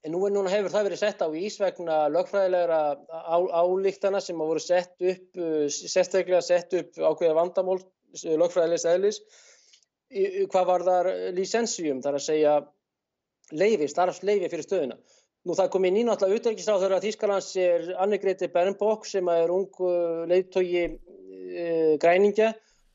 En 0.00 0.14
nú, 0.16 0.22
nú 0.32 0.42
hefur 0.48 0.72
það 0.72 0.86
verið 0.88 1.02
sett 1.02 1.22
á 1.22 1.28
ís 1.36 1.60
vegna 1.60 2.00
lögfræðilegra 2.08 2.80
á, 3.04 3.36
álíktana 3.60 4.22
sem 4.24 4.38
hafa 4.38 4.54
voru 4.54 4.64
sett 4.64 4.94
upp, 5.12 5.40
sérstaklega 5.76 6.40
sett 6.42 6.74
upp 6.78 6.96
ákveða 6.96 7.36
vandamál 7.36 7.78
lögfræðilegs 8.24 8.88
eðlis 8.90 9.20
hvað 10.50 10.66
var 10.66 10.84
þar 10.86 11.08
licensjum, 11.36 12.00
þar 12.02 12.16
að 12.18 12.24
segja 12.24 12.54
leifi, 13.56 13.88
starfsleifi 13.90 14.50
fyrir 14.52 14.66
stöðuna. 14.66 14.96
Nú 15.48 15.56
það 15.56 15.70
kom 15.72 15.86
í 15.88 15.92
nýnáttlega 15.94 16.36
útækisráður 16.36 16.98
að 16.98 17.06
Þýskalands 17.06 17.54
er 17.60 17.86
Annegreiti 18.04 18.50
Bernbók 18.52 19.06
sem 19.08 19.28
er 19.32 19.52
ung 19.54 19.78
leiðtogi 20.28 20.82
e, 20.84 21.68
græningja 22.02 22.50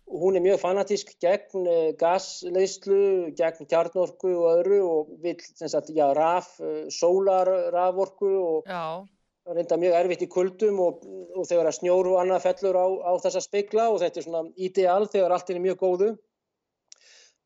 og 0.06 0.20
hún 0.22 0.38
er 0.38 0.44
mjög 0.46 0.60
fanatísk 0.62 1.16
gegn 1.24 1.66
e, 1.66 1.78
gasleyslu, 1.98 3.32
gegn 3.40 3.66
kjarnorku 3.72 4.30
og 4.36 4.46
öðru 4.60 4.78
og 4.86 5.16
vil 5.24 5.42
sagt, 5.58 5.90
já, 5.90 6.06
raf, 6.14 6.52
sólarraforku 6.94 8.30
og 8.44 8.70
já. 8.70 9.02
reynda 9.50 9.80
mjög 9.82 9.98
erfitt 10.04 10.28
í 10.28 10.30
kuldum 10.30 10.84
og, 10.86 11.02
og 11.34 11.50
þegar 11.50 11.72
að 11.72 11.80
snjóru 11.80 12.14
og 12.14 12.22
annað 12.22 12.46
fellur 12.46 12.78
á, 12.78 12.88
á 13.10 13.14
þessa 13.26 13.42
speikla 13.42 13.88
og 13.90 14.04
þetta 14.04 14.22
er 14.22 14.28
svona 14.28 14.46
ideal 14.70 15.10
þegar 15.10 15.34
allt 15.34 15.50
er 15.50 15.64
mjög 15.66 15.82
góðu 15.82 16.12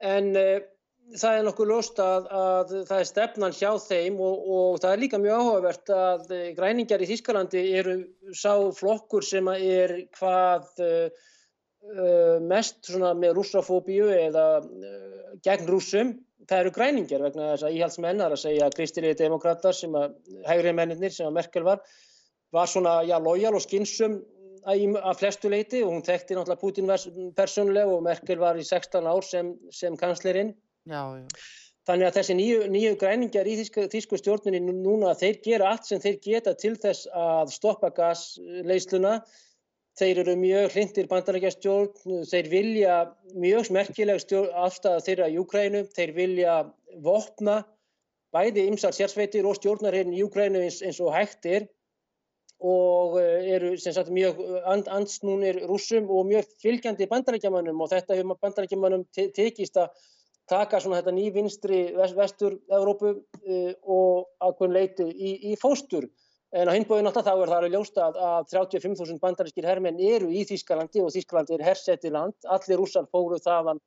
en 0.04 0.30
uh, 0.36 0.60
það 1.18 1.38
er 1.38 1.46
nokkuð 1.48 1.70
lost 1.72 2.00
að, 2.04 2.28
að 2.30 2.74
það 2.90 3.00
er 3.00 3.10
stefnan 3.10 3.56
hjá 3.56 3.72
þeim 3.82 4.20
og, 4.22 4.46
og 4.56 4.80
það 4.84 4.92
er 4.92 5.04
líka 5.04 5.22
mjög 5.22 5.42
áhugavert 5.42 5.94
að 5.96 6.34
uh, 6.36 6.46
græningar 6.58 7.04
í 7.04 7.10
Þískalandi 7.10 7.66
eru 7.80 7.98
sá 8.36 8.54
flokkur 8.78 9.26
sem 9.26 9.50
er 9.56 9.96
hvað 10.20 10.84
uh, 10.86 11.28
mest 12.44 12.92
með 12.92 13.38
rússafóbíu 13.38 14.10
eða 14.12 14.60
gegn 15.46 15.70
rússum 15.72 16.12
það 16.50 16.66
eru 16.66 16.74
græningar 16.76 17.24
vegna 17.24 17.54
þess 17.54 17.66
að 17.70 17.78
íhaldsmennar 17.78 18.36
að 18.36 18.44
segja 18.44 18.70
kristilegi 18.76 19.22
demokrater 19.22 19.76
sem 19.78 19.96
að 19.96 20.18
hægri 20.50 20.74
mennir 20.76 21.14
sem 21.16 21.30
að 21.30 21.38
Merkel 21.40 21.66
var 21.66 21.82
var 22.52 22.68
svona 22.68 23.02
já 23.06 23.18
lojal 23.22 23.56
og 23.56 23.64
skinsum 23.64 24.20
að 24.70 25.20
flestu 25.20 25.50
leiti 25.50 25.84
og 25.84 25.94
hún 25.94 26.06
þekkti 26.06 26.36
náttúrulega 26.36 26.62
Putin 26.62 27.34
persónuleg 27.38 27.88
og 27.88 28.04
Merkel 28.04 28.40
var 28.42 28.58
í 28.60 28.66
16 28.66 29.08
ár 29.08 29.24
sem, 29.24 29.54
sem 29.72 29.96
kanslerinn. 29.98 30.54
Já, 30.90 31.02
já. 31.22 31.28
Þannig 31.90 32.06
að 32.06 32.18
þessi 32.20 32.36
nýju, 32.38 32.58
nýju 32.70 32.96
græningar 33.02 33.48
í 33.50 33.56
þísku, 33.58 33.88
þísku 33.90 34.18
stjórnunni 34.20 34.60
núna, 34.62 35.16
þeir 35.18 35.40
gera 35.46 35.72
allt 35.74 35.88
sem 35.90 36.02
þeir 36.04 36.20
geta 36.26 36.54
til 36.58 36.76
þess 36.78 37.08
að 37.18 37.54
stoppa 37.56 37.90
gasleisluna. 37.98 39.16
Þeir 40.00 40.22
eru 40.22 40.36
mjög 40.40 40.76
hlindir 40.76 41.10
bandarækjastjórn, 41.10 42.22
þeir 42.30 42.52
vilja 42.52 43.00
mjög 43.34 43.66
smerkileg 43.72 44.22
afstæða 44.22 45.02
þeirra 45.08 45.32
í 45.32 45.36
Júkrænu, 45.40 45.82
þeir 45.98 46.14
vilja 46.16 46.54
vopna 47.04 47.58
bæði 48.36 48.68
ymsar 48.70 48.94
sérsveitir 48.96 49.48
og 49.50 49.58
stjórnar 49.58 49.98
hérna 49.98 50.16
í 50.16 50.22
Júkrænu 50.22 50.62
eins, 50.62 50.80
eins 50.86 51.02
og 51.02 51.12
hægtir 51.16 51.66
og 52.60 53.18
eh, 53.22 53.50
eru 53.56 53.74
sagt, 53.80 54.12
mjög 54.14 54.40
and, 54.68 54.88
ansnúnir 54.92 55.62
rúsum 55.70 56.10
og 56.12 56.28
mjög 56.28 56.48
fylgjandi 56.62 57.08
bandarækjamannum 57.10 57.82
og 57.82 57.92
þetta 57.94 58.20
hefur 58.20 58.40
bandarækjamannum 58.44 59.06
te 59.16 59.30
tekist 59.36 59.80
að 59.80 59.94
taka 60.50 60.80
svona 60.82 61.00
þetta 61.00 61.14
nývinstri 61.16 61.82
vest, 61.98 62.18
vestur-Európu 62.18 63.14
uh, 63.14 63.72
og 63.84 64.28
ákveðin 64.42 64.76
leiti 64.76 65.08
í, 65.10 65.36
í 65.52 65.56
fóstur. 65.62 66.10
En 66.50 66.66
á 66.66 66.74
hinbóðin 66.74 67.06
alltaf 67.06 67.28
þá 67.28 67.36
er 67.36 67.52
það 67.52 67.66
að 67.66 67.74
ljósta 67.76 68.06
að, 68.08 68.16
að 68.26 68.54
35.000 68.56 69.22
bandarískir 69.22 69.68
herrmenn 69.70 70.00
eru 70.02 70.32
í 70.34 70.42
Þýskalandi 70.50 71.04
og 71.06 71.12
Þýskalandi 71.14 71.60
er 71.60 71.66
hersetti 71.68 72.10
land. 72.10 72.34
Allir 72.50 72.82
rússar 72.82 73.06
fóru 73.14 73.38
þaðan 73.44 73.82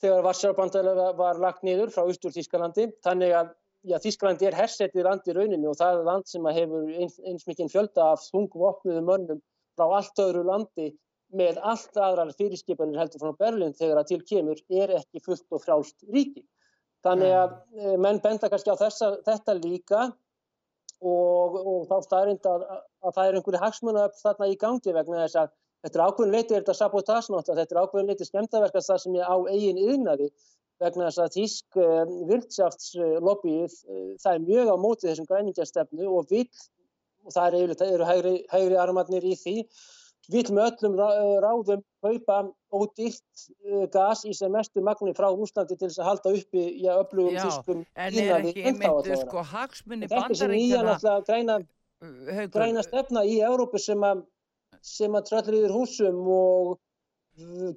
þegar 0.00 0.22
Varsjárbandalega 0.28 1.08
var 1.18 1.40
lagt 1.42 1.66
niður 1.66 1.90
frá 1.90 2.04
austur 2.04 2.34
Þýskalandi. 2.36 2.86
Þannig 3.02 3.34
að 3.40 3.50
já, 3.90 3.98
Þísklandi 4.06 4.48
er 4.48 4.58
hersetið 4.60 5.06
land 5.08 5.26
í 5.26 5.34
rauninni 5.34 5.68
og 5.70 5.78
það 5.80 5.98
er 5.98 6.08
land 6.12 6.30
sem 6.30 6.46
hefur 6.54 6.94
eins, 6.94 7.18
eins 7.26 7.46
mikið 7.48 7.74
fjölda 7.74 8.10
af 8.14 8.24
þungvopnuðu 8.28 9.04
mönnum 9.06 9.42
frá 9.74 9.86
allt 9.98 10.22
öðru 10.22 10.44
landi 10.46 10.92
með 11.36 11.60
allt 11.62 11.98
aðrar 11.98 12.32
fyrirskipanir 12.38 12.98
heldur 12.98 13.22
frá 13.22 13.36
Berlin 13.38 13.76
þegar 13.76 14.02
að 14.02 14.10
til 14.10 14.20
kemur 14.26 14.62
er 14.70 14.96
ekki 14.98 15.22
fullt 15.24 15.46
og 15.54 15.62
frálst 15.64 16.02
ríki. 16.10 16.42
Þannig 17.04 17.32
að 17.32 17.54
mm. 17.54 18.02
menn 18.02 18.20
benda 18.20 18.50
kannski 18.52 18.74
á 18.74 18.76
þessa, 18.80 19.14
þetta 19.24 19.56
líka 19.60 20.02
og, 21.00 21.56
og 21.60 21.86
þá 21.88 21.96
staðrind 22.04 22.48
að, 22.50 22.66
að 23.00 23.16
það 23.16 23.26
er 23.28 23.38
einhverju 23.38 23.62
hagsmuna 23.62 24.06
upp 24.10 24.18
þarna 24.20 24.50
í 24.50 24.56
gangi 24.60 24.96
vegna 24.96 25.22
þess 25.24 25.40
að 25.40 25.52
þetta 25.80 25.96
er 25.98 26.04
ákveðin 26.06 26.34
leiti, 26.34 26.54
þetta 26.54 26.72
er 26.74 26.78
sabotasnátt, 26.80 27.52
þetta 27.56 27.76
er 27.76 27.82
ákveðin 27.84 28.10
leiti 28.10 28.26
skemtaverkast 28.28 28.92
það 28.92 29.00
sem 29.04 29.16
ég 29.16 29.30
á 29.32 29.36
eigin 29.48 29.80
yðnaði 29.80 30.28
vegna 30.80 31.08
þess 31.08 31.22
að 31.24 31.32
þísk 31.36 31.78
uh, 31.80 31.86
eh, 32.02 32.12
viltsjáftslobbyið 32.30 33.78
uh, 33.78 33.94
eh, 33.94 34.10
það 34.20 34.34
er 34.34 34.44
mjög 34.48 34.72
á 34.72 34.76
mótið 34.80 35.10
þessum 35.10 35.30
græningjastefnu 35.30 36.10
og 36.10 36.28
vil, 36.32 36.44
og 37.24 37.34
það 37.36 37.58
eru, 37.60 37.78
eru 37.88 38.08
hægri, 38.08 38.34
hægri 38.52 38.78
armarnir 38.80 39.26
í 39.28 39.34
því, 39.40 39.56
vil 40.30 40.44
með 40.54 40.66
öllum 40.70 40.98
eh, 41.04 41.36
ráðum 41.44 41.84
kaupa 42.04 42.40
ódýrt 42.70 43.44
uh, 43.66 43.86
gas 43.92 44.24
í 44.28 44.34
sem 44.36 44.52
mestu 44.54 44.82
magni 44.84 45.14
frá 45.16 45.28
Úslandi 45.30 45.76
til 45.76 45.88
þess 45.88 46.02
að 46.02 46.10
halda 46.10 46.34
uppi 46.38 46.66
í 46.80 46.84
að 46.86 47.00
öflugum 47.04 47.38
þískum 47.38 47.80
ínaði 48.06 48.54
inntáðatára. 48.56 49.22
Sko, 49.24 49.46
Þetta 50.04 50.20
er 50.20 50.36
sem 50.38 50.54
nýja 50.54 50.84
náttúrulega 50.86 51.24
græna, 51.30 51.56
græna 52.54 52.84
stefna 52.86 53.24
í 53.26 53.40
Európu 53.46 53.82
sem 53.82 54.06
að, 54.06 54.22
að 55.08 55.26
tröllur 55.32 55.58
yfir 55.58 55.74
húsum 55.74 56.22
og 56.36 56.78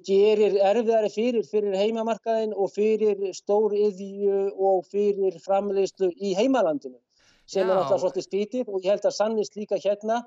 gerir 0.04 0.58
erfiðari 0.60 1.10
fyrir, 1.12 1.44
fyrir 1.48 1.76
heimamarkaðin 1.78 2.54
og 2.54 2.72
fyrir 2.74 3.20
stór 3.36 3.74
yðju 3.76 4.50
og 4.58 4.84
fyrir 4.90 5.38
framleiðslu 5.44 6.10
í 6.20 6.34
heimalandinu 6.36 6.98
sem 7.46 7.64
Já. 7.64 7.70
er 7.70 7.78
alltaf 7.78 8.00
svolítið 8.02 8.26
skítið 8.26 8.72
og 8.72 8.84
ég 8.84 8.94
held 8.94 9.06
að 9.08 9.16
sannist 9.18 9.56
líka 9.56 9.78
hérna 9.80 10.22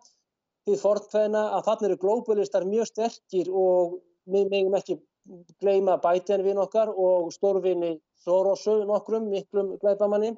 því 0.67 0.79
fortkveðina 0.81 1.43
að 1.57 1.69
þannig 1.69 1.87
eru 1.89 1.99
glóbulistar 2.01 2.67
mjög 2.67 2.89
sterkir 2.91 3.51
og 3.51 3.99
við 4.27 4.51
megum 4.51 4.75
ekki 4.77 4.97
gleima 5.61 5.97
bætjan 6.03 6.43
við 6.45 6.59
nokkar 6.59 6.91
og 6.91 7.31
stórvinni 7.35 7.97
Sorosu 8.27 8.81
nokkrum, 8.87 9.29
miklum 9.31 9.75
glæbamanni 9.79 10.33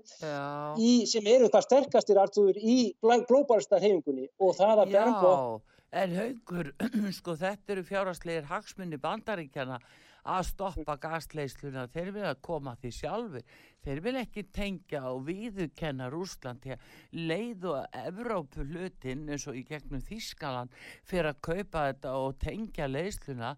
í, 0.78 0.92
sem 1.10 1.26
eru 1.26 1.50
hvað 1.50 1.66
sterkastir 1.66 2.20
artur 2.22 2.58
í 2.58 2.94
glóbalistar 3.02 3.82
hefingunni 3.82 4.28
og 4.38 4.54
það 4.60 4.84
að 4.84 4.94
Bernblokk 4.94 5.76
En 5.90 6.12
haugur, 6.14 6.68
sko 7.18 7.34
þetta 7.34 7.74
eru 7.74 7.84
fjárhastlegir 7.88 8.46
hagsmunni 8.46 9.00
bandaríkjana 9.02 9.80
að 10.28 10.46
stoppa 10.50 10.96
gasleisluna, 11.02 11.88
þeir 11.94 12.12
vilja 12.16 12.36
koma 12.44 12.76
því 12.80 12.92
sjálfur, 12.96 13.46
þeir 13.86 14.02
vilja 14.06 14.24
ekki 14.28 14.44
tengja 14.56 15.04
og 15.12 15.24
viðukenna 15.30 16.10
Rúsland 16.12 16.64
til 16.64 16.76
að 16.76 16.88
leið 17.30 17.68
og 17.72 18.00
Evrópu 18.04 18.66
hlutin 18.68 19.28
eins 19.30 19.48
og 19.50 19.60
í 19.60 19.66
gegnum 19.68 20.04
Þískaland 20.04 20.76
fyrir 21.08 21.32
að 21.32 21.42
kaupa 21.50 21.86
þetta 21.90 22.16
og 22.20 22.40
tengja 22.44 22.90
leisluna, 22.90 23.56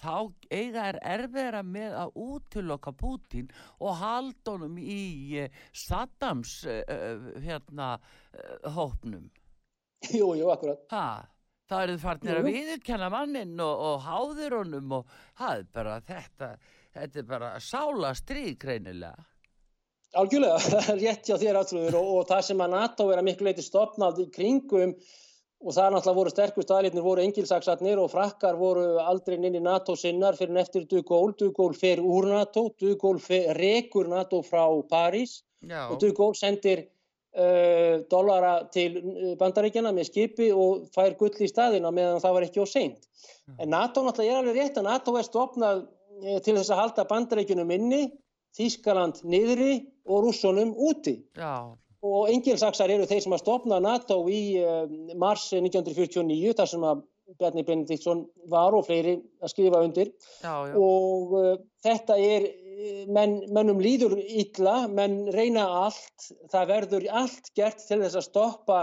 þá 0.00 0.32
eiga 0.50 0.88
er 0.90 0.98
erfiðra 1.14 1.62
með 1.66 1.94
að 2.02 2.16
útloka 2.24 2.92
Putin 2.92 3.50
og 3.78 3.96
haldunum 4.00 4.78
í 4.78 5.38
eh, 5.44 5.62
Saddams 5.72 6.64
uh, 6.66 7.30
hérna 7.44 7.94
uh, 7.98 8.72
hópnum. 8.74 9.30
Jú, 10.12 10.34
jú, 10.36 10.50
akkurat. 10.52 10.84
Hæ? 10.90 11.33
Þá 11.70 11.76
eru 11.82 11.98
farnir 12.00 12.40
að 12.40 12.48
viðkjanna 12.50 13.10
mannin 13.12 13.60
og, 13.64 13.84
og 13.88 14.02
háður 14.04 14.58
honum 14.60 14.96
og 15.00 15.18
það 15.38 15.58
er 15.58 15.68
bara 15.78 15.98
þetta, 16.04 16.50
þetta 16.96 17.22
er 17.22 17.28
bara 17.30 17.52
sála 17.62 18.14
stríð 18.18 18.56
greinilega. 18.64 19.28
Algjörlega, 20.14 20.60
það 20.74 20.88
er 20.92 21.02
rétt 21.02 21.28
hjá 21.28 21.36
þér 21.40 21.60
aftrúður 21.60 22.00
og, 22.00 22.14
og 22.18 22.26
það 22.30 22.48
sem 22.48 22.64
að 22.64 22.74
NATO 22.76 23.10
er 23.10 23.20
að 23.20 23.28
miklu 23.30 23.48
leiti 23.48 23.66
stopnað 23.66 24.24
í 24.26 24.30
kringum 24.34 24.94
og 25.64 25.72
það 25.72 25.86
er 25.86 25.94
náttúrulega 25.94 26.18
voru 26.18 26.32
sterkust 26.32 26.72
aðlitnir 26.74 27.04
voru 27.04 27.24
engilsaksatnir 27.24 28.00
og 28.02 28.10
frakkar 28.12 28.58
voru 28.60 28.84
aldrei 29.00 29.38
inn 29.38 29.56
í 29.56 29.62
NATO 29.64 29.96
sinnar 29.96 30.36
fyrir 30.36 30.52
neftir 30.58 30.84
Dugól, 30.90 31.32
Dugól 31.40 31.72
fer 31.78 32.02
úr 32.04 32.28
NATO, 32.28 32.68
Dugól 32.80 33.20
rekur 33.56 34.10
NATO 34.12 34.42
frá 34.44 34.66
París 34.90 35.40
Já. 35.64 35.88
og 35.88 35.96
Dugól 36.02 36.36
sendir 36.36 36.84
dollara 38.10 38.54
til 38.74 38.98
uh, 39.00 39.30
bandaríkjana 39.40 39.90
með 39.94 40.10
skipi 40.10 40.50
og 40.54 40.88
fær 40.94 41.16
gull 41.18 41.34
í 41.42 41.50
staðina 41.50 41.90
meðan 41.94 42.22
það 42.22 42.36
var 42.36 42.46
ekki 42.46 42.62
á 42.62 42.66
seint. 42.70 43.08
Mm. 43.48 43.56
En 43.58 43.72
NATO 43.74 44.04
náttúrulega 44.04 44.36
er 44.36 44.42
alveg 44.42 44.60
rétt 44.60 44.78
að 44.78 44.88
NATO 44.88 45.16
er 45.18 45.26
stopnað 45.26 45.80
uh, 45.84 46.36
til 46.44 46.54
þess 46.58 46.70
að 46.70 46.82
halda 46.82 47.08
bandaríkjunum 47.10 47.74
inni, 47.78 48.04
Þískaland 48.54 49.24
niðri 49.26 49.80
og 50.06 50.28
rússonum 50.28 50.76
úti. 50.78 51.16
Já. 51.34 51.74
Og 52.06 52.28
engilsaksar 52.30 52.92
eru 52.94 53.08
þeir 53.10 53.24
sem 53.24 53.34
að 53.34 53.40
stopna 53.42 53.80
NATO 53.82 54.20
í 54.30 54.60
mars 55.18 55.48
1949 55.56 56.52
þar 56.54 56.70
sem 56.70 56.84
að 56.86 57.00
Bjarni 57.40 57.64
Benediktsson 57.64 58.24
var 58.52 58.74
og 58.76 58.84
fleiri 58.86 59.14
að 59.42 59.52
skrifa 59.52 59.80
undir 59.84 60.10
já, 60.42 60.52
já. 60.68 60.74
og 60.76 61.32
uh, 61.38 61.54
þetta 61.84 62.18
er 62.20 62.46
menn, 63.08 63.36
mennum 63.54 63.80
líður 63.82 64.16
illa, 64.20 64.84
menn 64.88 65.24
reyna 65.34 65.64
allt, 65.84 66.30
það 66.52 66.70
verður 66.70 67.06
allt 67.22 67.50
gert 67.56 67.84
til 67.84 68.00
þess 68.02 68.18
að 68.20 68.26
stoppa 68.28 68.78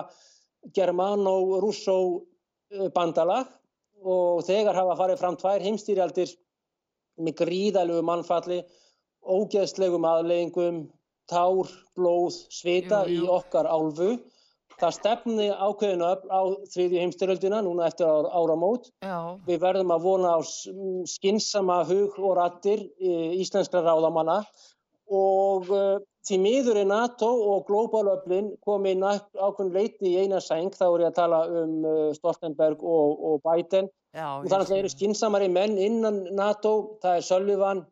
Germano-Russo 0.75 1.97
uh, 2.17 2.87
bandalag 2.95 3.49
og 4.01 4.41
þegar 4.47 4.79
hafa 4.79 4.97
farið 4.99 5.21
fram 5.21 5.37
tvær 5.37 5.65
heimstýrjaldir 5.65 6.33
með 7.21 7.37
gríðalögu 7.43 8.05
mannfalli, 8.07 8.61
ógeðslegum 9.21 10.07
aðleggingum, 10.09 10.85
tár, 11.29 11.69
blóð, 11.97 12.39
svita 12.49 13.03
jú, 13.05 13.21
jú. 13.21 13.25
í 13.27 13.33
okkar 13.37 13.69
álfu 13.69 14.15
það 14.81 14.95
stefni 14.97 15.47
ákveðinu 15.53 16.09
á 16.09 16.41
þriðju 16.73 17.01
heimstyröldina 17.03 17.61
núna 17.65 17.87
eftir 17.89 18.09
áramót. 18.09 18.89
Já. 19.05 19.37
Við 19.47 19.61
verðum 19.61 19.93
að 19.95 20.05
vona 20.07 20.35
á 20.35 20.39
skinsama 21.09 21.81
hug 21.89 22.17
og 22.19 22.37
rattir 22.39 22.87
íslenskra 22.99 23.83
ráðamanna. 23.85 24.41
Og 25.11 25.67
uh, 25.75 25.99
því 26.27 26.37
miður 26.39 26.77
er 26.81 26.87
NATO 26.87 27.29
og 27.51 27.65
glóbalöflin 27.67 28.53
komið 28.63 29.03
ákveðin 29.35 29.73
leiti 29.75 30.13
í 30.13 30.19
eina 30.23 30.39
sæng, 30.43 30.71
þá 30.71 30.85
er 30.87 31.03
ég 31.03 31.09
að 31.09 31.17
tala 31.17 31.41
um 31.61 31.73
uh, 31.83 32.05
Stoltenberg 32.15 32.83
og, 32.83 33.25
og 33.27 33.41
Biden. 33.43 33.89
Já, 34.15 34.27
og 34.37 34.47
þannig 34.47 34.61
að 34.63 34.69
það 34.71 34.77
eru 34.77 34.93
skinsamari 34.93 35.49
menn 35.51 35.75
innan 35.79 36.23
NATO, 36.35 36.97
það 37.03 37.17
er 37.17 37.27
Sullivan 37.27 37.83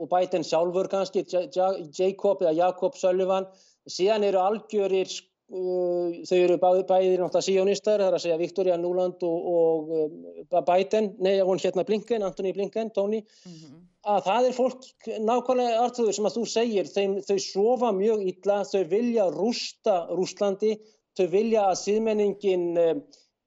og 0.00 0.08
Biden 0.10 0.46
sjálfur 0.46 0.88
kannski, 0.90 1.26
Jacob 1.28 2.40
eða 2.40 2.54
Jakob 2.56 2.96
Sullivan, 2.96 3.50
síðan 3.90 4.24
eru 4.30 4.40
algjörir 4.40 5.10
þau 5.50 6.36
eru 6.38 6.56
bæði, 6.62 6.82
bæði 6.86 7.14
náttúrulega 7.18 7.42
síjónistar, 7.42 7.98
það 7.98 8.08
er 8.08 8.16
að 8.16 8.22
segja 8.22 8.38
Victoria 8.38 8.76
Nuland 8.78 9.24
og, 9.26 9.46
og 9.50 9.88
uh, 9.96 10.60
Biden, 10.68 11.10
nei, 11.18 11.40
hún 11.46 11.58
hérna 11.58 11.84
Blinken, 11.86 12.22
Antoni 12.22 12.52
Blinken, 12.54 12.92
Tony, 12.94 13.24
mm 13.24 13.56
-hmm. 13.56 13.80
að 14.14 14.20
það 14.28 14.46
er 14.46 14.54
fólk 14.54 14.86
nákvæmlega 15.26 15.80
artuður 15.86 16.14
sem 16.14 16.28
að 16.30 16.36
þú 16.36 16.44
segir, 16.52 16.92
þeim, 16.94 17.18
þau 17.26 17.38
sofa 17.38 17.90
mjög 17.92 18.22
illa, 18.30 18.60
þau 18.62 18.84
vilja 18.94 19.26
rústa 19.34 19.96
Rúslandi, 20.14 20.76
þau 21.18 21.26
vilja 21.34 21.66
að 21.66 21.80
síðmenningin 21.82 22.66
uh, 22.78 22.94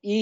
í 0.04 0.20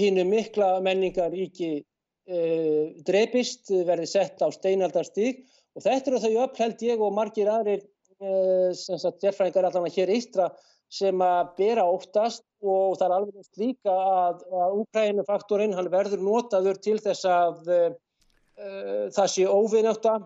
hínu 0.00 0.24
mikla 0.24 0.80
menningaríki 0.80 1.84
uh, 2.32 2.96
drepist, 3.04 3.68
verði 3.68 4.06
sett 4.08 4.40
á 4.40 4.48
steinaldarstík 4.48 5.44
og 5.76 5.84
þetta 5.84 6.10
eru 6.10 6.24
þau 6.24 6.44
uppheld 6.46 6.82
ég 6.82 7.00
og 7.00 7.12
margir 7.12 7.52
aðrir, 7.52 7.84
uh, 8.24 8.72
sem 8.72 8.96
sagt, 8.96 9.20
sérfræðingar 9.20 9.68
allavega 9.68 10.00
hér 10.00 10.16
eistra, 10.16 10.48
sem 10.90 11.22
að 11.22 11.50
bera 11.58 11.86
óttast 11.86 12.44
og 12.60 12.96
það 12.98 13.06
er 13.06 13.16
alveg 13.16 13.58
líka 13.60 13.92
að, 13.94 14.40
að 14.62 14.78
Úkrænufaktorinn 14.82 15.76
hann 15.78 15.90
verður 15.92 16.24
notaður 16.24 16.80
til 16.82 16.96
þess 17.00 17.28
að 17.30 17.70
uh, 17.70 17.92
það 19.14 19.30
sé 19.34 19.46
óvinnáta 19.46 20.16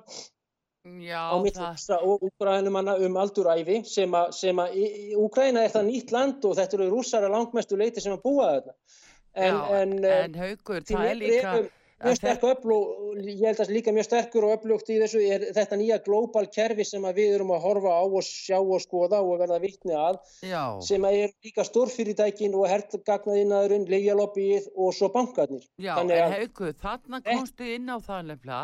á 0.84 1.36
mittlusta 1.40 2.00
og 2.04 2.24
Úkrænumanna 2.26 2.96
um 3.06 3.16
alduræfi 3.16 3.82
sem 3.88 4.16
að, 4.16 4.32
sem 4.36 4.58
að 4.60 4.74
Úkræna 5.20 5.64
er 5.64 5.72
það 5.72 5.88
nýtt 5.88 6.12
land 6.12 6.44
og 6.44 6.58
þetta 6.58 6.78
eru 6.80 6.90
rússara 6.92 7.30
langmestu 7.32 7.78
leiti 7.80 8.04
sem 8.04 8.16
að 8.16 8.24
búa 8.24 8.50
þarna. 8.56 8.74
En, 9.34 9.54
Já, 9.54 9.62
en, 9.80 9.94
en 10.04 10.36
haugur, 10.38 10.84
það 10.86 11.08
er 11.10 11.16
líka 11.18 11.54
mjög 12.04 12.18
sterk 12.18 12.44
öflug, 12.48 13.20
ég 13.24 13.42
held 13.48 13.60
að 13.64 13.72
líka 13.74 13.94
mjög 13.94 14.06
sterkur 14.08 14.46
og 14.48 14.54
öflugt 14.58 14.90
í 14.92 14.98
þessu 15.00 15.22
er 15.24 15.46
þetta 15.56 15.78
nýja 15.80 15.98
global 16.04 16.44
kerfi 16.52 16.86
sem 16.86 17.06
við 17.16 17.36
erum 17.38 17.52
að 17.56 17.64
horfa 17.64 17.94
á 17.96 18.04
og 18.04 18.26
sjá 18.26 18.58
og 18.60 18.82
skoða 18.84 19.22
og 19.24 19.40
verða 19.42 19.60
vittni 19.62 19.96
að 19.96 20.20
Já. 20.44 20.62
sem 20.84 21.06
er 21.08 21.32
líka 21.44 21.64
stórfyrirtækin 21.66 22.56
og 22.58 22.68
hertgagnaðinaðurinn, 22.72 23.88
leigjalobbyið 23.90 24.70
og 24.74 24.94
svo 24.96 25.10
bankarnir. 25.14 25.64
Já, 25.78 25.94
Þannig 25.98 26.20
en 26.20 26.36
haugu, 26.36 26.70
þarna 26.84 27.22
komstu 27.24 27.72
inn 27.76 27.90
á 27.90 27.98
það 28.04 28.30
nefnilega 28.30 28.62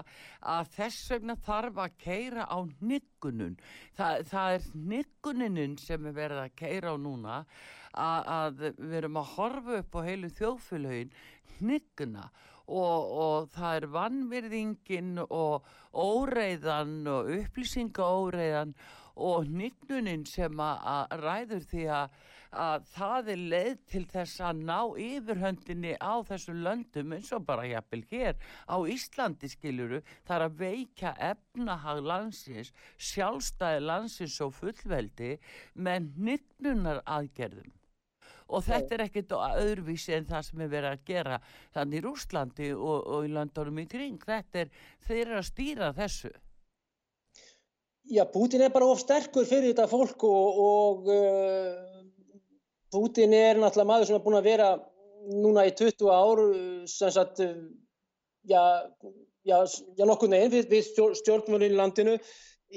að 0.55 0.73
þess 0.77 1.11
vegna 1.15 1.37
þarf 1.49 1.83
að 1.85 1.99
keira 2.05 2.47
á 2.47 2.59
niggunun. 2.81 3.59
Það, 3.99 4.25
það 4.31 4.57
er 4.57 4.71
nigguninin 4.95 5.77
sem 5.81 6.09
er 6.09 6.17
verið 6.17 6.45
að 6.45 6.57
keira 6.61 6.95
á 6.95 6.97
núna 7.01 7.43
að, 7.91 8.31
að 8.31 8.65
við 8.79 8.97
erum 9.01 9.21
að 9.21 9.35
horfa 9.37 9.81
upp 9.81 9.99
á 9.99 10.01
heilu 10.07 10.31
þjóðfélagin 10.39 11.13
nigguna 11.61 12.29
og, 12.29 12.47
og 12.71 13.51
það 13.55 13.77
er 13.77 13.87
vannvirðingin 13.95 15.13
og 15.27 15.69
óreiðan 15.91 16.99
og 17.11 17.31
upplýsingaóreiðan 17.41 18.75
og 19.21 19.49
nýgnunin 19.53 20.27
sem 20.29 20.61
að 20.65 21.17
ræður 21.21 21.65
því 21.71 21.87
að, 21.93 22.15
að 22.65 22.87
það 22.95 23.33
er 23.35 23.43
leið 23.55 23.81
til 23.93 24.05
þess 24.13 24.45
að 24.49 24.63
ná 24.71 24.79
yfirhöndinni 25.07 25.97
á 26.01 26.15
þessu 26.29 26.55
löndum 26.57 27.17
eins 27.17 27.33
og 27.37 27.45
bara 27.49 27.67
jafnvel 27.69 28.05
hér 28.13 28.39
á 28.71 28.77
Íslandi 28.95 29.51
skiljuru 29.53 30.01
þar 30.29 30.47
að 30.47 30.63
veika 30.63 31.13
efnahag 31.33 32.05
landsins, 32.07 32.73
sjálfstæði 32.97 33.85
landsins 33.85 34.39
og 34.47 34.55
fullveldi 34.61 35.37
með 35.75 36.11
nýgnunar 36.31 37.05
aðgerðum 37.05 37.80
og 38.51 38.65
þetta 38.67 38.97
er 38.97 39.05
ekkert 39.07 39.35
öðruvísi 39.39 40.15
en 40.17 40.29
það 40.29 40.47
sem 40.49 40.63
er 40.65 40.71
verið 40.75 40.91
að 40.91 41.05
gera 41.11 41.41
þannig 41.77 42.01
í 42.01 42.05
Rúslandi 42.07 42.71
og, 42.75 42.99
og 43.01 43.27
í 43.27 43.33
landunum 43.35 43.81
í 43.83 43.87
kring. 43.91 44.21
Þetta 44.27 44.65
er, 44.65 44.73
þeir 45.07 45.23
eru 45.25 45.41
að 45.41 45.49
stýra 45.49 45.91
þessu. 45.97 46.33
Já, 48.11 48.25
Putin 48.27 48.65
er 48.67 48.73
bara 48.75 48.89
of 48.91 49.01
sterkur 49.03 49.47
fyrir 49.47 49.71
þetta 49.71 49.87
fólk 49.91 50.25
og, 50.27 50.61
og 50.65 51.11
uh, 51.15 52.01
Putin 52.91 53.35
er 53.37 53.61
náttúrulega 53.61 53.91
maður 53.93 54.09
sem 54.09 54.19
er 54.19 54.25
búin 54.25 54.39
að 54.41 54.49
vera 54.51 54.71
núna 55.31 55.67
í 55.69 55.75
20 55.77 56.11
ár 56.11 56.41
sem 56.91 57.13
sagt 57.15 57.43
já, 58.49 58.63
já, 59.45 59.59
já 59.99 60.07
nokkur 60.09 60.33
neginn 60.33 60.55
við, 60.55 60.71
við 60.73 60.89
stjórnvölinu 61.21 61.75
í 61.75 61.79
landinu 61.79 62.17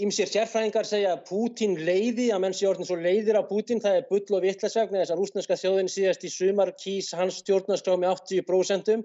Ímsir 0.02 0.26
sérfræðingar 0.30 0.88
segja 0.90 1.10
að 1.16 1.20
Pútín 1.28 1.76
leiði, 1.90 2.24
að 2.34 2.40
menn 2.42 2.56
sé 2.60 2.66
orðin 2.66 2.88
svo 2.90 2.96
leiðir 2.98 3.38
á 3.38 3.46
Pútín, 3.46 3.82
það 3.84 3.98
er 4.00 4.08
bull 4.10 4.38
og 4.38 4.42
vittlasvegna 4.48 5.04
þess 5.04 5.14
að 5.14 5.20
rúsneska 5.22 5.58
þjóðin 5.62 5.92
síðast 5.96 6.26
í 6.26 6.32
sumar 6.34 6.72
kýs 6.82 7.12
hans 7.20 7.38
stjórnarskrá 7.44 8.00
með 8.02 8.16
80%. 8.16 9.04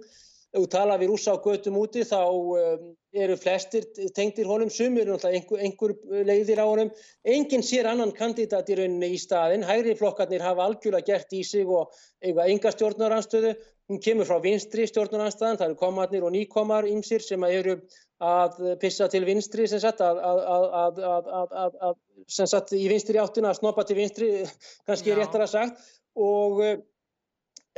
Ef 0.48 0.62
þú 0.62 0.68
tala 0.72 0.96
við 0.96 1.10
rúsa 1.12 1.34
á 1.36 1.44
götum 1.44 1.76
úti 1.76 2.02
þá 2.08 2.20
um, 2.24 2.84
eru 3.12 3.36
flestir 3.36 3.84
tengtir 4.16 4.48
honum, 4.48 4.70
sumir 4.72 5.10
einhver, 5.12 5.60
einhver 5.60 5.94
leiðir 6.24 6.62
á 6.64 6.66
honum. 6.66 6.92
Engin 7.24 7.64
sér 7.66 7.90
annan 7.90 8.14
kandidat 8.16 8.70
í 8.72 8.78
rauninni 8.78 9.12
í 9.12 9.20
staðin, 9.20 9.66
hægri 9.68 9.96
flokkarnir 9.98 10.44
hafa 10.44 10.64
algjörlega 10.64 11.04
gert 11.12 11.36
í 11.36 11.42
sig 11.44 11.68
og 11.68 11.92
eiga 12.24 12.48
enga 12.48 12.72
stjórnaranstöðu. 12.72 13.54
Hún 13.88 14.00
kemur 14.04 14.28
frá 14.28 14.40
vinstri 14.44 14.88
stjórnaranstöðan, 14.88 15.60
það 15.60 15.70
eru 15.70 15.80
komarnir 15.80 16.24
og 16.24 16.32
nýkomar 16.32 16.88
ímsir 16.88 17.24
sem 17.24 17.44
eru 17.48 17.78
að 18.24 18.58
pissa 18.80 19.08
til 19.12 19.24
vinstri 19.28 19.68
sem 19.68 19.80
sagt, 19.80 20.00
að, 20.00 20.18
að, 20.24 21.00
að, 21.04 21.80
að 21.88 21.96
sem 22.28 22.48
sagt, 22.50 22.72
í 22.72 22.88
vinstri 22.90 23.20
áttina 23.20 23.52
að 23.52 23.60
snoppa 23.60 23.84
til 23.88 23.96
vinstri 24.00 24.30
kannski 24.88 25.12
Já. 25.12 25.20
réttar 25.20 25.44
að 25.44 25.52
sagt 25.54 25.90
og 26.18 26.64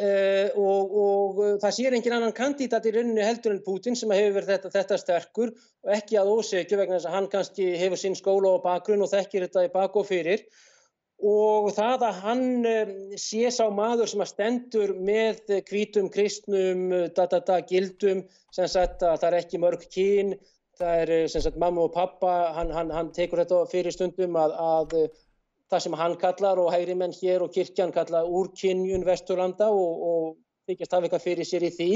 Uh, 0.01 0.49
og, 0.57 0.93
og 0.97 1.39
uh, 1.43 1.49
það 1.61 1.75
sér 1.77 1.95
engin 1.97 2.15
annan 2.17 2.33
kandidat 2.33 2.87
í 2.89 2.93
rauninni 2.95 3.21
heldur 3.21 3.53
en 3.53 3.59
Putin 3.61 3.99
sem 3.99 4.09
hefur 4.15 4.39
verið 4.39 4.55
þetta, 4.55 4.71
þetta 4.73 4.97
sterkur 5.03 5.51
og 5.53 5.93
ekki 5.93 6.17
að 6.17 6.31
ósegju 6.33 6.79
vegna 6.81 6.97
þess 6.97 7.09
að 7.11 7.17
hann 7.19 7.29
kannski 7.35 7.67
hefur 7.77 8.01
sinn 8.01 8.17
skóla 8.17 8.55
og 8.55 8.63
bakgrunn 8.65 9.05
og 9.05 9.11
þekkir 9.13 9.45
þetta 9.45 9.67
í 9.67 9.73
bak 9.75 9.99
og 10.01 10.09
fyrir. 10.09 10.47
Og 11.21 11.69
það 11.77 12.07
að 12.09 12.23
hann 12.25 12.47
um, 12.71 12.95
sé 13.21 13.53
sá 13.53 13.67
maður 13.77 14.09
sem 14.09 14.25
að 14.25 14.31
stendur 14.31 14.95
með 14.97 15.43
kvítum, 15.69 16.09
kristnum, 16.15 16.87
da, 17.13 17.27
da, 17.29 17.43
da, 17.45 17.61
gildum, 17.69 18.25
sem 18.57 18.73
sagt 18.73 19.05
að 19.05 19.19
það 19.21 19.29
er 19.29 19.41
ekki 19.43 19.61
mörg 19.61 19.85
kín, 19.93 20.39
það 20.81 21.03
er 21.03 21.29
sem 21.29 21.45
sagt 21.45 21.61
mamma 21.61 21.85
og 21.85 21.93
pappa, 21.93 22.55
hann, 22.57 22.73
hann, 22.73 22.95
hann 22.97 23.13
tekur 23.13 23.45
þetta 23.45 23.67
fyrir 23.69 23.93
stundum 23.93 24.41
að, 24.41 24.57
að 24.57 24.97
það 25.71 25.85
sem 25.85 25.97
hann 26.01 26.17
kallar 26.21 26.61
og 26.63 26.73
hægri 26.75 26.97
menn 26.99 27.15
hér 27.15 27.45
og 27.45 27.53
kirkjan 27.55 27.95
kallar 27.95 28.29
úrkynjun 28.29 29.07
Vesturlanda 29.07 29.71
og, 29.71 30.05
og 30.11 30.37
þykist 30.69 30.95
hafa 30.97 31.09
eitthvað 31.09 31.27
fyrir 31.27 31.49
sér 31.49 31.67
í 31.69 31.73
því 31.77 31.91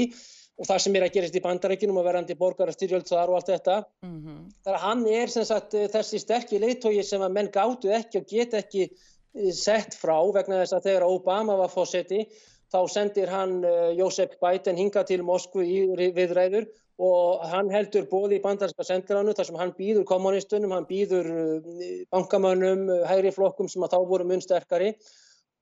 og 0.55 0.69
það 0.69 0.81
sem 0.85 0.95
er 0.95 1.05
að 1.05 1.15
gerast 1.17 1.35
í 1.35 1.43
bandarækjunum 1.43 1.99
og 1.99 2.07
verandi 2.07 2.37
borgarastyrjöld 2.39 3.09
þar 3.09 3.31
og 3.31 3.39
allt 3.39 3.51
þetta 3.51 3.77
mm 4.05 4.15
-hmm. 4.15 4.39
þar 4.63 4.77
að 4.77 4.85
hann 4.85 5.05
er 5.11 5.33
sagt, 5.35 5.75
þessi 5.95 6.21
sterkir 6.23 6.63
leittói 6.63 7.03
sem 7.03 7.21
að 7.21 7.35
menn 7.37 7.51
gáttu 7.51 7.91
ekki 7.91 8.21
og 8.21 8.27
get 8.29 8.53
ekki 8.53 8.83
eh, 8.87 9.51
sett 9.51 9.95
frá 9.99 10.15
vegna 10.31 10.61
þess 10.63 10.77
að 10.77 10.87
þegar 10.87 11.09
Obama 11.09 11.57
var 11.59 11.73
fósetti 11.73 12.25
þá 12.71 12.79
sendir 12.89 13.29
hann 13.29 13.63
uh, 13.63 13.91
Joseph 13.95 14.39
Biden 14.41 14.77
hinga 14.77 15.03
til 15.03 15.21
Moskvu 15.23 15.63
í 15.63 16.11
viðræður 16.15 16.65
og 17.01 17.43
hann 17.51 17.69
heldur 17.73 18.05
bóði 18.07 18.37
í 18.39 18.43
bandarska 18.43 18.85
sendiránu 18.87 19.33
þar 19.35 19.49
sem 19.49 19.59
hann 19.59 19.73
býður 19.75 20.05
kommunistunum, 20.07 20.71
hann 20.71 20.87
býður 20.87 21.27
uh, 21.27 21.69
bankamönnum, 22.15 22.85
uh, 22.87 23.01
hægri 23.09 23.33
flokkum 23.35 23.67
sem 23.71 23.83
að 23.83 23.97
þá 23.97 23.99
voru 24.11 24.27
mun 24.29 24.43
sterkari. 24.43 24.93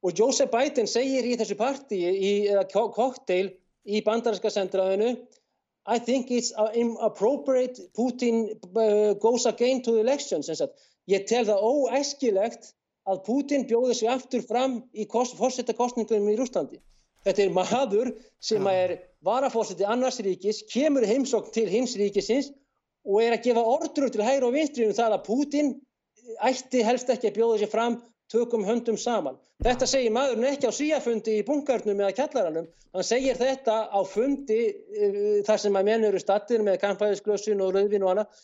Og 0.03 0.13
Joseph 0.19 0.51
Biden 0.51 0.89
segir 0.89 1.25
í 1.25 1.38
þessu 1.39 1.57
partí 1.57 1.97
í 1.97 2.34
kokteil 2.69 3.53
í 3.86 4.03
bandarska 4.03 4.51
sendiránu 4.51 5.15
I 5.86 5.99
think 5.99 6.31
it's 6.31 6.53
inappropriate 6.73 7.79
Putin 7.93 8.53
uh, 8.75 9.13
goes 9.19 9.45
again 9.45 9.81
to 9.84 9.91
the 9.91 9.99
elections. 9.99 10.49
Ég 11.07 11.25
tel 11.27 11.43
það 11.47 11.65
óæskilegt 11.65 12.73
að 13.09 13.23
Putin 13.25 13.65
bjóði 13.67 13.97
sig 13.99 14.07
aftur 14.11 14.45
fram 14.47 14.84
í 14.95 15.07
fórsetakostningum 15.09 16.29
í 16.31 16.38
Rúslandi 16.39 16.79
Þetta 17.23 17.43
er 17.43 17.51
maður 17.55 18.11
sem 18.43 18.67
ja. 18.67 18.75
er 18.84 18.95
varafórseti 19.24 19.88
annars 19.88 20.19
ríkis, 20.24 20.63
kemur 20.69 21.05
heimsokk 21.07 21.51
til 21.55 21.67
hins 21.71 21.95
ríkisins 21.99 22.51
og 23.03 23.19
er 23.24 23.38
að 23.38 23.45
gefa 23.47 23.63
ordur 23.76 24.11
til 24.11 24.24
hægri 24.24 24.47
og 24.47 24.55
vinstri 24.55 24.88
um 24.88 24.95
það 24.95 25.17
að 25.17 25.26
Putin 25.28 25.74
ætti 26.43 26.84
helst 26.84 27.11
ekki 27.11 27.32
að 27.32 27.39
bjóða 27.39 27.59
sér 27.61 27.71
fram 27.71 27.99
tökum 28.32 28.63
höndum 28.65 28.97
saman. 28.97 29.36
Þetta 29.63 29.88
segir 29.88 30.13
maðurinn 30.15 30.47
ekki 30.53 30.69
á 30.71 30.74
síafundi 30.74 31.38
í 31.39 31.43
bunkarnum 31.47 31.99
eða 31.99 32.15
kjallaranum, 32.17 32.69
hann 32.95 33.05
segir 33.05 33.38
þetta 33.39 33.76
á 33.91 33.99
fundi 34.07 34.61
uh, 34.71 35.43
þar 35.47 35.61
sem 35.61 35.78
að 35.78 35.88
menn 35.91 36.07
eru 36.07 36.21
stattir 36.24 36.63
með 36.65 36.80
kampæðisglössun 36.84 37.61
og 37.63 37.76
rauðvin 37.76 38.07
og 38.07 38.15
annað 38.15 38.41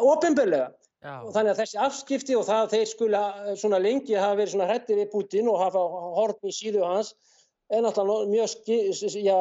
ofinbörlega. 0.00 0.72
Og 1.04 1.34
þannig 1.34 1.52
að 1.52 1.58
þessi 1.60 1.78
afskipti 1.84 2.36
og 2.38 2.46
það 2.48 2.62
að 2.62 2.70
þeir 2.72 2.86
skula 2.88 3.22
eh, 3.42 3.56
svona 3.60 3.80
lengi 3.82 4.14
hafa 4.16 4.38
verið 4.38 4.54
svona 4.54 4.68
hrætti 4.70 4.96
við 4.96 5.10
Putin 5.12 5.50
og 5.52 5.58
hafa 5.60 5.82
hortni 6.16 6.52
síðu 6.54 6.80
hans 6.86 7.12
er 7.72 7.84
náttúrulega 7.84 8.30
mjög 8.32 8.48
já, 9.24 9.38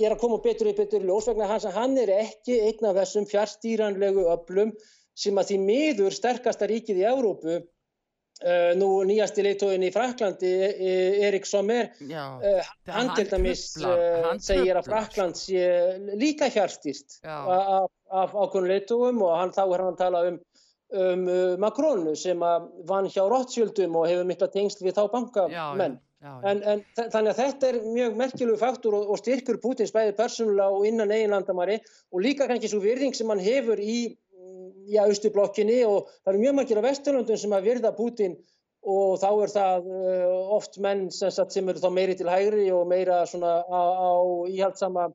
ég 0.00 0.06
er 0.06 0.14
að 0.14 0.22
koma 0.22 0.38
betur 0.44 0.70
í 0.70 0.76
betur 0.76 1.04
ljós 1.04 1.28
vegna 1.28 1.48
hans 1.50 1.66
að 1.68 1.76
hann 1.80 1.98
er 2.00 2.12
ekki 2.20 2.60
einn 2.68 2.88
af 2.88 2.96
þessum 3.00 3.28
fjárstýranlegu 3.30 4.24
öflum 4.32 4.72
sem 5.18 5.38
að 5.38 5.52
því 5.52 5.60
miður 5.66 6.16
sterkasta 6.16 6.68
ríkið 6.70 7.02
í 7.02 7.06
Európu 7.10 7.56
uh, 7.58 8.72
nú 8.80 8.90
nýjasti 9.08 9.44
leitóin 9.44 9.84
í 9.84 9.92
Fraklandi 9.94 10.52
Erik 11.26 11.48
Sommer 11.48 11.90
uh, 12.06 12.70
hann 12.88 13.12
til 13.18 13.26
dæmis 13.32 13.66
uh, 13.82 14.30
segir 14.40 14.78
að 14.78 14.88
Frakland 14.88 15.40
sé 15.40 15.64
líka 16.20 16.48
fjárstýrt 16.54 17.20
af 17.26 18.34
ákveðinu 18.34 18.70
leitugum 18.70 19.24
og 19.26 19.36
hann 19.36 19.54
þá 19.56 19.64
er 19.66 19.82
hann 19.84 19.92
að 19.92 20.00
tala 20.04 20.22
um, 20.30 20.38
um 21.00 21.26
Macron 21.62 22.06
sem 22.18 22.40
vann 22.88 23.10
hjá 23.10 23.26
Rothschildum 23.26 23.98
og 23.98 24.08
hefur 24.10 24.30
mikla 24.30 24.48
tengsl 24.50 24.86
við 24.86 24.96
þá 24.96 25.04
bankamenn. 25.12 26.00
En, 26.20 26.58
en 26.68 26.80
þannig 26.98 27.30
að 27.30 27.38
þetta 27.38 27.68
er 27.70 27.76
mjög 27.94 28.16
merkjulegu 28.20 28.60
faktur 28.60 28.96
og, 28.98 29.06
og 29.14 29.20
styrkur 29.22 29.56
Putins 29.62 29.92
bæði 29.94 30.12
persónulega 30.18 30.74
og 30.76 30.84
innan 30.88 31.14
eigin 31.16 31.32
landamæri 31.32 31.78
og 32.12 32.20
líka 32.26 32.48
kannski 32.50 32.68
svo 32.68 32.82
virðing 32.84 33.16
sem 33.16 33.32
hann 33.32 33.40
hefur 33.40 33.80
í 33.80 33.96
já, 34.90 35.00
austublokkinni 35.06 35.78
og 35.88 36.10
það 36.20 36.32
eru 36.34 36.42
mjög 36.42 36.58
margir 36.58 36.80
á 36.82 36.86
Vesturlundum 36.88 37.40
sem 37.40 37.56
að 37.56 37.70
virða 37.70 37.94
Putin 37.96 38.36
og 38.80 39.16
þá 39.20 39.28
er 39.30 39.54
það 39.54 39.88
uh, 39.92 40.52
oft 40.56 40.76
menn 40.84 41.08
sem, 41.14 41.32
sem 41.32 41.72
eru 41.72 41.80
þá 41.80 41.90
meiri 41.96 42.16
til 42.20 42.28
hægri 42.28 42.68
og 42.72 42.86
meira 42.90 43.22
svona 43.28 43.60
á, 43.64 43.80
á 43.80 44.12
íhaldsama 44.48 45.08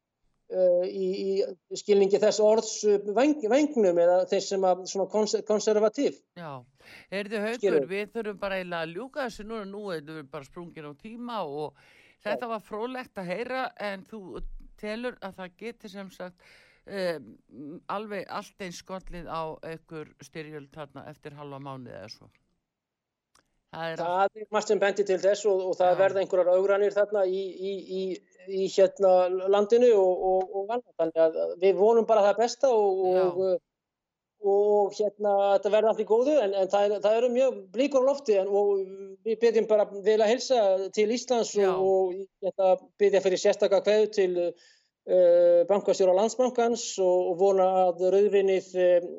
í, 0.46 1.08
í 1.26 1.80
skilningi 1.80 2.20
þess 2.22 2.42
orðs 2.44 2.74
uh, 2.86 3.00
veng, 3.18 3.40
vengnum 3.50 3.98
eða 4.02 4.20
þess 4.30 4.52
sem 4.54 4.68
að 4.68 4.86
svona 4.92 5.08
kons 5.10 5.36
konservatív. 5.48 6.20
Já, 6.38 6.62
heyrðu 7.14 7.42
haugur, 7.48 7.80
við 7.90 8.12
þurfum 8.14 8.42
bara 8.44 8.62
að 8.62 8.94
ljúka 8.94 9.26
þessu 9.26 9.48
núna, 9.48 9.66
nú 9.70 9.88
erum 9.96 10.20
við 10.22 10.30
bara 10.36 10.50
sprungin 10.50 10.92
á 10.92 10.94
tíma 11.02 11.42
og 11.46 11.74
þetta 12.26 12.46
Já. 12.46 12.52
var 12.54 12.64
frólægt 12.68 13.18
að 13.18 13.32
heyra 13.34 13.66
en 13.82 14.06
þú 14.10 14.22
telur 14.80 15.18
að 15.24 15.42
það 15.42 15.60
getur 15.64 15.94
sem 15.94 16.14
sagt 16.14 16.56
um, 16.86 17.36
alveg 17.92 18.26
allt 18.30 18.66
einn 18.66 18.76
skollið 18.76 19.30
á 19.30 19.44
einhver 19.66 20.12
styrjöld 20.24 20.72
þarna 20.76 21.08
eftir 21.12 21.38
halva 21.38 21.62
mánuð 21.62 21.96
eða 21.96 22.12
svo. 22.14 22.30
Það 23.76 23.92
er, 23.92 24.00
það 24.00 24.40
er 24.40 24.48
margt 24.56 24.72
sem 24.72 24.80
bendir 24.80 25.08
til 25.10 25.18
þess 25.20 25.48
og, 25.52 25.64
og 25.70 25.74
það 25.76 25.90
ja. 25.92 26.00
verða 26.00 26.22
einhverjar 26.22 26.52
augranir 26.54 26.96
þarna 26.96 27.26
í, 27.28 27.42
í, 27.42 27.74
í, 28.00 28.04
í 28.50 28.68
hérna 28.72 29.14
landinu 29.52 29.92
og, 30.00 30.26
og, 30.32 30.58
og 30.60 30.76
þannig 31.00 31.24
að 31.28 31.40
við 31.62 31.80
vonum 31.80 32.08
bara 32.10 32.26
það 32.30 32.42
besta 32.44 32.72
og 34.46 34.94
hérna 34.94 35.34
þetta 35.56 35.72
verða 35.74 35.92
allt 35.92 36.02
í 36.04 36.08
góðu 36.08 36.36
en, 36.42 36.54
en 36.54 36.70
það, 36.70 36.98
það 37.04 37.18
eru 37.20 37.30
mjög 37.34 37.60
blíkur 37.74 38.06
á 38.06 38.10
lofti 38.10 38.38
en, 38.38 38.50
og 38.50 38.82
við 39.26 39.40
byrjum 39.42 39.70
bara 39.70 39.88
vel 40.06 40.20
að 40.22 40.32
hilsa 40.34 40.62
til 40.96 41.08
Íslands 41.16 41.56
Já. 41.58 41.72
og 41.74 42.14
hérna, 42.44 42.76
byrja 43.02 43.24
fyrir 43.26 43.42
sérstakka 43.42 43.82
kveðu 43.86 44.10
til 44.18 44.32
uh, 44.46 45.62
bankastjóra 45.70 46.16
landsbankans 46.18 46.88
og 47.04 47.38
vona 47.42 47.70
að 47.88 48.06
rauðvinnið 48.16 48.70
um, 48.86 49.10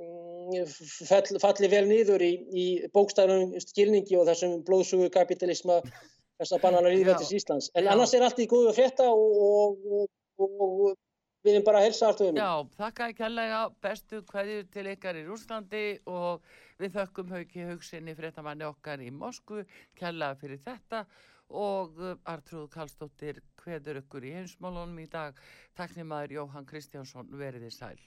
fall, 1.09 1.41
falli 1.43 1.73
vel 1.73 1.87
nýður 1.91 2.23
í, 2.23 2.33
í 2.47 2.67
bókstæðunum 2.95 3.57
skilningi 3.65 4.19
og 4.21 4.29
þessum 4.31 4.61
blóðsugu 4.67 5.11
kapitalisma 5.15 5.81
þess 6.41 6.57
að 6.57 6.63
banana 6.67 6.93
líðvættis 6.93 7.33
Íslands. 7.39 7.71
En 7.75 7.87
já. 7.87 7.91
annars 7.95 8.15
er 8.15 8.25
allt 8.27 8.41
í 8.43 8.49
góðu 8.51 8.73
frétta 8.77 9.09
og, 9.11 9.87
og, 9.97 10.09
og, 10.39 10.57
og 10.67 10.97
við 11.47 11.55
erum 11.55 11.67
bara 11.69 11.83
að 11.83 11.89
helsa 11.89 12.11
allt 12.11 12.25
um. 12.27 12.41
Já, 12.41 12.51
þakka 12.81 13.09
ekki 13.13 13.27
allega 13.29 13.61
bestu 13.87 14.23
hverju 14.33 14.67
til 14.75 14.87
ykkar 14.93 15.21
í 15.21 15.25
Rúslandi 15.29 15.85
og 16.11 16.45
við 16.83 16.99
þökkum 16.99 17.33
hauki 17.37 17.71
haugsinni 17.71 18.17
fréttamanni 18.19 18.67
okkar 18.69 19.05
í 19.05 19.13
Moskvu, 19.15 19.65
kella 19.99 20.35
fyrir 20.41 20.61
þetta 20.65 21.07
og 21.47 22.01
Artrúð 22.27 22.67
Kallstóttir 22.75 23.39
hveður 23.63 24.03
ykkur 24.03 24.27
í 24.27 24.35
heimsmálunum 24.41 24.99
í 25.05 25.07
dag. 25.13 25.39
Takk 25.79 25.95
nýmaður 25.97 26.41
Jóhann 26.41 26.67
Kristjánsson, 26.67 27.31
veriði 27.39 27.71
sæl. 27.71 27.99